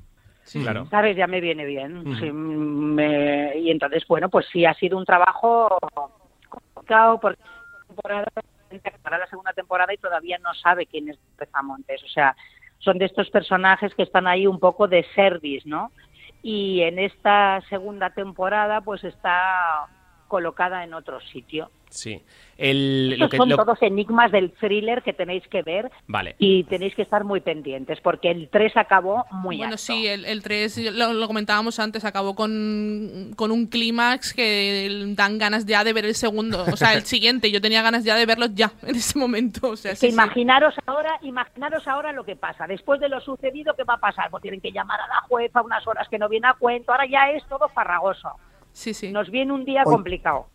Sí, 0.44 0.62
claro. 0.62 0.86
¿Sabes? 0.86 1.16
Ya 1.16 1.26
me 1.26 1.40
viene 1.42 1.66
bien. 1.66 1.98
Ujú. 1.98 2.14
Sí, 2.16 2.32
me- 2.32 3.58
Y 3.58 3.70
entonces, 3.70 4.06
bueno, 4.08 4.30
pues 4.30 4.46
sí, 4.50 4.64
ha 4.64 4.72
sido 4.74 4.96
un 4.96 5.04
trabajo 5.04 5.76
complicado 6.48 7.20
porque 7.20 7.38
para 9.02 9.18
la 9.18 9.26
segunda 9.26 9.52
temporada 9.52 9.92
y 9.92 9.98
todavía 9.98 10.38
no 10.38 10.54
sabe 10.54 10.86
quién 10.86 11.08
es 11.10 11.18
Montes. 11.62 12.02
O 12.04 12.08
sea, 12.08 12.34
son 12.78 12.98
de 12.98 13.06
estos 13.06 13.28
personajes 13.30 13.94
que 13.94 14.02
están 14.02 14.26
ahí 14.26 14.46
un 14.46 14.58
poco 14.58 14.88
de 14.88 15.04
service, 15.14 15.68
¿no? 15.68 15.90
Y 16.42 16.82
en 16.82 16.98
esta 16.98 17.60
segunda 17.68 18.10
temporada, 18.10 18.80
pues 18.80 19.02
está 19.04 19.88
colocada 20.28 20.84
en 20.84 20.94
otro 20.94 21.20
sitio. 21.20 21.70
Sí. 21.90 22.22
El, 22.58 23.10
Estos 23.12 23.18
lo 23.20 23.28
que, 23.30 23.36
son 23.36 23.48
lo- 23.50 23.56
todos 23.56 23.80
enigmas 23.82 24.32
del 24.32 24.50
thriller 24.52 25.02
que 25.04 25.12
tenéis 25.12 25.46
que 25.46 25.62
ver 25.62 25.90
Vale. 26.08 26.34
y 26.40 26.64
tenéis 26.64 26.92
que 26.96 27.02
estar 27.02 27.22
muy 27.22 27.40
pendientes 27.40 28.00
porque 28.02 28.32
el 28.32 28.48
3 28.48 28.76
acabó 28.76 29.24
muy 29.30 29.58
Bueno, 29.58 29.74
alto. 29.74 29.78
sí, 29.84 30.08
el, 30.08 30.24
el 30.24 30.42
3, 30.42 30.92
lo, 30.92 31.12
lo 31.12 31.26
comentábamos 31.28 31.78
antes, 31.78 32.04
acabó 32.04 32.34
con, 32.34 33.32
con 33.36 33.52
un 33.52 33.66
clímax 33.68 34.34
que 34.34 34.88
dan 35.14 35.38
ganas 35.38 35.66
ya 35.66 35.84
de 35.84 35.92
ver 35.92 36.04
el 36.04 36.16
segundo. 36.16 36.64
O 36.72 36.76
sea, 36.76 36.94
el 36.94 37.02
siguiente, 37.06 37.50
yo 37.52 37.60
tenía 37.60 37.80
ganas 37.82 38.02
ya 38.04 38.16
de 38.16 38.26
verlo 38.26 38.46
ya, 38.52 38.72
en 38.82 38.96
ese 38.96 39.18
momento. 39.18 39.70
O 39.70 39.76
sea, 39.76 39.92
que 39.92 39.96
sí, 39.96 40.06
sí. 40.08 40.12
imaginaros 40.12 40.74
ahora, 40.86 41.16
imaginaros 41.22 41.86
ahora 41.86 42.10
lo 42.12 42.24
que 42.24 42.34
pasa. 42.34 42.66
Después 42.66 42.98
de 43.00 43.08
lo 43.08 43.20
sucedido, 43.20 43.74
¿qué 43.76 43.84
va 43.84 43.94
a 43.94 43.98
pasar? 44.00 44.30
Pues 44.30 44.42
tienen 44.42 44.60
que 44.60 44.72
llamar 44.72 45.00
a 45.00 45.06
la 45.06 45.20
jueza 45.28 45.62
unas 45.62 45.86
horas 45.86 46.08
que 46.08 46.18
no 46.18 46.28
viene 46.28 46.48
a 46.48 46.54
cuento. 46.54 46.90
Ahora 46.90 47.06
ya 47.06 47.30
es 47.30 47.46
todo 47.48 47.68
farragoso. 47.68 48.30
Sí, 48.72 48.92
sí. 48.94 49.12
Nos 49.12 49.30
viene 49.30 49.52
un 49.52 49.64
día 49.64 49.84
complicado. 49.84 50.46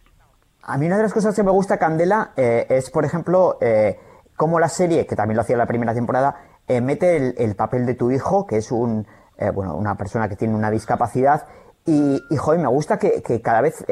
A 0.66 0.78
mí 0.78 0.86
una 0.86 0.96
de 0.96 1.04
las 1.04 1.14
cosas 1.14 1.36
que 1.36 1.44
me 1.44 1.52
gusta, 1.52 1.78
Candela, 1.78 2.32
eh, 2.38 2.66
es, 2.70 2.90
por 2.90 3.04
ejemplo, 3.04 3.58
eh, 3.60 4.00
cómo 4.38 4.60
la 4.60 4.70
serie, 4.70 5.06
que 5.06 5.16
también 5.16 5.36
lo 5.36 5.42
hacía 5.42 5.56
en 5.56 5.60
la 5.60 5.66
primera 5.66 5.94
temporada, 5.94 6.36
eh, 6.68 6.80
mete 6.80 7.18
el, 7.18 7.36
el 7.38 7.56
papel 7.56 7.86
de 7.86 7.96
tu 7.96 8.12
hijo, 8.12 8.48
que 8.48 8.58
es 8.58 8.72
un, 8.72 9.06
eh, 9.38 9.50
bueno, 9.50 9.76
una 9.76 9.96
persona 9.96 10.30
que 10.30 10.38
tiene 10.38 10.56
una 10.56 10.72
discapacidad, 10.72 11.48
y, 11.86 12.24
y 12.30 12.38
joder, 12.38 12.62
me 12.62 12.70
gusta 12.70 12.98
que, 12.98 13.22
que 13.22 13.42
cada 13.42 13.60
vez 13.60 13.86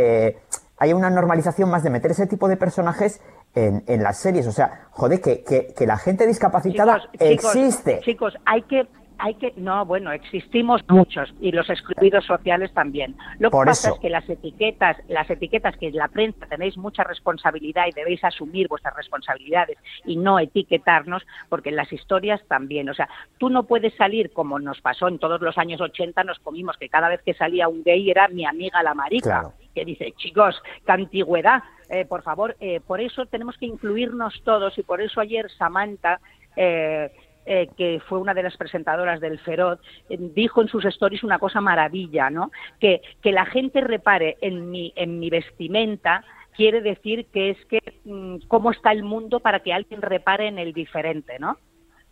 haya 0.78 0.96
una 0.96 1.10
normalización 1.10 1.70
más 1.70 1.84
de 1.84 1.90
meter 1.90 2.12
ese 2.12 2.26
tipo 2.26 2.48
de 2.48 2.56
personajes 2.56 3.20
en, 3.54 3.84
en 3.88 4.02
las 4.02 4.18
series. 4.18 4.48
O 4.48 4.54
sea, 4.54 4.88
joder, 4.92 5.20
que, 5.20 5.44
que, 5.44 5.74
que 5.76 5.86
la 5.86 5.98
gente 5.98 6.26
discapacitada 6.26 7.00
Chicos, 7.00 7.12
chicos, 7.12 7.56
existe. 7.56 8.00
Chicos, 8.00 8.34
hay 8.46 8.62
que 8.64 8.88
hay 9.22 9.36
que 9.36 9.54
no 9.56 9.86
bueno 9.86 10.12
existimos 10.12 10.82
muchos 10.90 11.34
y 11.40 11.52
los 11.52 11.70
excluidos 11.70 12.26
sociales 12.26 12.74
también 12.74 13.16
lo 13.40 13.50
que 13.52 13.58
pasa 13.66 13.88
eso. 13.90 13.96
es 13.96 14.02
que 14.02 14.10
las 14.10 14.30
etiquetas 14.30 14.98
las 15.08 15.30
etiquetas 15.30 15.78
que 15.78 15.88
en 15.88 15.96
la 15.96 16.08
prensa 16.08 16.46
tenéis 16.48 16.78
mucha 16.78 17.04
responsabilidad 17.04 17.86
y 17.88 17.92
debéis 17.92 18.24
asumir 18.24 18.68
vuestras 18.68 18.96
responsabilidades 18.96 19.78
y 20.06 20.18
no 20.18 20.40
etiquetarnos 20.40 21.24
porque 21.50 21.70
en 21.70 21.76
las 21.76 21.92
historias 21.94 22.42
también 22.48 22.90
o 22.90 22.94
sea 22.94 23.08
tú 23.38 23.50
no 23.50 23.64
puedes 23.64 23.94
salir 23.96 24.34
como 24.34 24.60
nos 24.60 24.82
pasó 24.82 25.08
en 25.08 25.20
todos 25.20 25.40
los 25.42 25.58
años 25.58 25.80
80 25.80 26.24
nos 26.24 26.40
comimos 26.40 26.78
que 26.78 26.90
cada 26.90 27.08
vez 27.10 27.22
que 27.22 27.34
salía 27.34 27.68
un 27.68 27.84
gay 27.84 28.10
era 28.10 28.28
mi 28.28 28.46
amiga 28.46 28.84
la 28.84 28.94
marica 28.94 29.22
Claro. 29.22 29.54
que 29.76 29.86
dice, 29.86 30.12
chicos, 30.18 30.62
qué 30.86 30.92
antigüedad, 30.92 31.64
eh, 31.90 32.06
por 32.06 32.24
favor, 32.24 32.58
eh, 32.60 32.82
por 32.86 33.00
eso 33.00 33.26
tenemos 33.28 33.56
que 33.58 33.68
incluirnos 33.68 34.42
todos 34.44 34.78
y 34.78 34.84
por 34.84 35.00
eso 35.00 35.22
ayer 35.22 35.50
Samantha 35.52 36.20
eh, 36.56 37.12
eh, 37.46 37.70
que 37.78 38.02
fue 38.08 38.20
una 38.20 38.34
de 38.34 38.44
las 38.44 38.58
presentadoras 38.58 39.20
del 39.20 39.40
Feroz, 39.40 39.80
eh, 40.10 40.18
dijo 40.20 40.62
en 40.62 40.68
sus 40.68 40.86
stories 40.86 41.24
una 41.24 41.40
cosa 41.40 41.62
maravilla, 41.62 42.30
¿no? 42.30 42.52
Que, 42.80 43.02
que 43.22 43.32
la 43.32 43.46
gente 43.46 43.82
repare 43.82 44.38
en 44.42 44.70
mi, 44.70 44.94
en 44.96 45.20
mi 45.20 45.30
vestimenta 45.30 46.24
quiere 46.56 46.82
decir 46.82 47.26
que 47.28 47.52
es 47.52 47.66
que 47.66 47.80
mm, 48.06 48.48
cómo 48.48 48.72
está 48.72 48.92
el 48.92 49.04
mundo 49.04 49.40
para 49.40 49.62
que 49.62 49.74
alguien 49.74 50.02
repare 50.02 50.48
en 50.48 50.60
el 50.60 50.74
diferente, 50.74 51.40
¿no? 51.40 51.58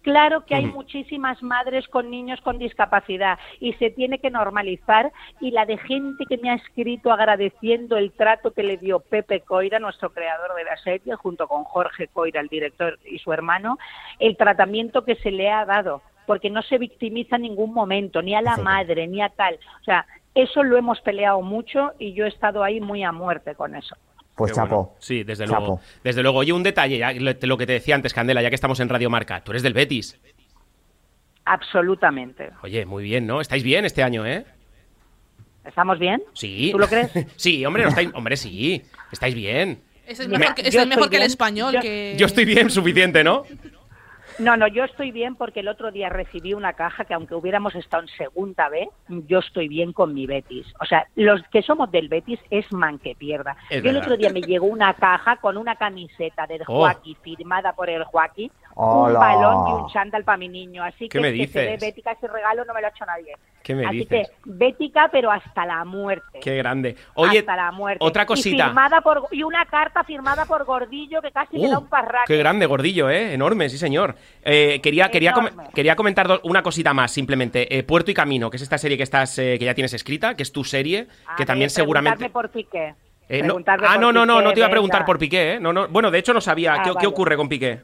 Claro 0.01 0.45
que 0.45 0.55
hay 0.55 0.65
muchísimas 0.65 1.43
madres 1.43 1.87
con 1.89 2.09
niños 2.09 2.39
con 2.41 2.57
discapacidad 2.57 3.37
y 3.59 3.73
se 3.73 3.89
tiene 3.89 4.19
que 4.19 4.29
normalizar 4.29 5.11
y 5.41 5.51
la 5.51 5.65
de 5.65 5.77
gente 5.77 6.25
que 6.25 6.37
me 6.37 6.49
ha 6.49 6.55
escrito 6.55 7.11
agradeciendo 7.11 7.97
el 7.97 8.13
trato 8.13 8.51
que 8.51 8.63
le 8.63 8.77
dio 8.77 9.01
Pepe 9.01 9.41
Coira, 9.41 9.77
nuestro 9.77 10.11
creador 10.11 10.55
de 10.55 10.63
la 10.63 10.77
serie, 10.77 11.15
junto 11.15 11.47
con 11.47 11.65
Jorge 11.65 12.07
Coira, 12.07 12.39
el 12.39 12.47
director 12.47 12.97
y 13.05 13.19
su 13.19 13.33
hermano, 13.33 13.77
el 14.19 14.37
tratamiento 14.37 15.03
que 15.03 15.15
se 15.15 15.31
le 15.31 15.49
ha 15.51 15.65
dado, 15.65 16.01
porque 16.25 16.49
no 16.49 16.61
se 16.61 16.77
victimiza 16.77 17.35
en 17.35 17.41
ningún 17.41 17.73
momento, 17.73 18.21
ni 18.21 18.35
a 18.35 18.41
la 18.41 18.55
madre, 18.55 19.05
ni 19.05 19.21
a 19.21 19.29
tal. 19.29 19.59
O 19.81 19.83
sea, 19.83 20.05
eso 20.33 20.63
lo 20.63 20.77
hemos 20.77 21.01
peleado 21.01 21.41
mucho 21.41 21.91
y 21.99 22.13
yo 22.13 22.25
he 22.25 22.29
estado 22.29 22.63
ahí 22.63 22.79
muy 22.79 23.03
a 23.03 23.11
muerte 23.11 23.53
con 23.55 23.75
eso. 23.75 23.97
Pues 24.39 24.51
Qué 24.51 24.55
chapo. 24.55 24.75
bueno. 24.85 24.95
Sí, 24.99 25.23
desde 25.23 25.45
Chapo. 25.45 25.59
luego. 25.59 25.81
Desde 26.03 26.21
luego. 26.23 26.39
Oye, 26.39 26.53
un 26.53 26.63
detalle, 26.63 26.97
ya, 26.97 27.11
lo, 27.13 27.57
que 27.57 27.65
te 27.67 27.73
decía 27.73 27.93
antes, 27.95 28.13
Candela, 28.13 28.41
ya 28.41 28.49
que 28.49 28.55
estamos 28.55 28.79
en 28.79 28.89
Radio 28.89 29.09
Marca. 29.09 29.43
Tú 29.43 29.51
eres 29.51 29.63
del 29.63 29.73
Betis. 29.73 30.17
Absolutamente. 31.45 32.49
Oye, 32.63 32.85
muy 32.85 33.03
bien, 33.03 33.27
¿no? 33.27 33.41
Estáis 33.41 33.63
bien 33.63 33.85
este 33.85 34.03
año, 34.03 34.25
¿eh? 34.25 34.45
¿Estamos 35.65 35.99
bien? 35.99 36.21
Sí. 36.33 36.69
¿Tú 36.71 36.79
lo 36.79 36.87
crees? 36.87 37.11
sí, 37.35 37.65
hombre, 37.65 37.83
no 37.83 37.89
estáis, 37.89 38.09
hombre, 38.13 38.37
sí. 38.37 38.81
Estáis 39.11 39.35
bien. 39.35 39.81
Es 40.07 40.19
Me- 40.27 40.39
mejor, 40.39 40.55
que, 40.55 40.61
ese 40.61 40.71
Yo 40.71 40.81
es 40.81 40.87
mejor 40.87 41.03
estoy 41.03 41.17
que 41.17 41.23
el 41.23 41.29
español. 41.29 41.73
Yo- 41.73 41.81
que... 41.81 42.15
Yo 42.17 42.25
estoy 42.25 42.45
bien, 42.45 42.69
suficiente, 42.69 43.23
¿no? 43.23 43.43
No, 44.39 44.55
no, 44.55 44.67
yo 44.67 44.85
estoy 44.85 45.11
bien 45.11 45.35
porque 45.35 45.59
el 45.59 45.67
otro 45.67 45.91
día 45.91 46.07
recibí 46.07 46.53
una 46.53 46.73
caja 46.73 47.03
que 47.03 47.13
aunque 47.13 47.35
hubiéramos 47.35 47.75
estado 47.75 48.03
en 48.03 48.09
segunda 48.09 48.69
B, 48.69 48.89
yo 49.27 49.39
estoy 49.39 49.67
bien 49.67 49.91
con 49.91 50.13
mi 50.13 50.25
Betis. 50.25 50.65
O 50.79 50.85
sea, 50.85 51.05
los 51.15 51.41
que 51.51 51.61
somos 51.61 51.91
del 51.91 52.07
Betis 52.07 52.39
es 52.49 52.71
man 52.71 52.99
que 52.99 53.15
pierda. 53.15 53.57
Es 53.69 53.83
yo 53.83 53.89
el 53.89 53.97
otro 53.97 54.15
día 54.15 54.29
me 54.29 54.41
llegó 54.41 54.67
una 54.67 54.93
caja 54.93 55.37
con 55.37 55.57
una 55.57 55.75
camiseta 55.75 56.47
del 56.47 56.61
Oh. 56.67 56.79
Joaquín 56.79 57.17
firmada 57.21 57.73
por 57.73 57.89
el 57.89 58.03
Joaquín, 58.03 58.51
un 58.79 59.13
balón 59.13 59.67
y 59.67 59.71
un 59.83 59.89
chándal 59.89 60.23
para 60.23 60.37
mi 60.37 60.47
niño. 60.47 60.83
Así 60.83 61.09
¿Qué 61.09 61.17
que 61.17 61.19
me 61.19 61.33
que 61.33 61.47
se 61.47 61.77
bética 61.77 62.11
ese 62.13 62.27
regalo 62.27 62.63
no 62.65 62.73
me 62.73 62.81
lo 62.81 62.87
ha 62.87 62.89
hecho 62.89 63.05
nadie. 63.05 63.33
¿Qué 63.61 63.75
me 63.75 63.85
Así 63.85 63.97
dices? 63.99 64.29
que 64.29 64.35
bética 64.45 65.09
pero 65.11 65.29
hasta 65.31 65.65
la 65.65 65.83
muerte. 65.83 66.39
Qué 66.41 66.55
grande. 66.55 66.95
Oye, 67.15 67.39
hasta 67.39 67.55
la 67.57 67.71
muerte. 67.71 67.99
otra 68.03 68.23
Y, 68.23 68.25
cosita. 68.25 68.65
firmada 68.67 69.01
por, 69.01 69.27
y 69.31 69.43
una 69.43 69.65
carta 69.65 70.03
firmada 70.03 70.45
por 70.45 70.63
Gordillo 70.63 71.21
que 71.21 71.31
casi 71.31 71.59
me 71.59 71.67
da 71.69 71.77
Uh, 71.77 71.81
un 71.81 71.87
parraque. 71.89 72.23
qué 72.27 72.37
grande, 72.37 72.65
gordillo, 72.65 73.09
¿eh? 73.09 73.33
Enorme, 73.33 73.67
sí, 73.69 73.77
señor. 73.77 74.15
Eh, 74.43 74.79
quería, 74.81 75.09
quería, 75.11 75.33
com- 75.33 75.49
quería 75.75 75.95
comentar 75.95 76.39
una 76.43 76.63
cosita 76.63 76.93
más, 76.93 77.11
simplemente. 77.11 77.77
Eh, 77.77 77.83
Puerto 77.83 78.11
y 78.11 78.13
Camino, 78.13 78.49
que 78.49 78.55
es 78.57 78.63
esta 78.63 78.77
serie 78.77 78.95
que 78.97 79.03
estás 79.03 79.37
eh, 79.39 79.57
que 79.59 79.65
ya 79.65 79.73
tienes 79.75 79.93
escrita, 79.93 80.35
que 80.35 80.43
es 80.43 80.51
tu 80.53 80.63
serie, 80.63 81.07
A 81.27 81.35
que 81.35 81.41
ver, 81.41 81.47
también 81.47 81.69
seguramente... 81.69 82.29
por 82.29 82.49
Piqué. 82.49 82.95
No- 83.43 83.57
ah, 83.67 83.97
no, 83.99 84.11
no, 84.11 84.25
no, 84.25 84.41
no 84.41 84.53
te 84.53 84.59
iba 84.61 84.67
a 84.67 84.71
preguntar 84.71 85.05
por 85.05 85.19
Piqué, 85.19 85.53
¿eh? 85.55 85.59
No, 85.59 85.71
no, 85.73 85.87
bueno, 85.89 86.09
de 86.09 86.17
hecho 86.17 86.33
no 86.33 86.41
sabía. 86.41 86.73
Ah, 86.79 86.83
¿Qué, 86.83 86.91
qué 86.99 87.05
ocurre 87.07 87.35
con 87.37 87.47
Piqué? 87.47 87.81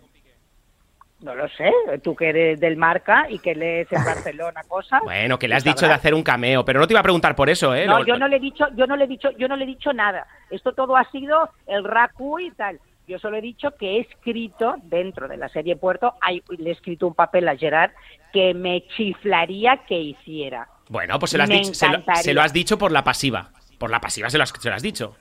No 1.26 1.34
lo 1.34 1.50
sé, 1.50 1.72
tú 2.04 2.16
que 2.16 2.30
eres 2.30 2.60
del 2.60 2.78
marca 2.78 3.26
y 3.30 3.40
que 3.40 3.56
lees 3.56 3.92
en 3.92 4.04
Barcelona 4.06 4.62
cosas. 4.68 5.02
Bueno, 5.04 5.40
que 5.40 5.48
le 5.48 5.56
has 5.56 5.64
tú 5.64 5.70
dicho 5.72 5.88
de 5.88 5.94
hacer 5.94 6.14
un 6.14 6.22
cameo, 6.22 6.64
pero 6.64 6.80
no 6.80 6.86
te 6.86 6.94
iba 6.94 7.00
a 7.00 7.04
preguntar 7.04 7.36
por 7.36 7.50
eso, 7.50 7.74
¿eh? 7.74 7.88
No, 7.88 7.98
Lo- 8.00 8.06
yo 8.06 8.16
no 8.18 8.28
le 8.28 8.36
he 8.36 8.40
dicho, 8.40 8.66
yo 8.76 8.86
no 8.86 8.96
le 8.96 9.06
he 9.06 9.08
dicho, 9.08 9.32
yo 9.32 9.48
no 9.48 9.56
le 9.56 9.64
he 9.64 9.68
dicho 9.68 9.92
nada. 9.92 10.28
Esto 10.52 10.74
todo 10.74 10.96
ha 10.96 11.04
sido 11.10 11.50
el 11.66 11.84
racu 11.84 12.40
y 12.40 12.52
tal. 12.52 12.80
Yo 13.08 13.18
solo 13.20 13.38
he 13.38 13.42
dicho 13.42 13.72
que 13.78 13.98
he 13.98 14.00
escrito 14.02 14.76
dentro 14.84 15.28
de 15.28 15.38
la 15.38 15.50
serie 15.50 15.76
Puerto, 15.76 16.14
hay, 16.22 16.44
le 16.58 16.70
he 16.70 16.74
escrito 16.74 17.08
un 17.08 17.14
papel 17.16 17.48
a 17.48 17.56
Gerard 17.58 17.92
que 18.32 18.54
me 18.54 18.86
chiflaría 18.96 19.78
que 19.88 19.96
hiciera. 20.00 20.68
Bueno, 20.90 21.18
pues 21.20 21.32
se 21.32 21.38
lo, 21.38 21.44
has 21.44 21.50
dicho, 21.50 21.74
se, 21.74 21.86
lo, 21.88 21.94
encantaría. 21.94 22.22
se 22.24 22.34
lo 22.36 22.42
has 22.42 22.54
dicho 22.54 22.78
por 22.78 22.92
la 22.92 23.04
pasiva. 23.04 23.50
Por 23.80 23.90
la 23.90 24.00
pasiva 24.00 24.30
se 24.30 24.38
lo 24.38 24.44
has, 24.44 24.50
se 24.60 24.70
lo 24.70 24.76
has 24.76 24.82
dicho. 24.84 25.16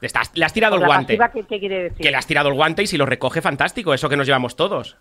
Le, 0.00 0.06
estás- 0.08 0.30
le 0.34 0.44
has 0.44 0.52
tirado 0.52 0.76
Por 0.76 0.82
el 0.82 0.86
guante. 0.86 1.16
pasiva, 1.16 1.32
¿qué, 1.32 1.46
qué 1.48 1.58
quiere 1.60 1.82
decir? 1.84 1.98
Que 2.02 2.10
le 2.10 2.16
has 2.16 2.26
tirado 2.26 2.48
el 2.50 2.54
guante 2.54 2.82
y 2.82 2.86
si 2.86 2.98
lo 2.98 3.06
recoge, 3.06 3.40
fantástico. 3.40 3.94
Eso 3.94 4.08
que 4.10 4.16
nos 4.16 4.26
llevamos 4.26 4.54
todos. 4.56 4.96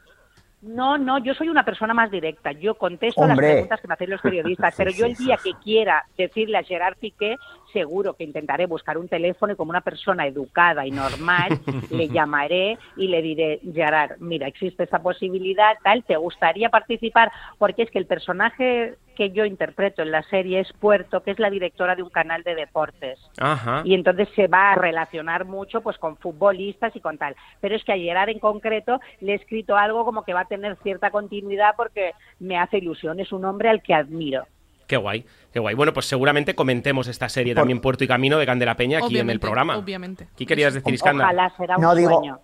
No, 0.66 0.98
no, 0.98 1.20
yo 1.20 1.34
soy 1.36 1.48
una 1.48 1.64
persona 1.64 1.94
más 1.94 2.10
directa. 2.10 2.52
Yo 2.52 2.76
contesto 2.76 3.22
Hombre. 3.22 3.36
las 3.36 3.54
preguntas 3.54 3.82
que 3.82 3.88
me 3.88 3.94
hacen 3.94 4.10
los 4.10 4.22
periodistas, 4.22 4.74
pero 4.78 4.92
yo 4.92 5.06
el 5.06 5.16
día 5.16 5.38
que 5.42 5.54
quiera 5.64 6.06
decirle 6.18 6.58
a 6.58 6.64
Gerard 6.64 6.98
Piqué, 6.98 7.38
seguro 7.76 8.14
que 8.14 8.24
intentaré 8.24 8.68
buscar 8.68 8.98
un 8.98 9.10
teléfono 9.10 9.52
y 9.52 9.58
como 9.58 9.72
una 9.72 9.82
persona 9.82 10.26
educada 10.26 10.88
y 10.88 10.92
normal, 10.92 11.50
le 11.92 12.08
llamaré 12.08 12.78
y 12.96 13.10
le 13.10 13.22
diré, 13.22 13.60
Gerard, 13.74 14.18
mira, 14.20 14.48
existe 14.48 14.84
esa 14.84 15.00
posibilidad, 15.00 15.76
tal, 15.84 16.06
¿te 16.06 16.16
gustaría 16.16 16.70
participar? 16.70 17.34
Porque 17.58 17.84
es 17.84 17.92
que 17.92 18.00
el 18.00 18.06
personaje 18.06 18.96
que 19.16 19.32
yo 19.32 19.46
interpreto 19.46 20.02
en 20.02 20.12
la 20.12 20.24
serie 20.24 20.62
es 20.62 20.72
Puerto, 20.74 21.22
que 21.22 21.32
es 21.32 21.40
la 21.40 21.50
directora 21.50 21.96
de 21.96 22.04
un 22.04 22.10
canal 22.10 22.44
de 22.44 22.56
deportes 22.56 23.20
Ajá. 23.40 23.82
y 23.86 23.94
entonces 23.94 24.28
se 24.36 24.48
va 24.48 24.72
a 24.72 24.76
relacionar 24.76 25.46
mucho 25.46 25.82
pues 25.82 25.98
con 25.98 26.18
futbolistas 26.18 26.96
y 26.96 27.00
con 27.00 27.18
tal. 27.18 27.36
Pero 27.62 27.76
es 27.76 27.84
que 27.84 27.94
a 27.94 27.98
Gerard 27.98 28.30
en 28.30 28.40
concreto 28.40 29.00
le 29.22 29.34
he 29.34 29.36
escrito 29.36 29.76
algo 29.76 30.06
como 30.06 30.24
que 30.24 30.34
va 30.34 30.42
a 30.42 30.46
tener 30.46 30.78
cierta 30.84 31.12
continuidad 31.12 31.76
porque 31.76 32.12
me 32.40 32.58
hace 32.58 32.78
ilusión, 32.78 33.20
es 33.20 33.32
un 33.32 33.46
hombre 33.46 33.70
al 33.70 33.82
que 33.82 33.94
admiro. 33.94 34.46
Qué 34.88 34.98
guay, 34.98 35.26
qué 35.52 35.60
guay. 35.60 35.74
Bueno, 35.76 35.94
pues 35.94 36.06
seguramente 36.08 36.54
comentemos 36.56 37.08
esta 37.08 37.28
serie 37.30 37.56
también 37.56 37.82
Puerto 37.82 38.04
y 38.04 38.08
Camino 38.08 38.38
de 38.38 38.46
Candela 38.46 38.76
Peña 38.76 39.00
aquí 39.00 39.18
en 39.20 39.30
el 39.30 39.40
programa. 39.40 39.78
obviamente. 39.78 40.28
¿Qué 40.38 40.46
querías 40.46 40.74
decir, 40.74 40.94
Iskandar? 40.94 41.26
Ojalá 41.26 41.54
será 41.58 41.76
un 41.78 41.82
No 41.82 41.96
digo, 41.96 42.12
sueño. 42.18 42.40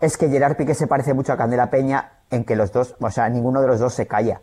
es 0.00 0.16
que 0.16 0.28
Gerard 0.28 0.56
Piqué 0.56 0.74
se 0.74 0.86
parece 0.86 1.14
mucho 1.14 1.32
a 1.32 1.36
Candela 1.36 1.68
Peña 1.70 2.12
en 2.30 2.44
que 2.44 2.54
los 2.56 2.72
dos, 2.72 2.94
o 3.00 3.10
sea, 3.10 3.28
ninguno 3.28 3.60
de 3.60 3.66
los 3.68 3.80
dos 3.80 3.92
se 3.94 4.06
calla. 4.06 4.40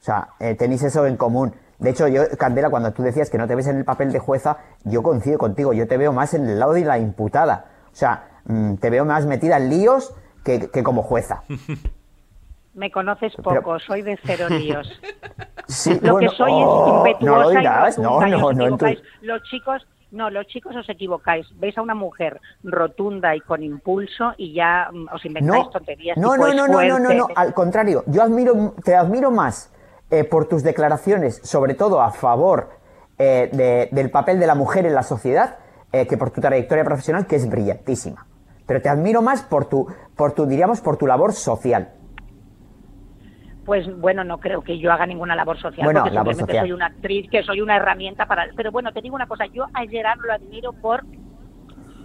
O 0.00 0.04
sea, 0.04 0.28
eh, 0.38 0.54
tenéis 0.54 0.82
eso 0.84 1.06
en 1.06 1.16
común. 1.16 1.54
De 1.78 1.90
hecho, 1.90 2.06
yo, 2.06 2.22
Candela, 2.38 2.70
cuando 2.70 2.92
tú 2.92 3.02
decías 3.02 3.28
que 3.30 3.38
no 3.38 3.48
te 3.48 3.54
ves 3.56 3.66
en 3.66 3.76
el 3.78 3.84
papel 3.84 4.12
de 4.12 4.20
jueza, 4.20 4.58
yo 4.84 5.02
coincido 5.02 5.38
contigo. 5.38 5.72
Yo 5.72 5.88
te 5.88 5.96
veo 5.96 6.12
más 6.12 6.32
en 6.34 6.48
el 6.48 6.60
lado 6.60 6.74
de 6.74 6.84
la 6.84 6.98
imputada. 6.98 7.66
O 7.92 7.96
sea, 7.96 8.28
mm, 8.44 8.74
te 8.76 8.90
veo 8.90 9.04
más 9.04 9.26
metida 9.26 9.56
en 9.56 9.70
líos 9.70 10.14
que, 10.44 10.70
que 10.70 10.82
como 10.84 11.02
jueza. 11.02 11.42
Me 12.74 12.90
conoces 12.92 13.32
Pero- 13.36 13.62
poco, 13.62 13.78
soy 13.80 14.02
de 14.02 14.16
cero 14.24 14.46
líos. 14.48 14.88
Sí, 15.74 15.98
Lo 16.02 16.12
bueno, 16.14 16.30
que 16.30 16.36
soy 16.36 16.52
oh, 16.52 16.56
es 17.06 17.20
no 17.20 17.36
lo 17.36 17.50
impetuosa 17.50 17.58
dirás, 17.58 17.98
y 17.98 18.00
no, 18.00 18.26
y 18.26 18.30
no, 18.30 18.52
no, 18.52 18.66
entonces- 18.66 19.02
Los 19.22 19.42
chicos, 19.44 19.86
no, 20.10 20.30
los 20.30 20.46
chicos 20.46 20.74
os 20.76 20.88
equivocáis. 20.88 21.46
Veis 21.58 21.76
a 21.76 21.82
una 21.82 21.94
mujer 21.94 22.40
rotunda 22.62 23.34
y 23.34 23.40
con 23.40 23.62
impulso 23.62 24.32
y 24.36 24.54
ya 24.54 24.88
mm, 24.92 25.06
os 25.12 25.24
inventáis 25.24 25.64
No, 25.64 25.70
tonterías. 25.70 26.16
no, 26.16 26.36
no, 26.36 26.54
no, 26.54 26.68
no, 26.68 26.82
no, 26.82 26.98
no, 26.98 27.12
no, 27.14 27.26
al 27.34 27.52
contrario, 27.54 28.04
yo 28.06 28.22
admiro, 28.22 28.74
te 28.84 28.94
admiro 28.94 29.30
más 29.30 29.72
eh, 30.10 30.24
por 30.24 30.46
tus 30.46 30.62
declaraciones, 30.62 31.40
sobre 31.42 31.74
todo 31.74 32.00
a 32.00 32.10
favor 32.12 32.70
eh, 33.18 33.48
de- 33.52 33.88
del 33.92 34.10
papel 34.10 34.38
de 34.40 34.46
la 34.46 34.54
mujer 34.54 34.86
en 34.86 34.94
la 34.94 35.02
sociedad, 35.02 35.58
eh, 35.92 36.06
que 36.06 36.16
por 36.16 36.30
tu 36.30 36.40
trayectoria 36.40 36.84
profesional, 36.84 37.26
que 37.26 37.36
es 37.36 37.48
brillantísima. 37.48 38.26
Pero 38.66 38.80
te 38.82 38.88
admiro 38.88 39.22
más 39.22 39.42
por 39.42 39.66
tu, 39.66 39.86
por 40.16 40.32
tu, 40.32 40.46
diríamos, 40.46 40.80
por 40.80 40.96
tu 40.96 41.06
labor 41.06 41.32
social. 41.32 41.92
Pues 43.64 43.86
bueno, 43.98 44.24
no 44.24 44.38
creo 44.38 44.62
que 44.62 44.78
yo 44.78 44.92
haga 44.92 45.06
ninguna 45.06 45.34
labor 45.34 45.58
social, 45.58 45.84
Bueno, 45.84 46.00
porque 46.00 46.14
labor 46.14 46.34
simplemente 46.34 46.52
social. 46.52 46.64
soy 46.66 46.72
una 46.72 46.86
actriz, 46.86 47.30
que 47.30 47.42
soy 47.42 47.60
una 47.60 47.76
herramienta 47.76 48.26
para... 48.26 48.48
Pero 48.56 48.70
bueno, 48.70 48.92
te 48.92 49.00
digo 49.00 49.14
una 49.14 49.26
cosa, 49.26 49.46
yo 49.46 49.66
a 49.72 49.86
Gerard 49.86 50.20
lo 50.20 50.32
admiro 50.32 50.72
por 50.72 51.02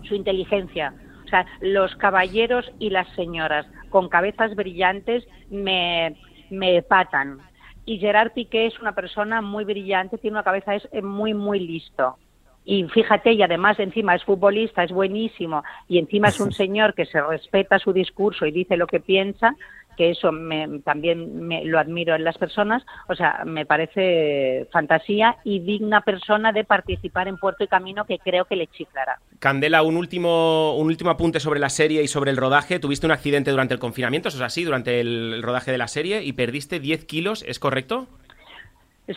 su 0.08 0.16
inteligencia. 0.16 0.94
O 1.26 1.28
sea, 1.28 1.46
los 1.62 1.96
caballeros 1.98 2.72
y 2.80 2.90
las 2.90 3.08
señoras 3.16 3.66
con 3.90 4.10
cabezas 4.10 4.56
brillantes 4.56 5.28
me, 5.50 6.16
me 6.50 6.82
patan. 6.82 7.40
Y 7.86 7.98
Gerard 8.00 8.32
Piqué 8.32 8.68
es 8.68 8.80
una 8.80 8.94
persona 8.94 9.42
muy 9.42 9.66
brillante, 9.66 10.18
tiene 10.18 10.36
una 10.36 10.44
cabeza, 10.44 10.76
es 10.76 10.88
muy, 11.04 11.34
muy 11.34 11.60
listo. 11.60 12.18
Y 12.66 12.84
fíjate, 12.84 13.34
y 13.34 13.42
además 13.42 13.80
encima 13.80 14.14
es 14.16 14.24
futbolista, 14.24 14.84
es 14.84 14.92
buenísimo, 14.92 15.64
y 15.88 15.98
encima 15.98 16.28
es 16.28 16.40
un 16.40 16.52
señor 16.52 16.94
que 16.94 17.06
se 17.06 17.20
respeta 17.20 17.80
su 17.80 17.94
discurso 17.94 18.46
y 18.46 18.52
dice 18.52 18.78
lo 18.78 18.86
que 18.86 19.00
piensa, 19.00 19.56
que 20.00 20.12
eso 20.12 20.32
me- 20.32 20.80
también 20.80 21.46
me, 21.46 21.66
lo 21.66 21.78
admiro 21.78 22.16
en 22.16 22.24
las 22.24 22.38
personas, 22.38 22.86
o 23.10 23.16
sea, 23.16 23.44
me 23.46 23.66
parece 23.66 24.66
fantasía 24.72 25.36
y 25.44 25.60
digna 25.60 26.00
persona 26.00 26.54
de 26.54 26.64
participar 26.64 27.28
en 27.28 27.36
Puerto 27.36 27.66
y 27.66 27.68
Camino 27.68 28.06
que 28.06 28.18
creo 28.18 28.46
que 28.46 28.56
le 28.56 28.68
chiflará. 28.68 29.20
Candela, 29.40 29.84
un 29.84 29.98
último, 29.98 30.78
un 30.78 30.88
último 30.88 31.10
apunte 31.10 31.42
sobre 31.42 31.60
la 31.60 31.68
serie 31.68 32.02
y 32.02 32.08
sobre 32.08 32.32
el 32.32 32.38
rodaje. 32.38 32.80
Tuviste 32.80 33.08
un 33.08 33.12
accidente 33.12 33.52
durante 33.52 33.74
el 33.74 33.82
confinamiento, 33.82 34.30
eso 34.30 34.38
es 34.38 34.44
así, 34.44 34.64
durante 34.64 35.02
el, 35.02 35.44
rodaje 35.44 35.74
de 35.74 35.78
la 35.78 35.90
serie 35.90 36.24
y 36.24 36.32
perdiste 36.32 36.80
10 36.80 37.04
kilos, 37.04 37.44
¿es 37.46 37.60
correcto? 37.60 38.08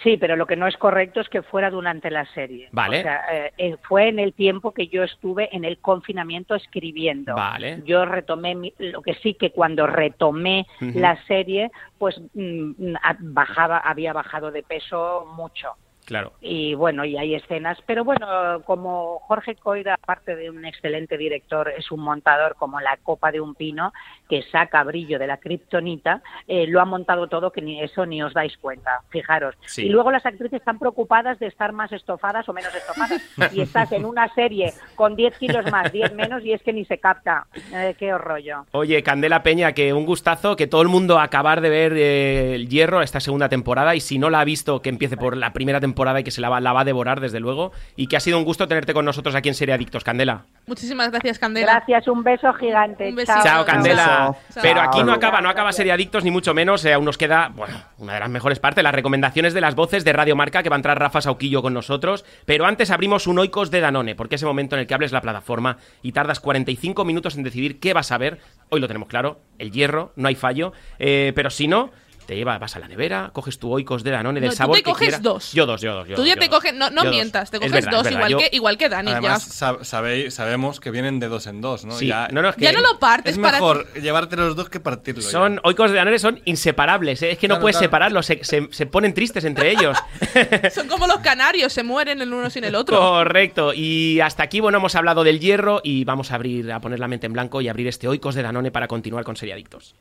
Sí, 0.03 0.16
pero 0.16 0.36
lo 0.36 0.47
que 0.47 0.57
no 0.57 0.66
es 0.66 0.76
correcto 0.76 1.20
es 1.20 1.28
que 1.28 1.43
fuera 1.43 1.70
durante 1.70 2.11
la 2.11 2.24
serie. 2.32 2.68
Vale. 2.72 3.01
O 3.01 3.03
sea, 3.03 3.24
eh, 3.30 3.53
eh, 3.59 3.76
fue 3.82 4.09
en 4.09 4.18
el 4.18 4.32
tiempo 4.32 4.72
que 4.72 4.88
yo 4.88 5.03
estuve 5.03 5.55
en 5.55 5.64
el 5.64 5.78
confinamiento 5.78 6.55
escribiendo. 6.55 7.34
Vale. 7.34 7.82
Yo 7.84 8.05
retomé, 8.07 8.55
mi- 8.55 8.74
lo 8.78 9.03
que 9.03 9.14
sí 9.14 9.34
que 9.34 9.51
cuando 9.51 9.86
retomé 9.86 10.66
la 10.80 11.22
serie, 11.24 11.70
pues 11.99 12.20
mm, 12.34 12.95
bajaba, 13.20 13.78
había 13.78 14.12
bajado 14.12 14.51
de 14.51 14.62
peso 14.62 15.26
mucho. 15.36 15.72
Claro. 16.05 16.32
Y 16.40 16.74
bueno, 16.74 17.05
y 17.05 17.16
hay 17.16 17.34
escenas, 17.34 17.78
pero 17.86 18.05
bueno, 18.05 18.26
como 18.64 19.20
Jorge 19.20 19.55
Coira, 19.55 19.94
aparte 19.94 20.34
de 20.34 20.50
un 20.50 20.64
excelente 20.64 21.16
director, 21.16 21.72
es 21.76 21.92
un 21.92 22.00
montador 22.00 22.57
como 22.57 22.80
la 22.80 22.96
copa 23.03 23.30
de 23.30 23.40
un 23.40 23.55
pino 23.55 23.92
que 24.28 24.42
saca 24.50 24.82
brillo 24.82 25.18
de 25.18 25.26
la 25.28 25.36
kriptonita, 25.36 26.22
eh, 26.48 26.66
lo 26.66 26.80
ha 26.80 26.84
montado 26.84 27.28
todo 27.28 27.53
que 27.53 27.62
ni 27.62 27.80
eso 27.80 28.05
ni 28.05 28.22
os 28.22 28.34
dais 28.34 28.57
cuenta, 28.57 29.03
fijaros. 29.11 29.55
Sí. 29.66 29.86
Y 29.86 29.88
luego 29.90 30.11
las 30.11 30.26
actrices 30.26 30.55
están 30.55 30.78
preocupadas 30.78 31.38
de 31.38 31.46
estar 31.46 31.72
más 31.72 31.92
estofadas 31.92 32.48
o 32.48 32.53
menos 32.53 32.74
estofadas. 32.74 33.22
y 33.53 33.61
estás 33.61 33.92
en 33.92 34.05
una 34.05 34.32
serie 34.34 34.72
con 34.96 35.14
10 35.14 35.38
kilos 35.38 35.70
más, 35.70 35.92
10 35.92 36.14
menos 36.14 36.44
y 36.44 36.53
es 36.53 36.62
que 36.62 36.72
ni 36.72 36.84
se 36.84 36.98
capta. 36.98 37.46
Eh, 37.72 37.94
qué 37.98 38.16
rollo. 38.18 38.66
Oye, 38.72 39.03
Candela 39.03 39.42
Peña, 39.42 39.72
que 39.72 39.92
un 39.92 40.07
gustazo, 40.07 40.57
que 40.57 40.66
todo 40.66 40.82
el 40.82 40.88
mundo 40.88 41.20
acabar 41.20 41.61
de 41.61 41.70
ver 41.70 41.92
eh, 41.92 42.55
el 42.55 42.68
Hierro 42.68 43.03
esta 43.03 43.20
segunda 43.20 43.48
temporada 43.48 43.94
y 43.94 44.00
si 44.00 44.18
no 44.18 44.30
la 44.30 44.40
ha 44.40 44.44
visto, 44.44 44.82
que 44.82 44.88
empiece 44.88 45.16
por 45.16 45.36
la 45.36 45.53
primera 45.53 45.78
temporada 45.78 45.91
y 46.18 46.24
que 46.24 46.30
se 46.30 46.40
la 46.40 46.49
va, 46.49 46.61
la 46.61 46.72
va 46.72 46.80
a 46.80 46.84
devorar 46.84 47.20
desde 47.20 47.40
luego 47.40 47.72
y 47.97 48.07
que 48.07 48.16
ha 48.16 48.20
sido 48.20 48.38
un 48.38 48.45
gusto 48.45 48.68
tenerte 48.68 48.93
con 48.95 49.05
nosotros 49.05 49.34
aquí 49.34 49.49
en 49.49 49.55
Serie 49.55 49.74
Adictos, 49.74 50.05
Candela. 50.05 50.45
Muchísimas 50.66 51.11
gracias, 51.11 51.38
Candela. 51.38 51.72
Gracias, 51.72 52.09
un 52.09 52.22
beso 52.22 52.53
gigante. 52.55 53.09
Un 53.09 53.16
besito. 53.16 53.38
Chao. 53.43 53.45
Chao, 53.45 53.64
Candela. 53.64 54.36
Chao. 54.53 54.62
Pero 54.62 54.80
aquí 54.80 55.03
no 55.03 55.12
acaba, 55.12 55.40
no 55.40 55.49
acaba 55.49 55.72
Serie 55.72 55.93
Adictos 55.93 56.24
ni 56.24 56.30
mucho 56.30 56.55
menos, 56.55 56.84
eh, 56.84 56.93
aún 56.93 57.05
nos 57.05 57.18
queda, 57.18 57.51
bueno, 57.55 57.74
una 57.99 58.14
de 58.14 58.20
las 58.20 58.30
mejores 58.30 58.59
partes, 58.59 58.82
las 58.82 58.95
recomendaciones 58.95 59.55
de 59.55 59.61
las 59.61 59.74
voces 59.74 60.05
de 60.05 60.12
Radio 60.12 60.36
Marca 60.36 60.62
que 60.62 60.68
va 60.68 60.76
a 60.76 60.78
entrar 60.78 60.99
Rafa 60.99 61.20
Sauquillo 61.20 61.62
con 61.62 61.74
nosotros, 61.74 62.24
pero 62.47 62.66
antes 62.66 62.90
abrimos 62.90 63.26
un 63.26 63.38
Oikos 63.38 63.70
de 63.70 63.80
Danone, 63.80 64.14
porque 64.14 64.36
ese 64.36 64.47
momento 64.47 64.76
en 64.76 64.80
el 64.80 64.86
que 64.86 64.95
hables 64.95 65.12
la 65.12 65.20
plataforma 65.20 65.78
y 66.03 66.12
tardas 66.12 66.40
45 66.40 67.05
minutos 67.05 67.36
en 67.36 67.43
decidir 67.43 67.80
qué 67.80 67.93
vas 67.93 68.12
a 68.12 68.18
ver, 68.18 68.38
hoy 68.70 68.80
lo 68.80 68.88
tenemos 68.88 69.09
claro, 69.09 69.40
el 69.59 69.70
hierro, 69.70 70.12
no 70.16 70.28
hay 70.28 70.34
fallo, 70.34 70.72
eh, 70.99 71.32
pero 71.34 71.51
si 71.51 71.68
no, 71.68 71.90
te 72.33 72.37
llevas, 72.39 72.59
vas 72.59 72.74
a 72.76 72.78
la 72.78 72.89
nevera, 72.89 73.30
coges 73.35 73.59
tu 73.59 73.70
Oikos 73.70 74.03
de 74.03 74.11
Danone 74.11 74.41
del 74.41 74.49
No, 74.49 74.53
tú 74.53 74.57
sabor 74.57 74.76
te 74.76 74.83
que 74.83 74.91
coges 74.91 75.20
dos. 75.20 75.53
Yo 75.53 75.66
dos, 75.66 75.80
yo 75.83 75.95
dos. 75.95 76.09
yo 76.09 76.14
Tú 76.16 76.22
dos, 76.22 76.28
ya 76.28 76.35
yo 76.37 76.41
te 76.41 76.49
coges, 76.49 76.72
no, 76.74 76.89
no 76.91 77.03
dos. 77.05 77.11
mientas, 77.12 77.51
te 77.51 77.59
Es 77.59 77.61
coges 77.61 77.72
verdad, 77.85 77.91
dos 78.03 78.11
igual, 78.11 78.30
yo- 78.30 78.39
que, 78.39 78.49
igual 78.53 78.78
que 78.78 78.89
Dani. 78.89 79.11
Además, 79.12 79.47
ya. 79.59 79.66
sab- 79.66 79.85
sabéis, 79.85 80.33
sabemos 80.35 80.80
que 80.80 80.91
vienen 80.91 81.20
de 81.20 81.28
dos 81.28 81.47
en 81.47 81.61
dos, 81.61 81.85
¿no? 81.85 81.93
Sí, 81.99 82.07
Ya, 82.07 82.28
no, 82.33 82.41
no, 82.43 82.49
es 82.49 82.57
que- 82.57 82.64
Ya 82.64 82.72
no 82.72 82.80
lo 82.80 82.99
partes 82.99 83.35
es 83.35 83.39
para 83.39 83.59
mejor 83.59 83.93
llevarte 83.95 84.37
los 84.37 84.57
dos 84.57 84.68
que 84.70 84.80
partirlo. 84.80 85.22
ya. 85.22 85.28
Son 85.30 85.61
oicos 85.64 85.91
de 85.91 85.97
Danone 85.99 86.18
son 86.18 86.41
inseparables, 86.47 87.20
¿eh? 87.22 87.33
es 87.33 87.39
que 87.39 87.49
no 87.49 87.61
puedes 87.61 87.76
claro. 87.76 87.87
separarlos, 87.87 88.26
se, 88.26 88.43
se- 88.45 88.68
se 88.70 88.87
ponen 88.87 89.12
tristes 89.14 89.45
entre 89.45 89.70
ellos. 89.70 89.99
Son 90.74 90.89
como 90.89 91.07
los 91.07 91.18
canarios, 91.18 91.72
se 91.72 91.83
mueren 91.83 92.22
el 92.22 92.33
uno 92.33 92.49
sin 92.49 92.64
el 92.64 92.74
otro. 92.74 92.99
Correcto. 92.99 93.72
Y 93.74 94.20
hasta 94.20 94.43
aquí, 94.43 94.61
bueno, 94.61 94.78
hemos 94.78 94.95
hablado 94.95 95.24
del 95.24 95.41
hierro 95.41 95.80
y 95.85 96.05
vamos 96.05 96.30
a 96.33 96.37
abrir, 96.37 96.72
a 96.72 96.80
poner 96.80 96.99
la 97.01 97.09
mente 97.09 97.26
en 97.26 97.33
blanco 97.35 97.61
y 97.61 97.68
abrir 97.68 97.89
este 97.89 98.09
oicos 98.09 98.35
de 98.35 98.43
Danone 98.43 98.70
para 98.70 98.89
continuar 98.89 99.24
con 99.24 99.37
Seriadictos. 99.37 99.95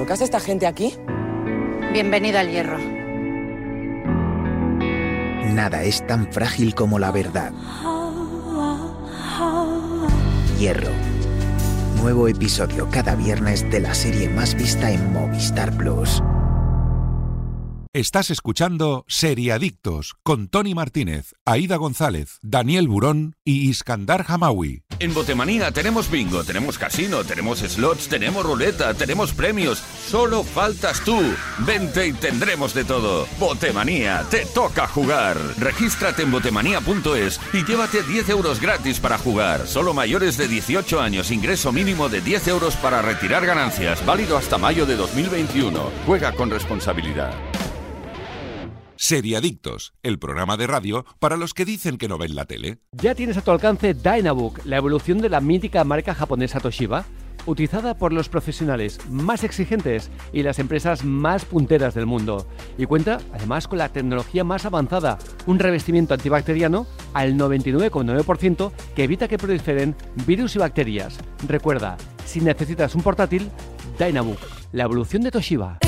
¿Pero 0.00 0.06
qué 0.06 0.12
hace 0.14 0.24
esta 0.24 0.40
gente 0.40 0.66
aquí? 0.66 0.94
Bienvenida 1.92 2.40
al 2.40 2.50
hierro. 2.50 2.78
Nada 5.52 5.82
es 5.82 6.06
tan 6.06 6.32
frágil 6.32 6.74
como 6.74 6.98
la 6.98 7.10
verdad. 7.10 7.52
Hierro. 10.58 10.88
Nuevo 12.00 12.28
episodio 12.28 12.88
cada 12.90 13.14
viernes 13.14 13.70
de 13.70 13.80
la 13.80 13.92
serie 13.92 14.30
más 14.30 14.54
vista 14.54 14.90
en 14.90 15.12
Movistar 15.12 15.70
Plus. 15.76 16.22
Estás 17.92 18.30
escuchando 18.30 19.04
Seriadictos 19.08 20.14
con 20.22 20.46
Tony 20.46 20.76
Martínez, 20.76 21.34
Aida 21.44 21.74
González, 21.74 22.38
Daniel 22.40 22.86
Burón 22.86 23.34
y 23.44 23.68
Iskandar 23.68 24.26
Hamawi. 24.28 24.84
En 25.00 25.12
Botemanía 25.12 25.72
tenemos 25.72 26.08
bingo, 26.08 26.44
tenemos 26.44 26.78
casino, 26.78 27.24
tenemos 27.24 27.58
slots, 27.58 28.06
tenemos 28.06 28.46
ruleta, 28.46 28.94
tenemos 28.94 29.32
premios. 29.32 29.82
Solo 30.06 30.44
faltas 30.44 31.00
tú. 31.04 31.20
Vente 31.66 32.06
y 32.06 32.12
tendremos 32.12 32.74
de 32.74 32.84
todo. 32.84 33.26
Botemanía, 33.40 34.24
te 34.30 34.46
toca 34.46 34.86
jugar. 34.86 35.36
Regístrate 35.58 36.22
en 36.22 36.30
botemanía.es 36.30 37.40
y 37.52 37.64
llévate 37.64 38.04
10 38.04 38.28
euros 38.28 38.60
gratis 38.60 39.00
para 39.00 39.18
jugar. 39.18 39.66
Solo 39.66 39.94
mayores 39.94 40.36
de 40.36 40.46
18 40.46 41.00
años, 41.00 41.32
ingreso 41.32 41.72
mínimo 41.72 42.08
de 42.08 42.20
10 42.20 42.46
euros 42.46 42.76
para 42.76 43.02
retirar 43.02 43.44
ganancias. 43.44 44.06
Válido 44.06 44.36
hasta 44.36 44.58
mayo 44.58 44.86
de 44.86 44.94
2021. 44.94 45.90
Juega 46.06 46.30
con 46.30 46.50
responsabilidad. 46.50 47.34
Seriadictos, 49.02 49.94
el 50.02 50.18
programa 50.18 50.58
de 50.58 50.66
radio 50.66 51.06
para 51.20 51.38
los 51.38 51.54
que 51.54 51.64
dicen 51.64 51.96
que 51.96 52.06
no 52.06 52.18
ven 52.18 52.34
la 52.34 52.44
tele. 52.44 52.80
Ya 52.92 53.14
tienes 53.14 53.38
a 53.38 53.40
tu 53.40 53.50
alcance 53.50 53.94
Dynabook, 53.94 54.60
la 54.66 54.76
evolución 54.76 55.22
de 55.22 55.30
la 55.30 55.40
mítica 55.40 55.84
marca 55.84 56.14
japonesa 56.14 56.60
Toshiba, 56.60 57.06
utilizada 57.46 57.96
por 57.96 58.12
los 58.12 58.28
profesionales 58.28 58.98
más 59.08 59.42
exigentes 59.42 60.10
y 60.34 60.42
las 60.42 60.58
empresas 60.58 61.02
más 61.02 61.46
punteras 61.46 61.94
del 61.94 62.04
mundo. 62.04 62.46
Y 62.76 62.84
cuenta 62.84 63.20
además 63.32 63.68
con 63.68 63.78
la 63.78 63.88
tecnología 63.88 64.44
más 64.44 64.66
avanzada, 64.66 65.18
un 65.46 65.58
revestimiento 65.58 66.12
antibacteriano 66.12 66.86
al 67.14 67.38
99,9% 67.38 68.70
que 68.94 69.04
evita 69.04 69.28
que 69.28 69.38
proliferen 69.38 69.96
virus 70.26 70.56
y 70.56 70.58
bacterias. 70.58 71.16
Recuerda, 71.48 71.96
si 72.26 72.42
necesitas 72.42 72.94
un 72.94 73.00
portátil, 73.00 73.48
Dynabook, 73.98 74.40
la 74.72 74.82
evolución 74.82 75.22
de 75.22 75.30
Toshiba. 75.30 75.78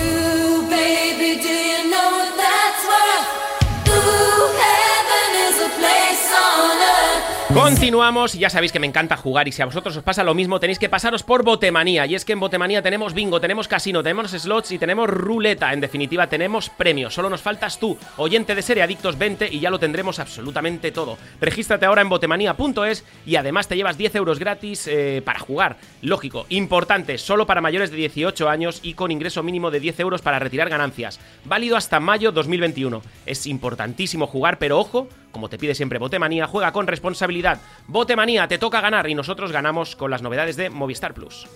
Continuamos 7.54 8.32
ya 8.32 8.48
sabéis 8.48 8.72
que 8.72 8.80
me 8.80 8.86
encanta 8.86 9.14
jugar 9.18 9.46
y 9.46 9.52
si 9.52 9.60
a 9.60 9.66
vosotros 9.66 9.94
os 9.94 10.02
pasa 10.02 10.24
lo 10.24 10.34
mismo 10.34 10.58
tenéis 10.58 10.78
que 10.78 10.88
pasaros 10.88 11.22
por 11.22 11.44
Botemanía. 11.44 12.06
Y 12.06 12.14
es 12.14 12.24
que 12.24 12.32
en 12.32 12.40
Botemanía 12.40 12.80
tenemos 12.80 13.12
bingo, 13.12 13.42
tenemos 13.42 13.68
casino, 13.68 14.02
tenemos 14.02 14.30
slots 14.30 14.72
y 14.72 14.78
tenemos 14.78 15.10
ruleta, 15.10 15.70
en 15.74 15.80
definitiva 15.80 16.28
tenemos 16.28 16.70
premios, 16.70 17.12
solo 17.12 17.28
nos 17.28 17.42
faltas 17.42 17.78
tú, 17.78 17.98
oyente 18.16 18.54
de 18.54 18.62
Serie 18.62 18.82
Adictos 18.82 19.18
20 19.18 19.48
y 19.52 19.60
ya 19.60 19.68
lo 19.68 19.78
tendremos 19.78 20.18
absolutamente 20.18 20.92
todo. 20.92 21.18
Regístrate 21.42 21.84
ahora 21.84 22.00
en 22.00 22.08
botemanía.es 22.08 23.04
y 23.26 23.36
además 23.36 23.68
te 23.68 23.76
llevas 23.76 23.98
10 23.98 24.14
euros 24.14 24.38
gratis 24.38 24.88
eh, 24.88 25.20
para 25.22 25.38
jugar, 25.38 25.76
lógico, 26.00 26.46
importante, 26.48 27.18
solo 27.18 27.46
para 27.46 27.60
mayores 27.60 27.90
de 27.90 27.98
18 27.98 28.48
años 28.48 28.80
y 28.82 28.94
con 28.94 29.10
ingreso 29.10 29.42
mínimo 29.42 29.70
de 29.70 29.80
10 29.80 30.00
euros 30.00 30.22
para 30.22 30.38
retirar 30.38 30.70
ganancias, 30.70 31.20
válido 31.44 31.76
hasta 31.76 32.00
mayo 32.00 32.32
2021. 32.32 33.02
Es 33.26 33.46
importantísimo 33.46 34.26
jugar, 34.26 34.58
pero 34.58 34.78
ojo, 34.78 35.08
como 35.32 35.48
te 35.48 35.58
pide 35.58 35.74
siempre 35.74 35.98
Botemanía, 35.98 36.46
juega 36.46 36.72
con 36.72 36.86
responsabilidad. 36.86 37.60
Botemanía, 37.88 38.46
te 38.46 38.58
toca 38.58 38.80
ganar 38.80 39.08
y 39.08 39.14
nosotros 39.14 39.50
ganamos 39.50 39.96
con 39.96 40.10
las 40.10 40.22
novedades 40.22 40.56
de 40.56 40.70
Movistar 40.70 41.14
Plus. 41.14 41.48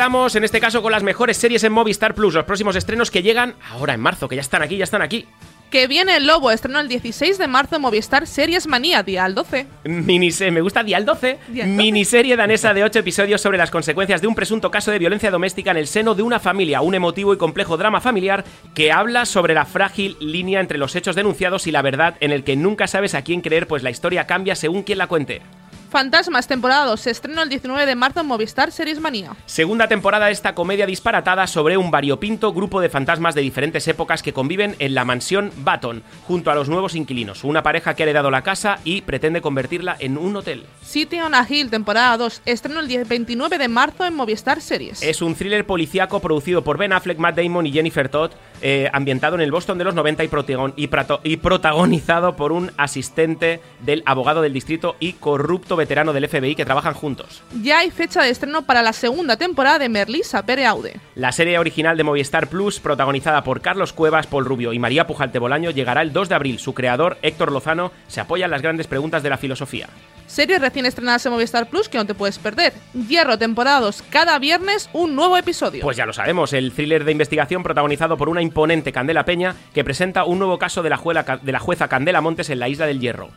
Quedamos 0.00 0.34
en 0.34 0.44
este 0.44 0.60
caso 0.60 0.80
con 0.80 0.92
las 0.92 1.02
mejores 1.02 1.36
series 1.36 1.62
en 1.62 1.72
Movistar 1.74 2.14
Plus, 2.14 2.32
los 2.32 2.44
próximos 2.46 2.74
estrenos 2.74 3.10
que 3.10 3.22
llegan 3.22 3.54
ahora 3.70 3.92
en 3.92 4.00
marzo, 4.00 4.28
que 4.28 4.36
ya 4.36 4.40
están 4.40 4.62
aquí, 4.62 4.78
ya 4.78 4.84
están 4.84 5.02
aquí. 5.02 5.26
Que 5.70 5.88
viene 5.88 6.16
el 6.16 6.26
Lobo, 6.26 6.50
estreno 6.50 6.80
el 6.80 6.88
16 6.88 7.36
de 7.36 7.46
marzo 7.46 7.76
en 7.76 7.82
Movistar 7.82 8.26
Series 8.26 8.66
Manía, 8.66 9.02
día 9.02 9.26
al 9.26 9.34
12. 9.34 9.66
Minise- 9.84 10.50
me 10.52 10.62
gusta 10.62 10.82
Dial 10.82 11.04
12, 11.04 11.38
Dial 11.48 11.68
12. 11.68 11.76
miniserie 11.82 12.34
danesa 12.34 12.72
de 12.72 12.82
8 12.82 12.98
episodios 13.00 13.42
sobre 13.42 13.58
las 13.58 13.70
consecuencias 13.70 14.22
de 14.22 14.26
un 14.26 14.34
presunto 14.34 14.70
caso 14.70 14.90
de 14.90 14.98
violencia 14.98 15.30
doméstica 15.30 15.70
en 15.70 15.76
el 15.76 15.86
seno 15.86 16.14
de 16.14 16.22
una 16.22 16.40
familia, 16.40 16.80
un 16.80 16.94
emotivo 16.94 17.34
y 17.34 17.36
complejo 17.36 17.76
drama 17.76 18.00
familiar 18.00 18.42
que 18.74 18.92
habla 18.92 19.26
sobre 19.26 19.52
la 19.52 19.66
frágil 19.66 20.16
línea 20.18 20.60
entre 20.60 20.78
los 20.78 20.96
hechos 20.96 21.14
denunciados 21.14 21.66
y 21.66 21.72
la 21.72 21.82
verdad 21.82 22.14
en 22.20 22.30
el 22.32 22.42
que 22.42 22.56
nunca 22.56 22.86
sabes 22.86 23.14
a 23.14 23.20
quién 23.22 23.42
creer 23.42 23.66
pues 23.66 23.82
la 23.82 23.90
historia 23.90 24.26
cambia 24.26 24.54
según 24.56 24.82
quien 24.82 24.96
la 24.96 25.08
cuente. 25.08 25.42
Fantasmas, 25.90 26.46
temporada 26.46 26.84
2, 26.86 27.00
se 27.00 27.10
estreno 27.10 27.42
el 27.42 27.48
19 27.48 27.84
de 27.84 27.96
marzo 27.96 28.20
en 28.20 28.26
Movistar 28.26 28.70
Series 28.70 29.00
Manía. 29.00 29.32
Segunda 29.46 29.88
temporada 29.88 30.26
de 30.26 30.32
esta 30.32 30.54
comedia 30.54 30.86
disparatada 30.86 31.48
sobre 31.48 31.76
un 31.76 31.90
variopinto 31.90 32.52
grupo 32.52 32.80
de 32.80 32.88
fantasmas 32.88 33.34
de 33.34 33.40
diferentes 33.40 33.88
épocas 33.88 34.22
que 34.22 34.32
conviven 34.32 34.76
en 34.78 34.94
la 34.94 35.04
mansión 35.04 35.50
Baton, 35.56 36.04
junto 36.28 36.52
a 36.52 36.54
los 36.54 36.68
nuevos 36.68 36.94
inquilinos, 36.94 37.42
una 37.42 37.64
pareja 37.64 37.94
que 37.94 38.04
ha 38.04 38.06
heredado 38.06 38.30
la 38.30 38.42
casa 38.42 38.78
y 38.84 39.00
pretende 39.00 39.40
convertirla 39.40 39.96
en 39.98 40.16
un 40.16 40.36
hotel. 40.36 40.64
City 40.80 41.18
on 41.18 41.34
a 41.34 41.44
Hill, 41.48 41.70
temporada 41.70 42.16
2, 42.18 42.42
estreno 42.46 42.78
el 42.78 42.86
10 42.86 43.08
29 43.08 43.58
de 43.58 43.66
marzo 43.68 44.04
en 44.06 44.14
Movistar 44.14 44.60
Series. 44.60 45.02
Es 45.02 45.20
un 45.22 45.34
thriller 45.34 45.66
policíaco 45.66 46.20
producido 46.20 46.62
por 46.62 46.78
Ben 46.78 46.92
Affleck, 46.92 47.18
Matt 47.18 47.36
Damon 47.36 47.66
y 47.66 47.72
Jennifer 47.72 48.08
Todd, 48.08 48.30
eh, 48.62 48.88
ambientado 48.92 49.34
en 49.34 49.40
el 49.40 49.50
Boston 49.50 49.76
de 49.78 49.84
los 49.84 49.94
90 49.96 50.22
y, 50.22 50.28
protagon- 50.28 50.72
y 50.76 50.86
prato- 50.86 51.20
y 51.24 51.36
protagonizado 51.38 52.36
por 52.36 52.52
un 52.52 52.70
asistente 52.76 53.60
del 53.80 54.04
abogado 54.06 54.40
del 54.40 54.52
distrito 54.52 54.94
y 55.00 55.14
corrupto 55.14 55.76
veterano 55.80 56.12
del 56.12 56.28
FBI 56.28 56.54
que 56.54 56.64
trabajan 56.64 56.94
juntos. 56.94 57.42
Ya 57.60 57.78
hay 57.80 57.90
fecha 57.90 58.22
de 58.22 58.30
estreno 58.30 58.62
para 58.62 58.82
la 58.82 58.92
segunda 58.92 59.36
temporada 59.36 59.78
de 59.80 59.88
Merlisa 59.88 60.44
Pere 60.46 60.66
Aude. 60.66 61.00
La 61.16 61.32
serie 61.32 61.58
original 61.58 61.96
de 61.96 62.04
Movistar 62.04 62.46
Plus, 62.46 62.78
protagonizada 62.78 63.42
por 63.42 63.60
Carlos 63.60 63.92
Cuevas, 63.92 64.26
Paul 64.28 64.44
Rubio 64.44 64.72
y 64.72 64.78
María 64.78 65.06
Pujalte 65.06 65.38
Bolaño, 65.38 65.70
llegará 65.70 66.02
el 66.02 66.12
2 66.12 66.28
de 66.28 66.34
abril. 66.36 66.58
Su 66.60 66.74
creador, 66.74 67.18
Héctor 67.22 67.50
Lozano, 67.50 67.90
se 68.06 68.20
apoya 68.20 68.44
en 68.44 68.50
las 68.52 68.62
grandes 68.62 68.86
preguntas 68.86 69.22
de 69.22 69.30
la 69.30 69.36
filosofía. 69.38 69.88
Series 70.26 70.60
recién 70.60 70.86
estrenadas 70.86 71.26
en 71.26 71.32
Movistar 71.32 71.68
Plus 71.68 71.88
que 71.88 71.98
no 71.98 72.06
te 72.06 72.14
puedes 72.14 72.38
perder. 72.38 72.72
Hierro, 73.08 73.36
temporada 73.36 73.80
2, 73.80 74.04
cada 74.10 74.38
viernes 74.38 74.88
un 74.92 75.16
nuevo 75.16 75.36
episodio. 75.36 75.82
Pues 75.82 75.96
ya 75.96 76.06
lo 76.06 76.12
sabemos, 76.12 76.52
el 76.52 76.70
thriller 76.72 77.04
de 77.04 77.10
investigación 77.12 77.64
protagonizado 77.64 78.16
por 78.16 78.28
una 78.28 78.40
imponente 78.42 78.92
Candela 78.92 79.24
Peña 79.24 79.56
que 79.74 79.82
presenta 79.82 80.24
un 80.24 80.38
nuevo 80.38 80.58
caso 80.58 80.82
de 80.84 80.90
la, 80.90 80.96
juela- 80.96 81.24
de 81.42 81.52
la 81.52 81.58
jueza 81.58 81.88
Candela 81.88 82.20
Montes 82.20 82.48
en 82.50 82.60
la 82.60 82.68
isla 82.68 82.86
del 82.86 83.00
Hierro. 83.00 83.30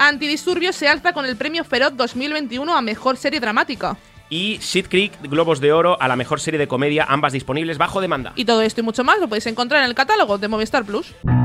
Antidisturbios 0.00 0.74
se 0.76 0.88
alza 0.88 1.12
con 1.12 1.26
el 1.26 1.36
premio 1.36 1.62
Feroz 1.62 1.92
2021 1.94 2.74
a 2.74 2.80
Mejor 2.80 3.18
Serie 3.18 3.38
Dramática. 3.38 3.98
Y 4.30 4.56
Shit 4.56 4.88
Creek, 4.88 5.12
Globos 5.24 5.60
de 5.60 5.74
Oro 5.74 6.00
a 6.00 6.08
la 6.08 6.16
mejor 6.16 6.40
serie 6.40 6.56
de 6.56 6.66
comedia, 6.66 7.04
ambas 7.06 7.34
disponibles 7.34 7.76
bajo 7.76 8.00
demanda. 8.00 8.32
Y 8.34 8.46
todo 8.46 8.62
esto 8.62 8.80
y 8.80 8.84
mucho 8.84 9.04
más 9.04 9.20
lo 9.20 9.28
podéis 9.28 9.46
encontrar 9.46 9.82
en 9.82 9.90
el 9.90 9.94
catálogo 9.94 10.38
de 10.38 10.48
Movistar 10.48 10.86
Plus. 10.86 11.14
¿Pero 11.22 11.36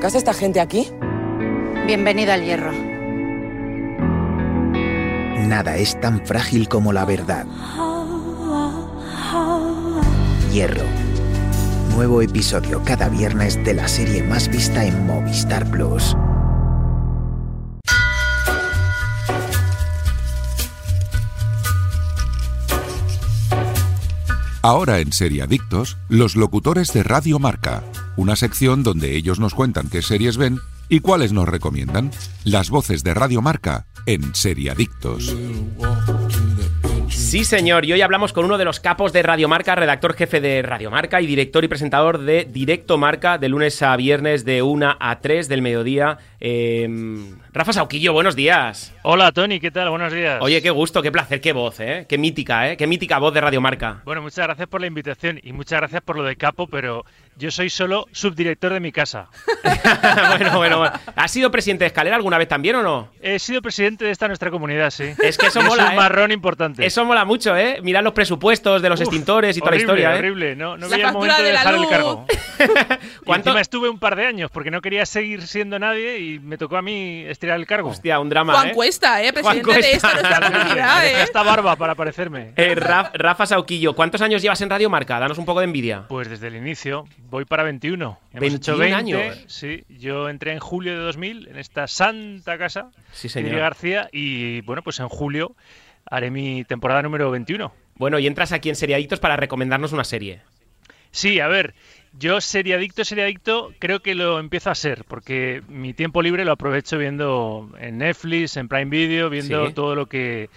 qué 0.00 0.06
hace 0.06 0.18
esta 0.18 0.34
gente 0.34 0.58
aquí? 0.58 0.88
Bienvenida 1.86 2.34
al 2.34 2.44
hierro. 2.44 2.72
Nada 5.46 5.76
es 5.76 6.00
tan 6.00 6.26
frágil 6.26 6.68
como 6.68 6.92
la 6.92 7.04
verdad. 7.04 7.46
Hierro. 10.50 10.82
Nuevo 11.94 12.20
episodio 12.20 12.82
cada 12.84 13.08
viernes 13.08 13.62
de 13.62 13.74
la 13.74 13.86
serie 13.86 14.24
más 14.24 14.48
vista 14.48 14.84
en 14.84 15.06
Movistar 15.06 15.70
Plus. 15.70 16.16
Ahora 24.64 25.00
en 25.00 25.12
Seriadictos, 25.12 25.98
los 26.08 26.36
locutores 26.36 26.90
de 26.94 27.02
Radio 27.02 27.38
Marca, 27.38 27.84
una 28.16 28.34
sección 28.34 28.82
donde 28.82 29.14
ellos 29.14 29.38
nos 29.38 29.52
cuentan 29.52 29.90
qué 29.90 30.00
series 30.00 30.38
ven 30.38 30.58
y 30.88 31.00
cuáles 31.00 31.34
nos 31.34 31.46
recomiendan. 31.46 32.10
Las 32.44 32.70
voces 32.70 33.04
de 33.04 33.12
Radio 33.12 33.42
Marca 33.42 33.84
en 34.06 34.34
Seriadictos. 34.34 35.36
Sí, 37.34 37.44
señor, 37.44 37.84
y 37.84 37.92
hoy 37.92 38.00
hablamos 38.00 38.32
con 38.32 38.44
uno 38.44 38.58
de 38.58 38.64
los 38.64 38.78
capos 38.78 39.12
de 39.12 39.20
Radiomarca, 39.20 39.74
redactor 39.74 40.14
jefe 40.14 40.40
de 40.40 40.62
Radiomarca 40.62 41.20
y 41.20 41.26
director 41.26 41.64
y 41.64 41.66
presentador 41.66 42.18
de 42.18 42.44
Directo 42.44 42.96
Marca, 42.96 43.38
de 43.38 43.48
lunes 43.48 43.82
a 43.82 43.96
viernes 43.96 44.44
de 44.44 44.62
1 44.62 44.96
a 45.00 45.18
3 45.18 45.48
del 45.48 45.60
mediodía. 45.60 46.18
Eh, 46.38 46.88
Rafa 47.52 47.72
Sauquillo, 47.72 48.12
buenos 48.12 48.36
días. 48.36 48.94
Hola, 49.02 49.32
Tony, 49.32 49.58
¿qué 49.58 49.72
tal? 49.72 49.90
Buenos 49.90 50.12
días. 50.12 50.38
Oye, 50.42 50.62
qué 50.62 50.70
gusto, 50.70 51.02
qué 51.02 51.10
placer, 51.10 51.40
qué 51.40 51.52
voz, 51.52 51.80
¿eh? 51.80 52.06
Qué 52.08 52.18
mítica, 52.18 52.70
¿eh? 52.70 52.76
Qué 52.76 52.86
mítica 52.86 53.18
voz 53.18 53.34
de 53.34 53.40
Radiomarca. 53.40 54.02
Bueno, 54.04 54.22
muchas 54.22 54.46
gracias 54.46 54.68
por 54.68 54.80
la 54.80 54.86
invitación 54.86 55.40
y 55.42 55.52
muchas 55.52 55.80
gracias 55.80 56.02
por 56.02 56.16
lo 56.16 56.22
de 56.22 56.36
capo, 56.36 56.68
pero 56.68 57.04
yo 57.36 57.50
soy 57.50 57.70
solo 57.70 58.06
subdirector 58.12 58.72
de 58.72 58.80
mi 58.80 58.92
casa. 58.92 59.28
bueno, 60.38 60.56
bueno, 60.56 60.78
bueno. 60.78 60.92
¿Has 61.16 61.30
sido 61.30 61.50
presidente 61.50 61.84
de 61.84 61.88
escalera 61.88 62.16
alguna 62.16 62.38
vez 62.38 62.48
también 62.48 62.76
o 62.76 62.82
no? 62.82 63.08
He 63.20 63.38
sido 63.38 63.60
presidente 63.62 64.04
de 64.04 64.10
esta 64.10 64.26
nuestra 64.28 64.50
comunidad, 64.50 64.90
sí. 64.90 65.04
Es 65.22 65.36
que 65.38 65.46
eso 65.46 65.60
Y 65.60 65.64
mola, 65.64 65.86
un 65.86 65.92
¿eh? 65.92 65.96
marrón 65.96 66.32
importante. 66.32 66.84
Eso 66.84 67.04
mola 67.04 67.24
mucho, 67.24 67.56
¿eh? 67.56 67.78
Mirad 67.82 68.02
los 68.02 68.12
presupuestos 68.12 68.82
de 68.82 68.88
los 68.88 69.00
Uf, 69.00 69.06
extintores 69.06 69.56
y 69.56 69.60
toda 69.60 69.70
horrible, 69.70 69.86
la 69.86 69.92
historia, 69.92 70.14
¿eh? 70.14 70.18
Horrible, 70.18 70.56
no, 70.56 70.76
no 70.76 70.88
veía 70.88 71.06
el 71.08 71.12
momento 71.12 71.36
de, 71.36 71.42
de 71.44 71.52
la 71.52 71.58
dejar 71.60 71.74
el 71.74 71.88
cargo. 71.88 72.26
Y 72.64 73.24
¿Cuánto- 73.24 73.50
encima 73.50 73.60
estuve 73.60 73.88
un 73.88 73.98
par 73.98 74.16
de 74.16 74.26
años 74.26 74.50
porque 74.50 74.70
no 74.70 74.80
quería 74.80 75.04
seguir 75.06 75.46
siendo 75.46 75.78
nadie 75.78 76.18
y 76.18 76.38
me 76.38 76.56
tocó 76.58 76.76
a 76.76 76.82
mí 76.82 77.24
estirar 77.26 77.58
el 77.58 77.66
cargo. 77.66 77.88
Hostia, 77.90 78.20
un 78.20 78.28
drama, 78.28 78.52
Juan 78.54 78.68
¿eh? 78.68 78.72
Cuesta, 78.74 79.22
¿eh? 79.22 79.32
Juan 79.32 79.60
Presidente 79.60 79.72
de 79.72 79.90
Cuesta. 79.90 80.08
esta 80.08 80.20
nuestra 80.20 80.50
comunidad, 80.52 81.06
¿eh? 81.06 81.16
hasta 81.22 81.42
barba 81.42 81.76
para 81.76 81.94
parecerme. 81.94 82.52
Eh, 82.56 82.74
Raf- 82.76 83.10
Rafa 83.14 83.46
Sauquillo, 83.46 83.94
¿cuántos 83.94 84.20
años 84.20 84.42
llevas 84.42 84.60
en 84.60 84.70
Radiomarca? 84.70 85.18
Danos 85.18 85.38
un 85.38 85.44
poco 85.46 85.60
de 85.60 85.64
envidia. 85.64 86.04
Pues 86.08 86.28
desde 86.28 86.48
el 86.48 86.56
inicio, 86.56 87.06
voy 87.34 87.44
para 87.44 87.64
21. 87.64 88.18
Hemos 88.30 88.40
21 88.40 88.56
hecho 88.56 88.76
20 88.76 88.94
años. 88.94 89.44
Sí, 89.48 89.84
yo 89.88 90.28
entré 90.28 90.52
en 90.52 90.60
julio 90.60 90.92
de 90.92 90.98
2000 91.00 91.48
en 91.48 91.58
esta 91.58 91.88
santa 91.88 92.56
casa, 92.58 92.90
Sí, 93.12 93.28
señor. 93.28 93.56
García, 93.58 94.08
y 94.12 94.60
bueno, 94.60 94.82
pues 94.82 95.00
en 95.00 95.08
julio 95.08 95.56
haré 96.06 96.30
mi 96.30 96.62
temporada 96.64 97.02
número 97.02 97.32
21. 97.32 97.72
Bueno, 97.96 98.20
y 98.20 98.28
entras 98.28 98.52
aquí 98.52 98.68
en 98.68 98.76
Seriadictos 98.76 99.18
para 99.18 99.36
recomendarnos 99.36 99.92
una 99.92 100.04
serie. 100.04 100.42
Sí, 101.10 101.40
a 101.40 101.48
ver, 101.48 101.74
yo 102.18 102.40
seriadicto, 102.40 103.04
seriadicto, 103.04 103.72
creo 103.80 104.00
que 104.00 104.14
lo 104.14 104.38
empiezo 104.38 104.70
a 104.70 104.74
ser, 104.76 105.04
porque 105.04 105.62
mi 105.68 105.92
tiempo 105.92 106.22
libre 106.22 106.44
lo 106.44 106.52
aprovecho 106.52 106.98
viendo 106.98 107.68
en 107.80 107.98
Netflix, 107.98 108.56
en 108.56 108.68
Prime 108.68 108.86
Video, 108.90 109.28
viendo 109.28 109.66
Sí. 109.68 109.72
todo 109.74 109.94
lo 109.96 110.06
que 110.06 110.50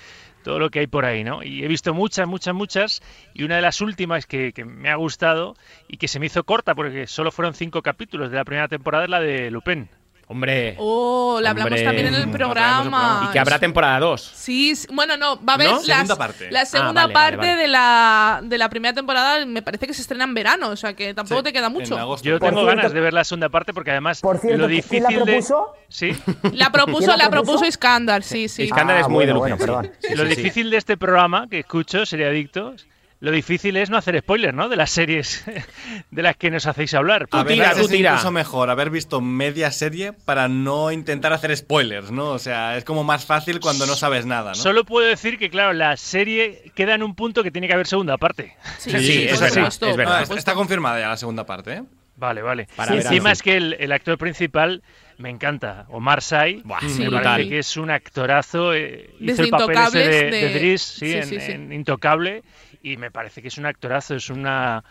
todo 0.44 0.60
lo 0.60 0.70
que 0.70 0.80
hay 0.80 0.88
por 0.88 1.06
ahí, 1.06 1.24
¿no? 1.24 1.44
Y 1.44 1.64
he 1.64 1.68
visto 1.68 1.94
muchas, 1.94 2.28
muchas, 2.28 2.54
muchas, 2.54 3.02
y 3.34 3.44
una 3.44 3.56
de 3.56 3.62
las 3.62 3.82
últimas 3.82 4.26
que, 4.26 4.54
que 4.54 4.66
me 4.66 4.90
ha 4.90 4.96
gustado 4.96 5.56
y 5.88 5.98
que 5.98 6.08
se 6.08 6.20
me 6.20 6.28
hizo 6.28 6.44
corta, 6.44 6.76
porque 6.76 7.08
solo 7.08 7.32
fueron 7.32 7.54
cinco 7.54 7.82
capítulos 7.82 8.32
de 8.32 8.38
la 8.38 8.46
primera 8.46 8.68
temporada, 8.68 9.06
es 9.06 9.10
la 9.10 9.20
de 9.20 9.52
Lupin. 9.52 9.90
Hombre. 10.30 10.76
Oh, 10.78 11.40
la 11.42 11.52
hablamos 11.52 11.82
también 11.82 12.08
en 12.08 12.16
el 12.16 12.30
programa. 12.30 13.28
Y 13.30 13.32
que 13.32 13.40
habrá 13.40 13.60
temporada 13.60 13.98
2. 14.02 14.22
Sí, 14.36 14.76
sí, 14.76 14.86
bueno, 14.92 15.16
no, 15.16 15.38
va 15.44 15.54
a 15.54 15.56
haber 15.56 15.68
¿No? 15.70 15.76
las- 15.78 15.86
Segunda 15.86 16.16
parte. 16.18 16.52
la 16.52 16.62
Ah, 16.62 16.66
segunda 16.66 17.02
vale, 17.04 17.14
parte 17.14 17.38
vale, 17.38 17.50
vale. 17.52 17.62
De, 17.62 17.68
la, 17.70 18.40
de 18.44 18.58
la 18.58 18.70
primera 18.70 18.94
temporada, 18.94 19.46
me 19.46 19.62
parece 19.62 19.88
que 19.88 19.94
se 19.94 20.02
estrena 20.02 20.26
en 20.26 20.34
verano, 20.34 20.68
o 20.70 20.76
sea 20.76 20.94
que 20.94 21.14
tampoco 21.14 21.44
te 21.44 21.54
queda 21.54 21.70
mucho. 21.70 21.96
Yo 21.96 22.08
Por 22.08 22.20
tengo 22.20 22.40
cierto- 22.40 22.66
ganas 22.66 22.92
de 22.92 23.00
ver 23.00 23.14
la 23.14 23.24
segunda 23.24 23.48
parte 23.48 23.74
porque 23.74 23.92
además 23.92 24.20
Por 24.20 24.38
cierto, 24.40 24.58
lo 24.58 24.68
¿quién 24.68 24.76
difícil 24.82 25.04
la 25.04 25.10
de 25.10 25.16
propuso? 25.24 25.74
sí, 25.88 26.12
La 26.54 26.72
propuso, 26.72 26.98
¿Quién 27.00 27.10
la 27.12 27.18
la 27.18 27.30
propuso? 27.30 27.66
Iskandar, 27.66 28.22
sí, 28.22 28.50
sí. 28.50 28.64
Iskandar 28.64 29.00
es 29.00 29.08
muy 29.08 29.26
de 29.26 29.32
bueno, 29.32 29.58
perdón. 29.58 29.92
Sí, 30.00 30.14
lo 30.14 30.24
sí, 30.26 30.30
sí. 30.36 30.36
difícil 30.42 30.70
de 30.70 30.76
este 30.78 30.98
programa 30.98 31.48
que 31.50 31.60
escucho, 31.60 32.06
sería 32.06 32.28
adictos, 32.28 32.86
lo 33.20 33.32
difícil 33.32 33.78
es 33.78 33.90
no 33.90 33.98
hacer 33.98 34.20
spoilers, 34.20 34.54
¿no? 34.54 34.70
De 34.70 34.76
las 34.76 34.92
series 34.92 35.44
de 36.12 36.22
las 36.22 36.36
que 36.38 36.52
nos 36.52 36.66
hacéis 36.68 36.94
hablar. 36.94 37.28
A 37.32 37.44
tira, 37.46 37.74
tú 37.74 37.82
es 37.82 37.88
tira. 37.90 38.12
incluso 38.12 38.32
mejor 38.32 38.70
haber 38.70 38.90
visto 38.90 39.22
media 39.22 39.72
serie 39.72 40.14
para 40.14 40.48
no 40.48 40.92
intentar 40.92 41.34
hacer 41.34 41.56
spoilers, 41.58 42.12
¿no? 42.12 42.30
O 42.30 42.40
sea, 42.40 42.78
es 42.78 42.84
como 42.84 43.04
más 43.04 43.26
fácil 43.26 43.60
cuando 43.60 43.86
no 43.88 43.96
sabes 43.96 44.26
nada, 44.26 44.50
¿no? 44.52 44.56
Solo 44.56 44.86
puedo 44.86 45.08
decir 45.08 45.38
que, 45.40 45.50
claro, 45.50 45.74
la 45.74 45.98
serie 45.98 46.72
queda 46.76 46.94
en 46.96 47.02
un 47.04 47.16
punto 47.16 47.44
que 47.44 47.50
tiene 47.52 47.68
que 47.68 47.74
haber 47.74 47.88
segunda 47.88 48.18
parte. 48.18 48.56
Sí, 48.78 48.92
Sí, 48.92 49.00
sí, 49.00 49.24
es 49.28 49.40
verdad, 49.40 49.56
supuesto. 49.56 49.88
es 49.88 49.98
verdad. 49.98 50.26
Ah, 50.30 50.36
está- 50.36 50.54
confirmada 50.54 51.00
ya 51.00 51.10
la 51.10 51.18
segunda 51.18 51.46
parte, 51.46 51.74
¿eh? 51.74 51.84
Vale, 52.18 52.42
vale. 52.42 52.68
Para 52.76 52.96
encima 52.96 53.32
es 53.32 53.44
que 53.44 53.58
el, 53.58 53.76
el 53.80 53.92
actor 53.92 54.18
principal 54.18 54.82
me 55.20 55.30
encanta, 55.30 55.86
Omar 55.90 56.24
Sy. 56.24 56.62
Buah, 56.64 56.82
me 56.82 56.90
sí, 56.90 56.98
parece 57.04 57.10
brutal. 57.10 57.50
que 57.50 57.60
es 57.60 57.78
un 57.78 57.92
actorazo. 57.92 58.74
eh, 58.74 59.12
hizo 59.20 59.26
Desde 59.26 59.44
el 59.44 59.50
papel 59.52 59.78
ese 59.78 59.98
de, 60.00 60.24
de 60.24 60.32
de- 60.32 60.54
Driss, 60.60 60.82
sí, 60.82 61.12
sí, 61.12 61.14
en, 61.18 61.26
sí, 61.28 61.40
sí. 61.40 61.52
en 61.52 61.72
Intocable. 61.74 62.42
Y 62.84 62.98
me 62.98 63.12
parece 63.12 63.42
que 63.42 63.48
es 63.50 63.58
un 63.58 63.66
actorazo, 63.66 64.16
es 64.16 64.30
una 64.30 64.84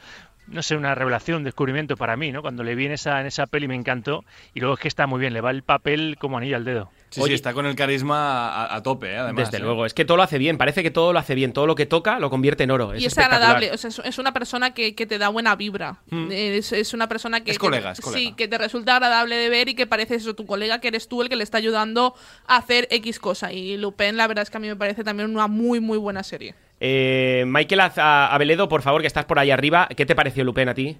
no 0.49 0.63
sé, 0.63 0.77
una 0.77 0.95
revelación, 0.95 1.39
un 1.39 1.43
descubrimiento 1.43 1.97
para 1.97 2.17
mí, 2.17 2.31
¿no? 2.31 2.41
Cuando 2.41 2.63
le 2.63 2.77
vi 2.77 2.87
en 2.87 2.93
esa, 2.93 3.21
en 3.21 3.27
esa 3.27 3.47
peli 3.49 3.67
me 3.67 3.75
encantó 3.75 4.25
y 4.55 4.61
luego 4.61 4.75
es 4.75 4.81
que 4.81 4.87
está 4.87 5.09
muy 5.09 5.19
bien, 5.19 5.33
le 5.33 5.41
va 5.41 5.51
el 5.51 5.65
papel 5.65 6.17
como 6.21 6.39
anillo 6.39 6.55
al 6.55 6.65
dedo. 6.65 6.89
Sí, 7.11 7.21
Oye. 7.21 7.31
sí, 7.31 7.35
está 7.35 7.53
con 7.53 7.67
el 7.67 7.75
carisma 7.75 8.49
a, 8.51 8.77
a 8.77 8.81
tope, 8.81 9.11
¿eh? 9.13 9.17
Además. 9.19 9.51
Desde 9.51 9.57
¿eh? 9.57 9.67
luego, 9.67 9.87
es 9.87 9.93
que 9.93 10.05
todo 10.05 10.17
lo 10.17 10.23
hace 10.23 10.39
bien, 10.39 10.57
parece 10.57 10.85
que 10.85 10.93
todo 10.93 11.13
lo 11.13 11.19
hace 11.19 11.35
bien, 11.35 11.53
todo 11.53 11.67
lo 11.67 11.75
que 11.75 11.85
toca 11.87 12.21
lo 12.21 12.31
convierte 12.31 12.63
en 12.63 12.71
oro. 12.71 12.93
Es 12.93 13.03
y 13.03 13.07
es 13.07 13.19
agradable, 13.19 13.73
o 13.73 13.77
sea, 13.77 13.89
es, 13.89 13.99
es 13.99 14.19
una 14.19 14.33
persona 14.33 14.73
que, 14.73 14.95
que 14.95 15.05
te 15.05 15.19
da 15.19 15.31
buena 15.31 15.57
vibra. 15.57 15.97
Es, 16.31 16.71
es 16.73 16.95
una 16.95 17.09
persona 17.09 17.43
que. 17.43 17.51
Es 17.51 17.59
colega, 17.59 17.89
que- 17.89 17.99
es 17.99 18.01
colega. 18.01 18.21
Sí, 18.21 18.33
que 18.37 18.47
te 18.47 18.57
resulta 18.57 18.95
agradable 18.95 19.35
de 19.35 19.49
ver 19.49 19.69
y 19.69 19.75
que 19.75 19.89
parece 19.89 20.15
eso, 20.15 20.35
tu 20.35 20.47
colega, 20.47 20.81
que 20.81 20.87
eres 20.89 21.09
tú 21.09 21.23
el 21.23 21.29
que 21.29 21.35
le 21.35 21.43
está 21.43 21.59
ayudando 21.59 22.15
a 22.47 22.57
hacer 22.59 22.87
X 22.93 23.19
cosa. 23.19 23.53
Y 23.53 23.79
Lupin, 23.79 24.17
la 24.17 24.29
verdad 24.29 24.43
es 24.43 24.51
que 24.51 24.59
a 24.59 24.61
mí 24.61 24.69
me 24.69 24.77
parece 24.77 25.03
también 25.03 25.29
una 25.29 25.49
muy, 25.49 25.81
muy 25.81 25.99
buena 25.99 26.23
serie. 26.23 26.55
Eh, 26.81 27.45
Michael 27.47 27.81
Az- 27.81 27.99
a- 27.99 28.35
Abeledo, 28.35 28.69
por 28.69 28.83
favor, 28.83 29.01
que 29.01 29.07
estás 29.07 29.25
por 29.25 29.39
ahí 29.39 29.51
arriba, 29.51 29.89
¿qué 29.97 30.05
te 30.07 30.15
pareció 30.15 30.45
Lupin 30.45 30.69
a 30.69 30.75
ti? 30.75 30.99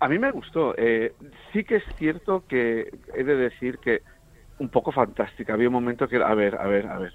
A 0.00 0.08
mí 0.08 0.18
me 0.18 0.30
gustó. 0.30 0.74
Eh, 0.76 1.12
sí 1.52 1.64
que 1.64 1.76
es 1.76 1.84
cierto 1.96 2.44
que 2.48 2.90
he 3.14 3.24
de 3.24 3.36
decir 3.36 3.78
que 3.78 4.02
un 4.58 4.68
poco 4.68 4.92
fantástica. 4.92 5.54
Había 5.54 5.68
un 5.68 5.74
momento 5.74 6.08
que, 6.08 6.16
a 6.16 6.34
ver, 6.34 6.56
a 6.56 6.66
ver, 6.66 6.86
a 6.86 6.98
ver. 6.98 7.14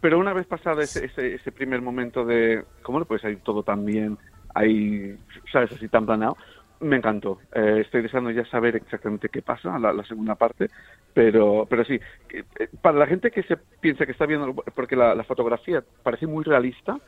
Pero 0.00 0.18
una 0.18 0.32
vez 0.32 0.46
pasado 0.46 0.80
ese, 0.80 1.06
ese, 1.06 1.34
ese 1.34 1.52
primer 1.52 1.82
momento 1.82 2.24
de, 2.24 2.64
¿cómo 2.82 2.98
le 2.98 3.04
puedes 3.04 3.22
salir 3.22 3.40
todo 3.40 3.62
tan 3.62 3.84
bien? 3.84 4.16
Ahí, 4.54 5.16
¿sabes? 5.52 5.72
Así 5.72 5.88
tan 5.88 6.06
planeado. 6.06 6.36
Me 6.80 6.96
encantó. 6.96 7.40
Eh, 7.54 7.80
estoy 7.84 8.02
deseando 8.02 8.30
ya 8.30 8.44
saber 8.46 8.76
exactamente 8.76 9.28
qué 9.28 9.42
pasa, 9.42 9.78
la, 9.78 9.92
la 9.92 10.04
segunda 10.04 10.36
parte. 10.36 10.70
Pero, 11.12 11.66
pero 11.68 11.84
sí, 11.84 11.98
eh, 12.32 12.44
para 12.80 12.98
la 12.98 13.06
gente 13.06 13.30
que 13.30 13.42
se 13.42 13.56
piensa 13.80 14.06
que 14.06 14.12
está 14.12 14.26
viendo, 14.26 14.54
porque 14.54 14.94
la, 14.94 15.14
la 15.14 15.24
fotografía 15.24 15.82
parece 16.02 16.26
muy 16.26 16.44
realista 16.44 16.98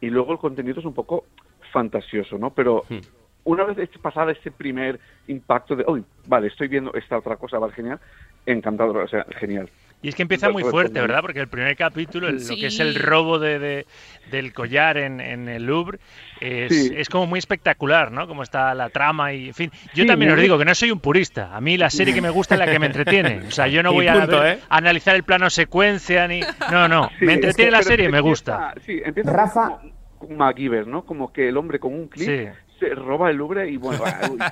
y 0.00 0.08
luego 0.08 0.32
el 0.32 0.38
contenido 0.38 0.80
es 0.80 0.86
un 0.86 0.94
poco 0.94 1.26
fantasioso, 1.72 2.38
¿no? 2.38 2.54
Pero 2.54 2.84
Hmm. 2.88 2.98
una 3.44 3.64
vez 3.64 3.88
pasada 4.00 4.32
ese 4.32 4.50
primer 4.50 4.98
impacto 5.26 5.76
de, 5.76 5.84
uy, 5.86 6.04
vale, 6.26 6.46
estoy 6.48 6.68
viendo 6.68 6.94
esta 6.94 7.18
otra 7.18 7.36
cosa, 7.36 7.58
vale, 7.58 7.74
genial, 7.74 8.00
encantado, 8.46 8.92
o 8.92 9.08
sea, 9.08 9.26
genial. 9.38 9.68
Y 10.00 10.08
es 10.10 10.14
que 10.14 10.22
empieza 10.22 10.48
muy 10.50 10.62
fuerte, 10.62 11.00
¿verdad? 11.00 11.20
Porque 11.22 11.40
el 11.40 11.48
primer 11.48 11.76
capítulo, 11.76 12.28
el- 12.28 12.36
lo 12.46 12.54
que 12.54 12.66
es 12.66 12.78
el 12.78 12.94
robo 12.94 13.40
de, 13.40 13.58
de- 13.58 13.86
del 14.30 14.52
collar 14.52 14.96
en, 14.96 15.20
en 15.20 15.48
el 15.48 15.64
Louvre, 15.64 15.98
es, 16.40 16.72
Sí. 16.72 16.92
es 16.96 17.08
como 17.08 17.26
muy 17.26 17.38
espectacular, 17.40 18.12
¿no? 18.12 18.28
Como 18.28 18.44
está 18.44 18.72
la 18.74 18.90
trama 18.90 19.32
y, 19.32 19.48
en 19.48 19.54
fin. 19.54 19.70
Yo 19.94 20.04
Sí, 20.04 20.06
también 20.06 20.30
os 20.30 20.40
digo 20.40 20.56
que 20.56 20.64
no 20.64 20.72
soy 20.76 20.92
un 20.92 21.00
purista. 21.00 21.54
A 21.56 21.60
mí 21.60 21.76
la 21.76 21.90
serie 21.90 22.14
que 22.14 22.20
me 22.20 22.30
gusta 22.30 22.54
es 22.54 22.60
la 22.60 22.66
que 22.70 22.78
me 22.78 22.86
entretiene. 22.86 23.40
O 23.48 23.50
sea, 23.50 23.66
yo 23.66 23.82
no 23.82 23.92
voy 23.92 24.06
a, 24.06 24.12
punto, 24.14 24.38
ver- 24.40 24.58
¿eh? 24.58 24.60
a 24.68 24.76
analizar 24.76 25.16
el 25.16 25.24
plano 25.24 25.50
secuencia 25.50 26.28
ni... 26.28 26.42
No, 26.70 26.86
no. 26.86 27.08
Sí, 27.18 27.24
me 27.24 27.32
es 27.32 27.36
entretiene 27.38 27.70
que- 27.70 27.76
la 27.76 27.82
serie 27.82 28.06
y 28.06 28.08
me 28.08 28.18
que 28.18 28.22
gusta. 28.22 28.72
empieza- 28.76 28.86
sí, 28.86 29.02
empieza 29.04 29.32
Rafa- 29.32 29.68
como, 29.80 29.92
como 30.18 30.36
MacGyver, 30.36 30.86
¿no? 30.86 31.04
Como 31.04 31.32
que 31.32 31.48
el 31.48 31.56
hombre 31.56 31.80
con 31.80 31.92
un 31.94 32.06
clic 32.06 32.28
Sí. 32.28 32.46
Se, 32.78 32.94
roba 32.94 33.30
el 33.30 33.36
Louvre 33.36 33.70
y 33.70 33.76
bueno... 33.76 34.02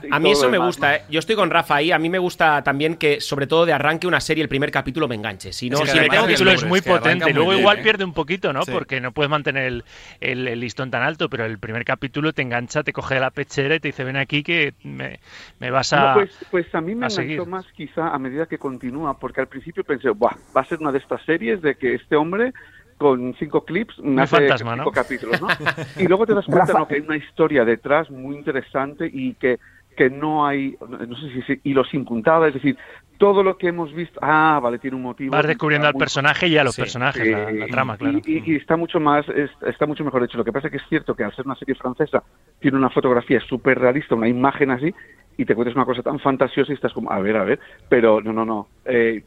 y 0.02 0.08
A 0.10 0.18
mí 0.18 0.30
eso 0.32 0.46
me 0.46 0.52
demás, 0.52 0.68
gusta, 0.68 0.96
¿eh? 0.96 1.02
Yo 1.10 1.18
estoy 1.18 1.36
con 1.36 1.50
Rafa 1.50 1.76
ahí. 1.76 1.92
A 1.92 1.98
mí 1.98 2.08
me 2.08 2.18
gusta 2.18 2.62
también 2.62 2.96
que, 2.96 3.20
sobre 3.20 3.46
todo 3.46 3.66
de 3.66 3.72
arranque 3.72 4.06
una 4.06 4.20
serie, 4.20 4.42
el 4.42 4.48
primer 4.48 4.70
capítulo 4.70 5.08
me 5.08 5.14
enganche. 5.14 5.52
Si 5.52 5.70
no, 5.70 5.78
Es 5.78 5.82
que 5.84 5.90
si 5.90 5.96
me 5.98 6.04
el 6.04 6.10
tengo 6.10 6.26
que 6.26 6.32
capítulo 6.32 6.50
es 6.50 6.64
muy 6.64 6.78
es 6.78 6.84
que 6.84 6.90
arranca 6.90 7.04
potente. 7.04 7.24
muy 7.26 7.32
Luego 7.34 7.50
bien, 7.50 7.60
igual 7.60 7.78
¿eh? 7.78 7.82
pierde 7.82 8.04
un 8.04 8.12
poquito, 8.12 8.52
¿no? 8.52 8.62
Sí. 8.62 8.70
Porque 8.72 9.00
no 9.00 9.12
puedes 9.12 9.30
mantener 9.30 9.64
el, 9.64 9.84
el- 10.20 10.48
el 10.48 10.60
listón 10.60 10.90
tan 10.90 11.02
alto, 11.02 11.28
pero 11.28 11.44
el 11.44 11.58
primer 11.58 11.84
capítulo 11.84 12.32
te 12.32 12.42
engancha, 12.42 12.82
te 12.82 12.92
coge 12.92 13.14
de 13.14 13.20
la 13.20 13.30
pechera 13.30 13.74
y 13.76 13.80
te 13.80 13.88
dice, 13.88 14.04
ven 14.04 14.16
aquí 14.16 14.42
que 14.42 14.74
me, 14.82 15.20
me 15.58 15.70
vas 15.70 15.92
a... 15.92 16.08
No, 16.08 16.14
pues, 16.14 16.30
pues 16.50 16.74
a 16.74 16.80
mí 16.80 16.94
me 16.94 17.06
enganchó 17.06 17.46
más 17.46 17.66
quizá 17.76 18.08
a 18.08 18.18
medida 18.18 18.46
que 18.46 18.58
continúa, 18.58 19.18
porque 19.18 19.40
al 19.40 19.48
principio 19.48 19.84
pensé, 19.84 20.10
Buah, 20.10 20.36
va 20.56 20.60
a 20.60 20.64
ser 20.64 20.78
una 20.80 20.92
de 20.92 20.98
estas 20.98 21.22
series 21.24 21.62
de 21.62 21.74
que 21.76 21.94
este 21.94 22.16
hombre 22.16 22.52
con 22.98 23.34
cinco 23.38 23.64
clips 23.64 23.98
Muy 23.98 24.22
hace 24.22 24.36
fantasma, 24.36 24.72
cinco 24.74 24.84
¿no? 24.86 24.90
capítulos, 24.92 25.40
¿no? 25.40 25.48
Y 25.98 26.06
luego 26.06 26.26
te 26.26 26.34
das 26.34 26.46
cuenta. 26.46 26.72
¿no? 26.72 26.88
que 26.88 26.94
hay 26.96 27.00
una 27.00 27.16
historia 27.16 27.64
detrás 27.64 28.10
muy 28.10 28.36
interesante 28.36 29.08
y 29.12 29.34
que, 29.34 29.58
que 29.96 30.10
no 30.10 30.46
hay, 30.46 30.76
no 30.80 31.16
sé 31.16 31.30
si 31.44 31.52
es 31.52 31.60
hilos 31.64 31.88
sin 31.90 32.04
puntada, 32.04 32.48
es 32.48 32.54
decir, 32.54 32.76
todo 33.18 33.42
lo 33.42 33.56
que 33.56 33.68
hemos 33.68 33.94
visto, 33.94 34.18
ah, 34.22 34.60
vale, 34.62 34.78
tiene 34.78 34.94
un 34.96 35.02
motivo. 35.02 35.32
Vas 35.32 35.46
descubriendo 35.46 35.86
al 35.88 35.94
muy- 35.94 36.00
personaje 36.00 36.48
y 36.48 36.58
a 36.58 36.64
los 36.64 36.74
Sí. 36.74 36.82
personajes, 36.82 37.26
la, 37.26 37.50
la 37.50 37.66
trama, 37.66 37.94
y- 37.94 37.98
claro. 37.98 38.18
Y, 38.26 38.52
y 38.52 38.56
está 38.56 38.76
mucho 38.76 39.00
más 39.00 39.26
es- 39.30 39.50
está 39.66 39.86
mucho 39.86 40.04
mejor 40.04 40.22
hecho. 40.24 40.36
Lo 40.36 40.44
que 40.44 40.52
pasa 40.52 40.68
es 40.68 40.72
que 40.72 40.76
es 40.78 40.88
cierto 40.90 41.14
que 41.14 41.24
al 41.24 41.34
ser 41.34 41.46
una 41.46 41.54
serie 41.56 41.74
francesa 41.76 42.22
tiene 42.60 42.76
una 42.76 42.90
fotografía 42.90 43.40
súper 43.40 43.78
realista, 43.78 44.14
una 44.14 44.28
imagen 44.28 44.70
así, 44.70 44.94
y 45.38 45.44
te 45.46 45.54
cuentas 45.54 45.74
una 45.76 45.84
cosa 45.86 46.02
tan 46.02 46.18
fantasiosa 46.18 46.72
y 46.72 46.74
estás 46.74 46.92
como, 46.92 47.10
a 47.10 47.18
ver, 47.20 47.36
a 47.36 47.44
ver, 47.44 47.58
pero 47.88 48.20
no, 48.20 48.32
no, 48.34 48.44
no. 48.44 48.68
eh, 48.84 49.22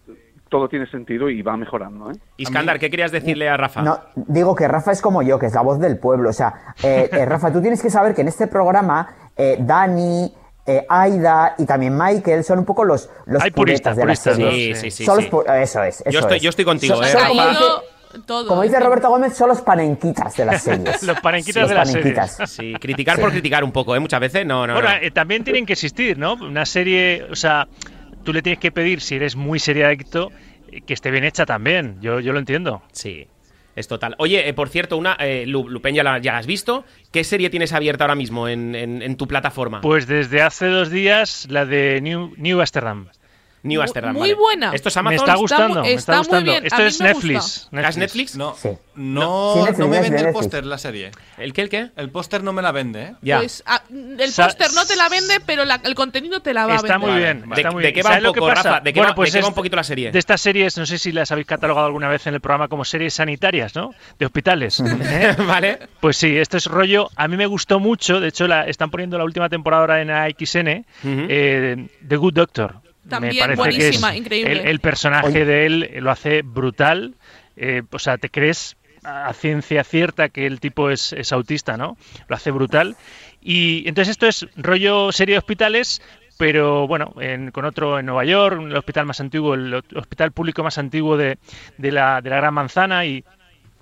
todo 0.50 0.68
tiene 0.68 0.86
sentido 0.90 1.30
y 1.30 1.42
va 1.42 1.56
mejorando, 1.58 2.12
¿eh? 2.12 2.16
Iskandar, 2.38 2.80
¿qué 2.80 2.90
querías 2.90 3.12
decirle 3.12 3.48
a 3.50 3.56
Rafa? 3.58 3.82
No, 3.82 4.00
digo 4.16 4.56
que 4.56 4.68
Rafa 4.68 4.92
es 4.92 5.02
como 5.02 5.22
yo, 5.22 5.38
que 5.40 5.46
es 5.46 5.54
la 5.54 5.62
voz 5.62 5.80
del 5.80 5.98
pueblo. 6.00 6.30
O 6.30 6.34
sea, 6.34 6.54
eh, 6.84 7.10
eh, 7.12 7.26
Rafa, 7.28 7.52
tú 7.54 7.62
tienes 7.62 7.82
que 7.82 7.90
saber 7.90 8.14
que 8.16 8.22
en 8.22 8.28
este 8.28 8.48
programa 8.48 9.08
eh, 9.38 9.58
Dani, 9.60 10.34
eh, 10.66 10.86
Aida 10.90 11.56
y 11.58 11.66
también 11.66 11.98
Michael 11.98 12.44
son 12.44 12.60
un 12.60 12.66
poco 12.66 12.84
los, 12.84 13.10
los 13.26 13.42
Hay 13.44 13.52
puristas, 13.52 13.96
de 13.96 14.02
la 14.04 14.08
puristas. 14.08 14.36
Sí, 14.36 14.74
sí, 14.76 14.92
sí, 14.92 15.06
Son 15.06 15.16
los 15.18 15.26
sí. 15.26 15.32
pu- 15.32 15.50
Eso 15.62 15.84
es. 15.84 16.02
Eso 16.02 16.10
Yo 16.12 16.20
estoy- 16.20 16.38
es. 16.38 16.44
yo 16.44 16.50
estoy 16.50 16.66
contigo, 16.66 17.02
eh, 17.04 17.12
Rafa. 17.14 17.28
como, 17.30 17.42
dice, 17.48 17.60
ido 17.64 17.84
todo. 18.26 18.48
como 18.48 18.62
dice 18.64 18.80
Roberto 18.80 19.10
Gómez, 19.10 19.36
son 19.36 19.50
los 19.50 19.62
panenquitas 19.62 20.36
de 20.36 20.46
las 20.46 20.62
series. 20.64 21.02
Los 21.08 21.20
panenquitas 21.22 21.62
Los 21.62 21.70
de 21.70 21.76
las 21.76 21.90
panenquitas. 21.92 22.32
series. 22.36 22.50
Sí, 22.52 22.74
criticar 22.80 23.16
Sí. 23.16 23.22
por 23.22 23.32
criticar 23.32 23.64
un 23.64 23.72
poco, 23.72 23.96
¿eh? 23.96 24.00
Muchas 24.00 24.20
veces 24.20 24.46
no, 24.46 24.68
no. 24.68 24.74
Bueno, 24.74 24.90
no. 24.90 24.96
eh, 24.96 25.12
también 25.12 25.44
tienen 25.44 25.66
que 25.66 25.74
existir, 25.74 26.18
¿no? 26.18 26.34
Una 26.34 26.66
serie, 26.66 27.26
o 27.32 27.36
sea, 27.36 27.68
tú 28.30 28.34
le 28.34 28.44
tienes 28.44 28.60
que 28.60 28.72
pedir, 28.72 29.02
si 29.02 29.16
eres 29.16 29.36
muy 29.36 29.58
seriadicto, 29.58 30.32
eh, 30.72 30.82
que 30.82 30.94
esté 30.94 31.10
bien 31.10 31.24
hecha 31.24 31.48
también. 31.48 31.98
Yo, 32.00 32.20
yo 32.20 32.32
lo 32.32 32.38
entiendo. 32.38 32.84
Sí, 32.92 33.26
es 33.76 33.88
total. 33.88 34.14
Oye, 34.20 34.48
eh, 34.48 34.54
por 34.54 34.70
cierto, 34.70 34.98
una 34.98 35.16
eh, 35.20 35.46
Lu- 35.48 35.68
Lupin 35.68 35.96
ya 35.96 36.04
la, 36.04 36.20
ya 36.20 36.34
la 36.34 36.38
has 36.38 36.46
visto. 36.46 36.86
¿Qué 37.12 37.24
serie 37.24 37.50
tienes 37.50 37.74
abierta 37.74 38.04
ahora 38.04 38.14
mismo 38.14 38.48
en, 38.48 38.76
en- 38.76 39.02
en 39.02 39.16
tu 39.16 39.28
plataforma? 39.28 39.82
Pues 39.82 40.06
desde 40.06 40.44
hace 40.44 40.68
dos 40.68 40.92
días, 40.92 41.48
la 41.50 41.66
de 41.66 42.02
New, 42.02 42.34
New 42.38 42.60
Amsterdam. 42.60 43.08
New 43.64 43.82
Amsterdam. 43.82 44.14
muy 44.14 44.30
vale. 44.30 44.34
buena. 44.36 44.72
¿Esto 44.74 44.90
es 44.90 44.96
Me 44.96 45.00
Amazon? 45.02 45.20
está 45.20 45.36
gustando, 45.36 45.82
me 45.82 45.94
está 45.94 46.00
está 46.00 46.12
muy 46.14 46.20
gustando. 46.20 46.52
bien, 46.52 46.64
a 46.64 46.68
Esto 46.68 46.82
es 46.84 47.00
me 47.02 47.08
Netflix. 47.08 47.70
¿Es 47.72 47.98
Netflix? 47.98 48.36
No, 48.38 48.56
Sí. 48.56 48.70
no, 48.96 49.54
Sí, 49.54 49.60
Netflix, 49.60 49.80
no 49.80 49.88
me 49.88 49.92
Netflix, 49.92 50.02
vende 50.02 50.06
el 50.08 50.12
Netflix. 50.26 50.34
póster 50.34 50.66
la 50.66 50.78
serie. 50.78 51.12
¿El 51.38 51.54
qué, 51.54 51.62
el 51.62 51.70
qué? 51.70 51.92
El 51.96 52.10
póster 52.10 52.44
no 52.44 52.54
me 52.54 52.62
la 52.62 52.72
vende, 52.72 53.02
¿eh? 53.04 53.14
Ya. 53.22 53.40
Pues 53.40 53.64
ah, 53.66 53.82
el 53.90 54.32
póster 54.34 54.74
no 54.74 54.86
te 54.86 54.96
la 54.96 55.10
vende, 55.10 55.40
pero 55.46 55.66
la- 55.66 55.82
el 55.84 55.96
contenido 55.96 56.42
te 56.42 56.54
la 56.54 56.66
va 56.66 56.74
a 56.74 56.76
Está 56.78 56.98
vender. 56.98 57.10
muy 57.10 57.20
bien. 57.20 57.50
¿De- 57.50 57.56
está 57.56 57.72
muy 57.72 57.82
de 57.84 57.88
bien. 57.88 57.96
qué 57.96 58.02
va 58.04 58.10
¿Sabes 58.10 58.22
un 58.22 58.24
lo 58.28 58.34
que 58.34 58.40
poco, 58.40 58.54
pasa? 58.54 58.70
Rafa? 58.70 58.80
¿De 58.82 58.94
qué 58.94 59.00
Bueno, 59.00 59.12
va- 59.12 59.16
pues 59.16 59.32
de 59.34 59.40
qué 59.40 59.42
va 59.42 59.48
es- 59.48 59.50
un 59.50 59.56
poquito 59.56 59.76
la 59.76 59.84
serie? 59.84 60.12
De 60.12 60.20
estas 60.20 60.42
series, 60.42 60.78
no 60.78 60.86
sé 60.86 60.98
si 60.98 61.12
las 61.12 61.32
habéis 61.32 61.48
catalogado 61.48 61.86
alguna 61.88 62.08
vez 62.08 62.26
en 62.28 62.34
el 62.36 62.42
programa 62.42 62.68
como 62.68 62.86
series 62.86 63.14
sanitarias, 63.14 63.76
¿no? 63.76 63.92
De 64.18 64.26
hospitales. 64.26 64.80
¿eh? 64.86 65.36
vale. 65.48 65.80
Pues 66.00 66.18
sí, 66.18 66.38
esto 66.38 66.58
es 66.58 66.66
rollo. 66.66 67.10
A 67.16 67.28
mí 67.28 67.36
me 67.38 67.46
gustó 67.46 67.80
mucho. 67.80 68.20
De 68.20 68.30
hecho, 68.30 68.48
la, 68.48 68.66
están 68.68 68.90
poniendo 68.92 69.18
la 69.18 69.24
última 69.26 69.50
temporada 69.50 69.82
ahora 69.82 70.02
en 70.02 70.10
AXN. 70.12 70.86
Eh, 71.04 71.88
The 72.08 72.16
Good 72.16 72.34
Doctor. 72.34 72.76
También 73.10 73.34
me 73.36 73.40
parece 73.58 73.58
buenísima, 73.78 74.10
que 74.12 74.16
es 74.18 74.22
increíble. 74.22 74.52
El, 74.52 74.68
el 74.68 74.80
personaje 74.80 75.28
Oye. 75.28 75.46
de 75.46 75.66
él 75.66 75.90
lo 76.02 76.12
hace 76.12 76.42
brutal. 76.44 77.16
eh, 77.56 77.82
o 77.92 78.00
sea, 78.00 78.18
te 78.18 78.30
crees 78.30 78.78
a 79.04 79.32
ciencia 79.34 79.84
cierta 79.84 80.30
que 80.30 80.46
el 80.46 80.60
tipo 80.60 80.90
es, 80.90 81.14
es 81.14 81.32
autista, 81.34 81.78
¿no? 81.78 81.98
Lo 82.28 82.36
hace 82.36 82.52
brutal. 82.52 82.96
Y 83.42 83.88
entonces 83.88 84.12
esto 84.12 84.28
es 84.28 84.48
rollo 84.58 85.12
serie 85.12 85.36
de 85.36 85.40
hospitales, 85.40 86.02
pero 86.38 86.88
bueno, 86.88 87.14
en- 87.22 87.52
con 87.52 87.66
otro 87.66 88.00
en 88.00 88.06
Nueva 88.06 88.26
York, 88.26 88.62
el 88.62 88.76
hospital 88.76 89.06
más 89.06 89.20
antiguo, 89.22 89.54
el 89.56 89.74
ho- 89.74 89.82
hospital 89.96 90.32
público 90.32 90.64
más 90.64 90.78
antiguo 90.78 91.16
de, 91.18 91.38
de 91.78 91.92
la, 91.92 92.22
de 92.22 92.30
la 92.30 92.38
Gran 92.38 92.54
Manzana 92.54 93.06
y 93.06 93.24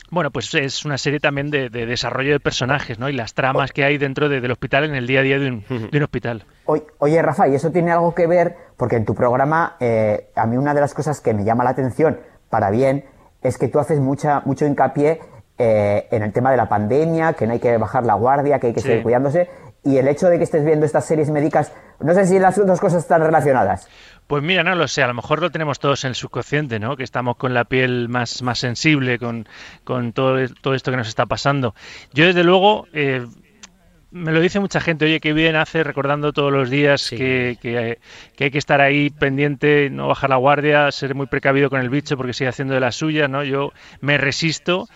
bueno, 0.10 0.32
pues 0.32 0.54
es 0.54 0.86
una 0.86 0.98
serie 0.98 1.20
también 1.20 1.50
de, 1.50 1.70
de 1.70 1.86
desarrollo 1.86 2.32
de 2.34 2.40
personajes, 2.40 2.98
¿no? 3.00 3.10
Y 3.10 3.14
las 3.14 3.34
tramas 3.34 3.72
que 3.72 3.84
hay 3.84 3.98
dentro 3.98 4.30
de- 4.30 4.40
del 4.42 4.52
hospital 4.52 4.86
en 4.86 4.96
el 4.96 5.06
día 5.08 5.20
a 5.20 5.24
día 5.24 5.40
de 5.40 5.48
un, 5.50 5.66
de 5.92 5.98
un 5.98 6.04
hospital. 6.04 6.46
Oye, 6.66 6.84
oye, 7.00 7.22
Rafa, 7.22 7.48
y 7.48 7.56
eso 7.56 7.72
tiene 7.72 7.92
algo 7.92 8.14
que 8.16 8.28
ver, 8.28 8.56
porque 8.78 8.96
en 8.96 9.06
tu 9.06 9.16
programa, 9.16 9.76
eh, 9.80 10.28
a 10.36 10.46
mí 10.46 10.58
una 10.58 10.74
de 10.74 10.82
las 10.82 10.94
cosas 10.94 11.20
que 11.22 11.34
me 11.34 11.44
llama 11.44 11.64
la 11.64 11.72
atención, 11.72 12.20
para 12.50 12.70
bien, 12.70 13.06
es 13.42 13.58
que 13.58 13.68
tú 13.68 13.80
haces 13.80 14.00
mucha, 14.00 14.42
mucho 14.46 14.66
hincapié 14.66 15.20
eh, 15.60 16.08
en 16.12 16.22
el 16.24 16.32
tema 16.34 16.52
de 16.52 16.58
la 16.58 16.70
pandemia, 16.70 17.34
que 17.34 17.48
no 17.48 17.54
hay 17.54 17.60
que 17.60 17.78
bajar 17.78 18.06
la 18.06 18.14
guardia, 18.14 18.60
que 18.60 18.68
hay 18.68 18.74
que 18.74 18.82
Sí. 18.82 18.88
seguir 18.88 19.04
cuidándose, 19.04 19.50
y 19.88 19.98
el 19.98 20.08
hecho 20.08 20.28
de 20.28 20.38
que 20.38 20.44
estés 20.44 20.64
viendo 20.66 20.86
estas 20.86 21.06
series 21.06 21.30
médicas, 21.30 21.72
no 22.00 22.14
sé 22.14 22.26
si 22.28 22.40
las 22.40 22.56
dos 22.56 22.80
cosas 22.80 23.04
están 23.04 23.22
relacionadas. 23.22 23.88
Pues 24.28 24.44
mira, 24.44 24.62
no 24.64 24.76
lo 24.76 24.88
sé, 24.90 25.02
a 25.04 25.08
lo 25.08 25.14
mejor 25.14 25.40
lo 25.42 25.50
tenemos 25.52 25.80
todos 25.80 26.04
en 26.04 26.10
el 26.10 26.16
subconsciente, 26.16 26.80
¿no? 26.80 26.98
Que 26.98 27.04
estamos 27.04 27.38
con 27.38 27.54
la 27.54 27.64
piel 27.64 28.10
más, 28.10 28.42
más 28.42 28.60
sensible, 28.60 29.18
con, 29.20 29.48
con 29.86 30.12
todo, 30.12 30.38
todo 30.62 30.74
esto 30.74 30.92
que 30.92 30.98
nos 30.98 31.08
está 31.08 31.26
pasando. 31.26 31.74
Yo, 32.14 32.26
desde 32.26 32.44
luego, 32.44 32.88
eh, 32.92 33.26
me 34.12 34.32
lo 34.34 34.40
dice 34.42 34.60
mucha 34.60 34.80
gente, 34.82 35.06
oye, 35.06 35.20
qué 35.22 35.32
bien 35.34 35.56
hace 35.56 35.84
recordando 35.84 36.34
todos 36.34 36.52
los 36.52 36.70
días 36.70 37.02
Sí. 37.02 37.16
que, 37.18 37.58
que- 37.62 38.00
que 38.36 38.44
hay 38.46 38.52
que 38.52 38.58
estar 38.58 38.82
ahí 38.82 39.10
pendiente, 39.10 39.90
no 39.90 40.08
bajar 40.08 40.30
la 40.30 40.36
guardia, 40.38 40.92
ser 40.92 41.14
muy 41.16 41.28
precavido 41.28 41.70
con 41.70 41.80
el 41.82 41.90
bicho 41.90 42.18
porque 42.18 42.34
sigue 42.34 42.50
haciendo 42.50 42.74
de 42.74 42.80
la 42.82 42.92
suya, 42.92 43.28
¿no? 43.28 43.44
Yo 43.44 43.72
me 44.02 44.18
resisto. 44.18 44.88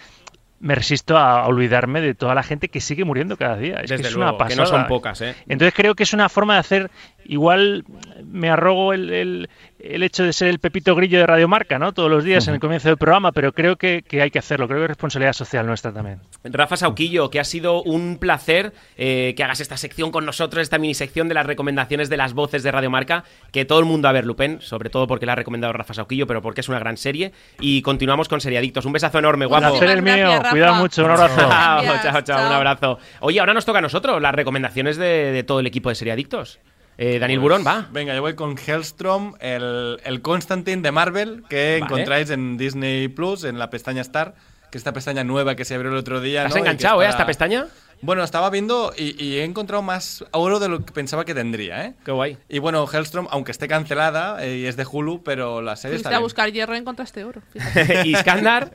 Me 0.61 0.75
resisto 0.75 1.17
a 1.17 1.47
olvidarme 1.47 2.01
de 2.01 2.13
toda 2.13 2.35
la 2.35 2.43
gente 2.43 2.69
que 2.69 2.79
sigue 2.81 3.03
muriendo 3.03 3.35
cada 3.35 3.57
día. 3.57 3.77
Es 3.81 3.89
Desde 3.89 4.03
que 4.03 4.07
es 4.09 4.15
luego, 4.15 4.29
una 4.29 4.37
pasada. 4.37 4.55
que 4.55 4.61
no 4.61 4.77
son 4.77 4.87
pocas, 4.87 5.19
¿eh? 5.21 5.35
Entonces 5.47 5.73
creo 5.73 5.95
que 5.95 6.03
es 6.03 6.13
una 6.13 6.29
forma 6.29 6.53
de 6.53 6.59
hacer, 6.59 6.91
igual 7.25 7.83
me 8.25 8.49
arrogo 8.49 8.93
el, 8.93 9.09
el- 9.11 9.49
el 9.83 10.03
hecho 10.03 10.23
de 10.23 10.31
ser 10.31 10.47
el 10.49 10.59
pepito 10.59 10.93
grillo 10.93 11.17
de 11.17 11.25
Radiomarca, 11.25 11.79
¿no? 11.79 11.91
Todos 11.91 12.07
los 12.11 12.23
días 12.23 12.47
en 12.47 12.53
el 12.53 12.59
comienzo 12.59 12.87
del 12.87 12.97
programa, 12.97 13.31
pero 13.31 13.51
creo 13.51 13.77
que, 13.77 14.03
que 14.07 14.21
hay 14.21 14.29
que 14.29 14.37
hacerlo, 14.37 14.67
creo 14.67 14.77
que 14.79 14.83
es 14.83 14.89
responsabilidad 14.89 15.33
social 15.33 15.65
nuestra 15.65 15.91
también. 15.91 16.19
Rafa 16.43 16.77
Sauquillo, 16.77 17.31
que 17.31 17.39
ha 17.39 17.43
sido 17.43 17.81
un 17.81 18.17
placer 18.19 18.73
eh, 18.95 19.33
que 19.35 19.43
hagas 19.43 19.59
esta 19.59 19.77
sección 19.77 20.11
con 20.11 20.23
nosotros, 20.23 20.61
esta 20.61 20.77
mini 20.77 20.93
sección 20.93 21.27
de 21.29 21.33
las 21.33 21.47
recomendaciones 21.47 22.09
de 22.09 22.17
las 22.17 22.33
voces 22.33 22.61
de 22.61 22.71
Radio 22.71 22.91
Marca, 22.91 23.23
que 23.51 23.65
todo 23.65 23.79
el 23.79 23.85
mundo 23.85 24.07
a 24.07 24.11
ver, 24.11 24.23
Lupén, 24.27 24.61
sobre 24.61 24.91
todo 24.91 25.07
porque 25.07 25.25
la 25.25 25.33
ha 25.33 25.37
recomendado 25.37 25.73
Rafa 25.73 25.95
Sauquillo, 25.95 26.27
pero 26.27 26.43
porque 26.43 26.61
es 26.61 26.69
una 26.69 26.77
gran 26.77 26.95
serie. 26.97 27.31
Y 27.59 27.81
continuamos 27.81 28.29
con 28.29 28.39
Seriadictos. 28.39 28.85
Un 28.85 28.93
besazo 28.93 29.17
enorme, 29.17 29.47
guapo. 29.47 29.69
Placer 29.79 29.89
el 29.97 30.03
mío, 30.03 30.13
gracias, 30.29 30.51
cuidado 30.51 30.75
mucho, 30.75 31.03
un 31.05 31.09
abrazo. 31.09 31.37
Chao, 31.39 31.83
chao, 32.03 32.21
chao, 32.21 32.47
un 32.47 32.53
abrazo. 32.53 32.99
Oye, 33.21 33.39
ahora 33.39 33.55
nos 33.55 33.65
toca 33.65 33.79
a 33.79 33.81
nosotros 33.81 34.21
las 34.21 34.35
recomendaciones 34.35 34.97
de, 34.97 35.31
de 35.31 35.41
todo 35.43 35.59
el 35.59 35.65
equipo 35.65 35.89
de 35.89 35.95
Seriadictos. 35.95 36.59
Eh, 36.97 37.19
Daniel 37.19 37.39
Pues, 37.39 37.43
Burón, 37.59 37.65
va. 37.65 37.87
Venga, 37.91 38.13
yo 38.13 38.21
voy 38.21 38.35
con 38.35 38.55
Hellstrom, 38.57 39.33
el, 39.39 39.99
el 40.03 40.21
Constantine 40.21 40.81
de 40.81 40.91
Marvel, 40.91 41.43
que 41.49 41.77
Vale. 41.81 41.85
encontráis 41.93 42.29
en 42.29 42.57
Disney 42.57 43.07
Plus, 43.07 43.43
en 43.43 43.57
la 43.57 43.69
pestaña 43.69 44.01
Star, 44.01 44.35
que 44.69 44.77
es 44.77 44.81
esta 44.81 44.93
pestaña 44.93 45.23
nueva 45.23 45.55
que 45.55 45.65
se 45.65 45.75
abrió 45.75 45.91
el 45.91 45.97
otro 45.97 46.21
día. 46.21 46.45
¿Has 46.45 46.51
¿no? 46.51 46.57
Y 46.57 46.59
enganchado, 46.61 47.01
eh, 47.01 47.07
a 47.07 47.09
esta 47.09 47.25
pestaña? 47.25 47.67
Bueno, 48.03 48.23
estaba 48.23 48.49
viendo 48.49 48.93
y, 48.97 49.23
y 49.23 49.37
he 49.39 49.43
encontrado 49.43 49.83
más 49.83 50.25
oro 50.31 50.59
de 50.59 50.69
lo 50.69 50.83
que 50.83 50.91
pensaba 50.91 51.23
que 51.23 51.35
tendría, 51.35 51.85
¿eh? 51.85 51.93
Qué 52.03 52.11
guay. 52.11 52.37
Y 52.49 52.57
bueno, 52.59 52.85
Hellstrom, 52.91 53.27
aunque 53.29 53.51
esté 53.51 53.67
cancelada 53.67 54.43
eh, 54.43 54.57
y 54.57 54.65
es 54.65 54.75
de 54.75 54.85
Hulu, 54.91 55.21
pero 55.23 55.61
la 55.61 55.75
serie 55.75 55.97
está 55.97 56.09
Fuiste 56.09 56.15
a 56.15 56.19
bien. 56.19 56.23
buscar 56.25 56.51
hierro 56.51 56.73
y 56.75 56.79
encontraste 56.79 57.23
oro. 57.23 57.41
fíjate. 57.51 58.01
Iskandar. 58.07 58.71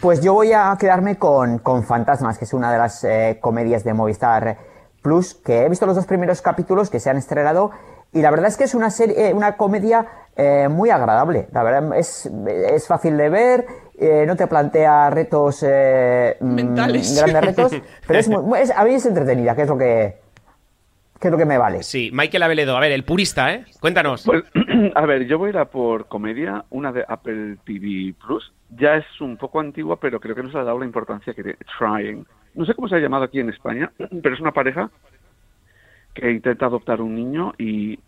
Pues 0.00 0.20
yo 0.22 0.34
voy 0.34 0.52
a 0.52 0.76
quedarme 0.78 1.16
con, 1.16 1.58
con 1.58 1.84
Fantasmas, 1.86 2.36
que 2.38 2.44
es 2.44 2.52
una 2.52 2.72
de 2.72 2.78
las 2.78 3.04
eh, 3.04 3.38
comedias 3.40 3.84
de 3.84 3.94
Movistar 3.94 4.58
Plus, 5.04 5.34
que 5.34 5.64
he 5.64 5.68
visto 5.68 5.84
los 5.84 5.96
dos 5.96 6.06
primeros 6.06 6.40
capítulos 6.40 6.88
que 6.88 6.98
se 6.98 7.10
han 7.10 7.18
estrenado 7.18 7.70
y 8.14 8.22
la 8.22 8.30
verdad 8.30 8.46
es 8.48 8.56
que 8.56 8.64
es 8.64 8.74
una 8.74 8.88
serie, 8.88 9.28
eh, 9.28 9.34
una 9.34 9.58
comedia 9.58 10.06
eh, 10.34 10.66
muy 10.70 10.88
agradable. 10.88 11.46
La 11.52 11.62
verdad 11.62 11.94
es, 11.98 12.24
es 12.46 12.86
fácil 12.86 13.18
de 13.18 13.28
ver, 13.28 13.66
eh, 13.98 14.24
no 14.26 14.34
te 14.34 14.46
plantea 14.46 15.10
retos, 15.10 15.62
eh, 15.68 16.38
mm, 16.40 16.54
Mentales. 16.54 17.16
grandes 17.20 17.44
retos, 17.44 17.72
pero 18.06 18.18
es, 18.18 18.28
muy- 18.30 18.58
es- 18.58 18.70
a 18.70 18.82
mí 18.82 18.94
es 18.94 19.04
entretenida, 19.04 19.54
que 19.54 19.62
es 19.62 19.68
lo 19.68 19.76
que, 19.76 20.16
que 21.20 21.28
es 21.28 21.32
lo 21.32 21.36
que 21.36 21.44
me 21.44 21.58
vale. 21.58 21.82
Sí, 21.82 22.08
Michael 22.14 22.42
Aveledo. 22.44 22.74
A 22.74 22.80
ver, 22.80 22.92
el 22.92 23.04
purista, 23.04 23.52
¿eh? 23.52 23.66
Cuéntanos. 23.80 24.24
Pues, 24.24 24.42
a 24.94 25.04
ver, 25.04 25.26
yo 25.26 25.36
voy 25.36 25.48
a 25.48 25.50
ir 25.50 25.58
a 25.58 25.66
por 25.66 26.08
comedia, 26.08 26.64
una 26.70 26.92
de 26.92 27.04
Apple 27.06 27.58
TV 27.66 28.14
Plus. 28.26 28.54
Ya 28.70 28.94
es 28.96 29.04
un 29.20 29.36
poco 29.36 29.60
antigua, 29.60 29.98
pero 30.00 30.18
creo 30.18 30.34
que 30.34 30.42
no 30.42 30.48
se 30.48 30.54
le 30.56 30.62
ha 30.62 30.64
dado 30.64 30.78
la 30.78 30.86
importancia 30.86 31.34
que 31.34 31.42
tiene. 31.42 31.58
Trying. 31.78 32.26
No 32.54 32.64
sé 32.64 32.74
cómo 32.74 32.88
se 32.88 32.96
ha 32.96 33.00
llamado 33.00 33.24
aquí 33.24 33.40
en 33.40 33.50
España, 33.50 33.90
pero 34.22 34.34
es 34.34 34.40
una 34.40 34.52
pareja 34.52 34.90
que 36.14 36.30
intenta 36.30 36.66
adoptar 36.66 37.00
un 37.00 37.14
niño 37.14 37.52
y 37.58 37.94
eh, 37.94 37.98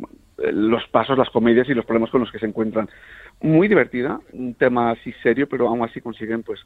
los 0.52 0.86
pasos, 0.88 1.18
las 1.18 1.30
comedias 1.30 1.68
y 1.68 1.74
los 1.74 1.84
problemas 1.84 2.10
con 2.10 2.20
los 2.20 2.30
que 2.30 2.38
se 2.38 2.46
encuentran. 2.46 2.88
Muy 3.40 3.68
divertida, 3.68 4.20
un 4.32 4.54
tema 4.54 4.92
así 4.92 5.12
serio, 5.22 5.48
pero 5.48 5.68
aún 5.68 5.82
así 5.82 6.00
consiguen 6.00 6.42
pues 6.42 6.60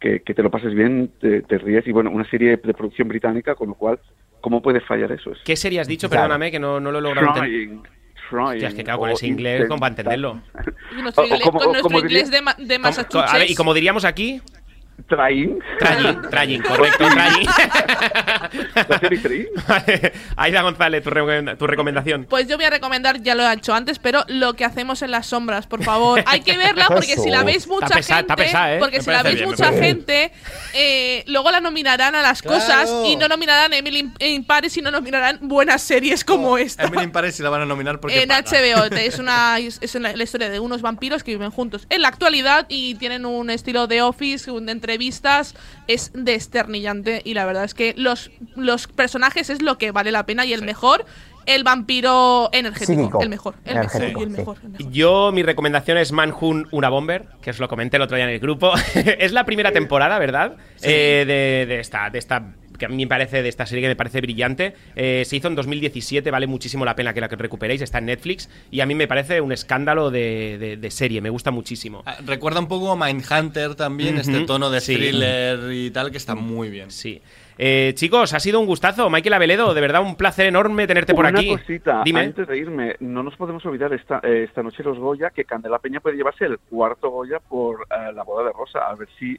que, 0.00 0.20
que 0.20 0.34
te 0.34 0.42
lo 0.42 0.50
pases 0.50 0.74
bien, 0.74 1.12
te, 1.20 1.42
te 1.42 1.58
ríes 1.58 1.86
y 1.86 1.92
bueno, 1.92 2.10
una 2.10 2.28
serie 2.28 2.56
de 2.56 2.74
producción 2.74 3.08
británica, 3.08 3.54
con 3.54 3.68
lo 3.68 3.74
cual 3.74 3.98
¿Cómo 4.42 4.62
puede 4.62 4.80
fallar 4.80 5.12
eso? 5.12 5.32
¿Qué 5.44 5.54
serie 5.54 5.80
has 5.80 5.86
dicho? 5.86 6.08
Claro. 6.08 6.22
Perdóname, 6.22 6.50
que 6.50 6.58
no, 6.58 6.80
no 6.80 6.90
lo 6.90 7.00
he 7.00 7.02
logrado 7.02 7.26
entender. 7.28 7.50
Trying, 7.50 7.82
trying, 8.30 8.42
Hostia, 8.54 8.68
es 8.68 8.74
que 8.74 8.84
claro, 8.84 8.98
con 9.00 9.10
ese 9.10 9.26
inglés, 9.26 9.66
¿cómo 9.68 9.80
para 9.80 9.90
entenderlo? 9.90 10.40
Y 10.98 11.02
nuestro 11.02 11.24
O- 11.24 11.26
o 11.26 11.40
como- 11.40 11.58
con 11.60 11.72
nuestro 11.72 11.98
inglés 11.98 12.30
diría- 12.30 12.38
de, 12.38 12.42
ma- 12.42 12.54
de 12.58 12.78
Massachusetts. 12.78 13.34
A 13.34 13.36
ver, 13.36 13.50
y 13.50 13.54
como 13.54 13.74
diríamos 13.74 14.06
aquí, 14.06 14.40
Trying. 15.10 15.58
Trying, 15.80 16.22
trying, 16.30 16.62
correcto. 16.62 17.04
La 18.88 18.98
serie. 19.00 19.48
Vale. 19.68 20.12
Aida 20.36 20.62
González, 20.62 21.02
tu, 21.02 21.10
recomenda- 21.10 21.56
tu 21.56 21.66
recomendación. 21.66 22.26
Pues 22.28 22.46
yo 22.48 22.56
voy 22.56 22.64
a 22.66 22.70
recomendar, 22.70 23.20
ya 23.20 23.34
lo 23.34 23.42
he 23.48 23.52
hecho 23.52 23.74
antes, 23.74 23.98
pero 23.98 24.24
lo 24.28 24.54
que 24.54 24.64
hacemos 24.64 25.02
en 25.02 25.10
las 25.10 25.26
sombras, 25.26 25.66
por 25.66 25.82
favor. 25.82 26.22
Hay 26.26 26.40
que 26.40 26.56
verla 26.56 26.86
porque 26.88 27.16
si 27.16 27.28
la 27.30 27.42
veis 27.42 27.66
mucha 27.66 27.86
Está 27.86 27.96
pesada, 27.96 28.18
gente, 28.20 28.32
está 28.32 28.36
pesada, 28.36 28.74
¿eh? 28.74 28.78
porque 28.78 28.98
Me 28.98 29.02
si 29.04 29.10
la 29.10 29.22
veis 29.22 29.36
bien, 29.36 29.48
mucha 29.48 29.72
gente, 29.72 30.32
eh, 30.74 31.24
luego 31.26 31.50
la 31.50 31.60
nominarán 31.60 32.14
a 32.14 32.22
las 32.22 32.42
cosas 32.42 32.88
y 33.06 33.16
no 33.16 33.28
nominarán 33.28 33.72
Emily 33.72 34.10
in- 34.20 34.44
Paris 34.44 34.76
y 34.76 34.82
no 34.82 34.90
nominarán 34.90 35.38
buenas 35.42 35.82
series 35.82 36.24
como 36.24 36.56
esta. 36.56 36.84
Emily 36.84 37.04
in 37.04 37.12
Paris 37.12 37.34
si 37.34 37.42
la 37.42 37.50
van 37.50 37.62
a 37.62 37.66
nominar 37.66 38.00
porque 38.00 38.22
En. 38.22 38.30
HBO 38.30 38.84
es 38.96 39.18
una 39.18 39.58
es 39.58 39.94
la, 39.96 40.12
la 40.16 40.22
historia 40.22 40.48
de 40.48 40.60
unos 40.60 40.82
vampiros 40.82 41.22
que 41.24 41.32
viven 41.32 41.50
juntos 41.50 41.86
en 41.90 42.02
la 42.02 42.08
actualidad 42.08 42.66
y 42.68 42.94
tienen 42.94 43.26
un 43.26 43.50
estilo 43.50 43.86
de 43.86 44.02
office, 44.02 44.50
un 44.50 44.66
de 44.66 44.72
entrevistas, 45.00 45.54
es 45.88 46.10
desternillante 46.14 47.22
y 47.24 47.34
la 47.34 47.46
verdad 47.46 47.64
es 47.64 47.74
que 47.74 47.94
los, 47.96 48.30
los 48.54 48.86
personajes 48.86 49.48
es 49.48 49.62
lo 49.62 49.78
que 49.78 49.92
vale 49.92 50.12
la 50.12 50.26
pena 50.26 50.44
y 50.44 50.52
el 50.52 50.62
mejor, 50.62 51.06
el 51.46 51.64
vampiro 51.64 52.50
energético, 52.52 53.22
el 53.22 53.30
mejor, 53.30 53.54
el 53.64 53.78
Energético, 53.78 54.20
mejor, 54.20 54.28
el 54.28 54.32
sí. 54.32 54.38
mejor, 54.38 54.58
el 54.62 54.68
mejor. 54.70 54.92
Yo, 54.92 55.32
mi 55.32 55.42
recomendación 55.42 55.96
es 55.96 56.12
Manhunt, 56.12 56.68
una 56.70 56.90
bomber, 56.90 57.26
que 57.40 57.50
os 57.50 57.58
lo 57.58 57.68
comenté 57.68 57.96
el 57.96 58.02
otro 58.02 58.16
día 58.16 58.26
en 58.26 58.32
el 58.32 58.40
grupo. 58.40 58.72
es 58.94 59.32
la 59.32 59.44
primera 59.44 59.72
temporada, 59.72 60.18
¿verdad? 60.18 60.56
Eh, 60.82 61.24
de, 61.26 61.66
de 61.66 61.80
esta, 61.80 62.10
de 62.10 62.18
esta 62.18 62.52
que 62.80 62.86
a 62.86 62.88
mí 62.88 62.96
me 62.96 63.06
parece 63.06 63.44
de 63.44 63.48
esta 63.48 63.64
serie 63.66 63.82
que 63.82 63.88
me 63.88 63.94
parece 63.94 64.20
brillante. 64.20 64.74
Eh, 64.96 65.22
se 65.24 65.36
hizo 65.36 65.46
en 65.46 65.54
2017, 65.54 66.28
vale 66.32 66.48
muchísimo 66.48 66.84
la 66.84 66.96
pena 66.96 67.14
que 67.14 67.20
la 67.20 67.28
que 67.28 67.36
recuperéis, 67.36 67.80
está 67.82 67.98
en 67.98 68.06
Netflix 68.06 68.48
y 68.72 68.80
a 68.80 68.86
mí 68.86 68.96
me 68.96 69.06
parece 69.06 69.40
un 69.40 69.52
escándalo 69.52 70.10
de, 70.10 70.56
de- 70.58 70.76
de 70.76 70.90
serie, 70.90 71.20
me 71.20 71.30
gusta 71.30 71.52
muchísimo. 71.52 72.02
Ah, 72.06 72.16
Recuerda 72.26 72.58
un 72.58 72.66
poco 72.66 72.90
a 72.90 72.96
Mindhunter 72.96 73.76
también, 73.76 74.18
este 74.18 74.40
tono 74.46 74.70
de 74.70 74.80
sí. 74.80 74.94
thriller 74.96 75.72
y 75.72 75.90
tal, 75.92 76.10
que 76.10 76.16
está 76.16 76.34
muy 76.34 76.70
bien. 76.70 76.90
Sí. 76.90 77.20
Eh, 77.62 77.92
chicos, 77.94 78.32
ha 78.32 78.40
sido 78.40 78.58
un 78.58 78.64
gustazo. 78.64 79.10
Michael 79.10 79.34
Aveledo, 79.34 79.74
de 79.74 79.80
verdad 79.82 80.00
un 80.00 80.16
placer 80.16 80.46
enorme 80.46 80.86
tenerte 80.86 81.12
por 81.12 81.26
Una 81.26 81.38
aquí. 81.38 81.50
cosita, 81.50 82.00
Dime. 82.06 82.20
antes 82.20 82.48
de 82.48 82.56
irme, 82.56 82.96
no 83.00 83.22
nos 83.22 83.36
podemos 83.36 83.62
olvidar 83.66 83.92
esta, 83.92 84.18
eh, 84.22 84.44
esta 84.48 84.62
noche 84.62 84.82
los 84.82 84.98
Goya, 84.98 85.28
que 85.28 85.44
Candela 85.44 85.78
Peña 85.78 86.00
puede 86.00 86.16
llevarse 86.16 86.46
el 86.46 86.58
cuarto 86.58 87.10
Goya 87.10 87.38
por 87.38 87.82
eh, 87.90 88.12
la 88.14 88.22
boda 88.22 88.46
de 88.46 88.52
Rosa, 88.54 88.78
a 88.88 88.94
ver 88.94 89.08
si... 89.18 89.38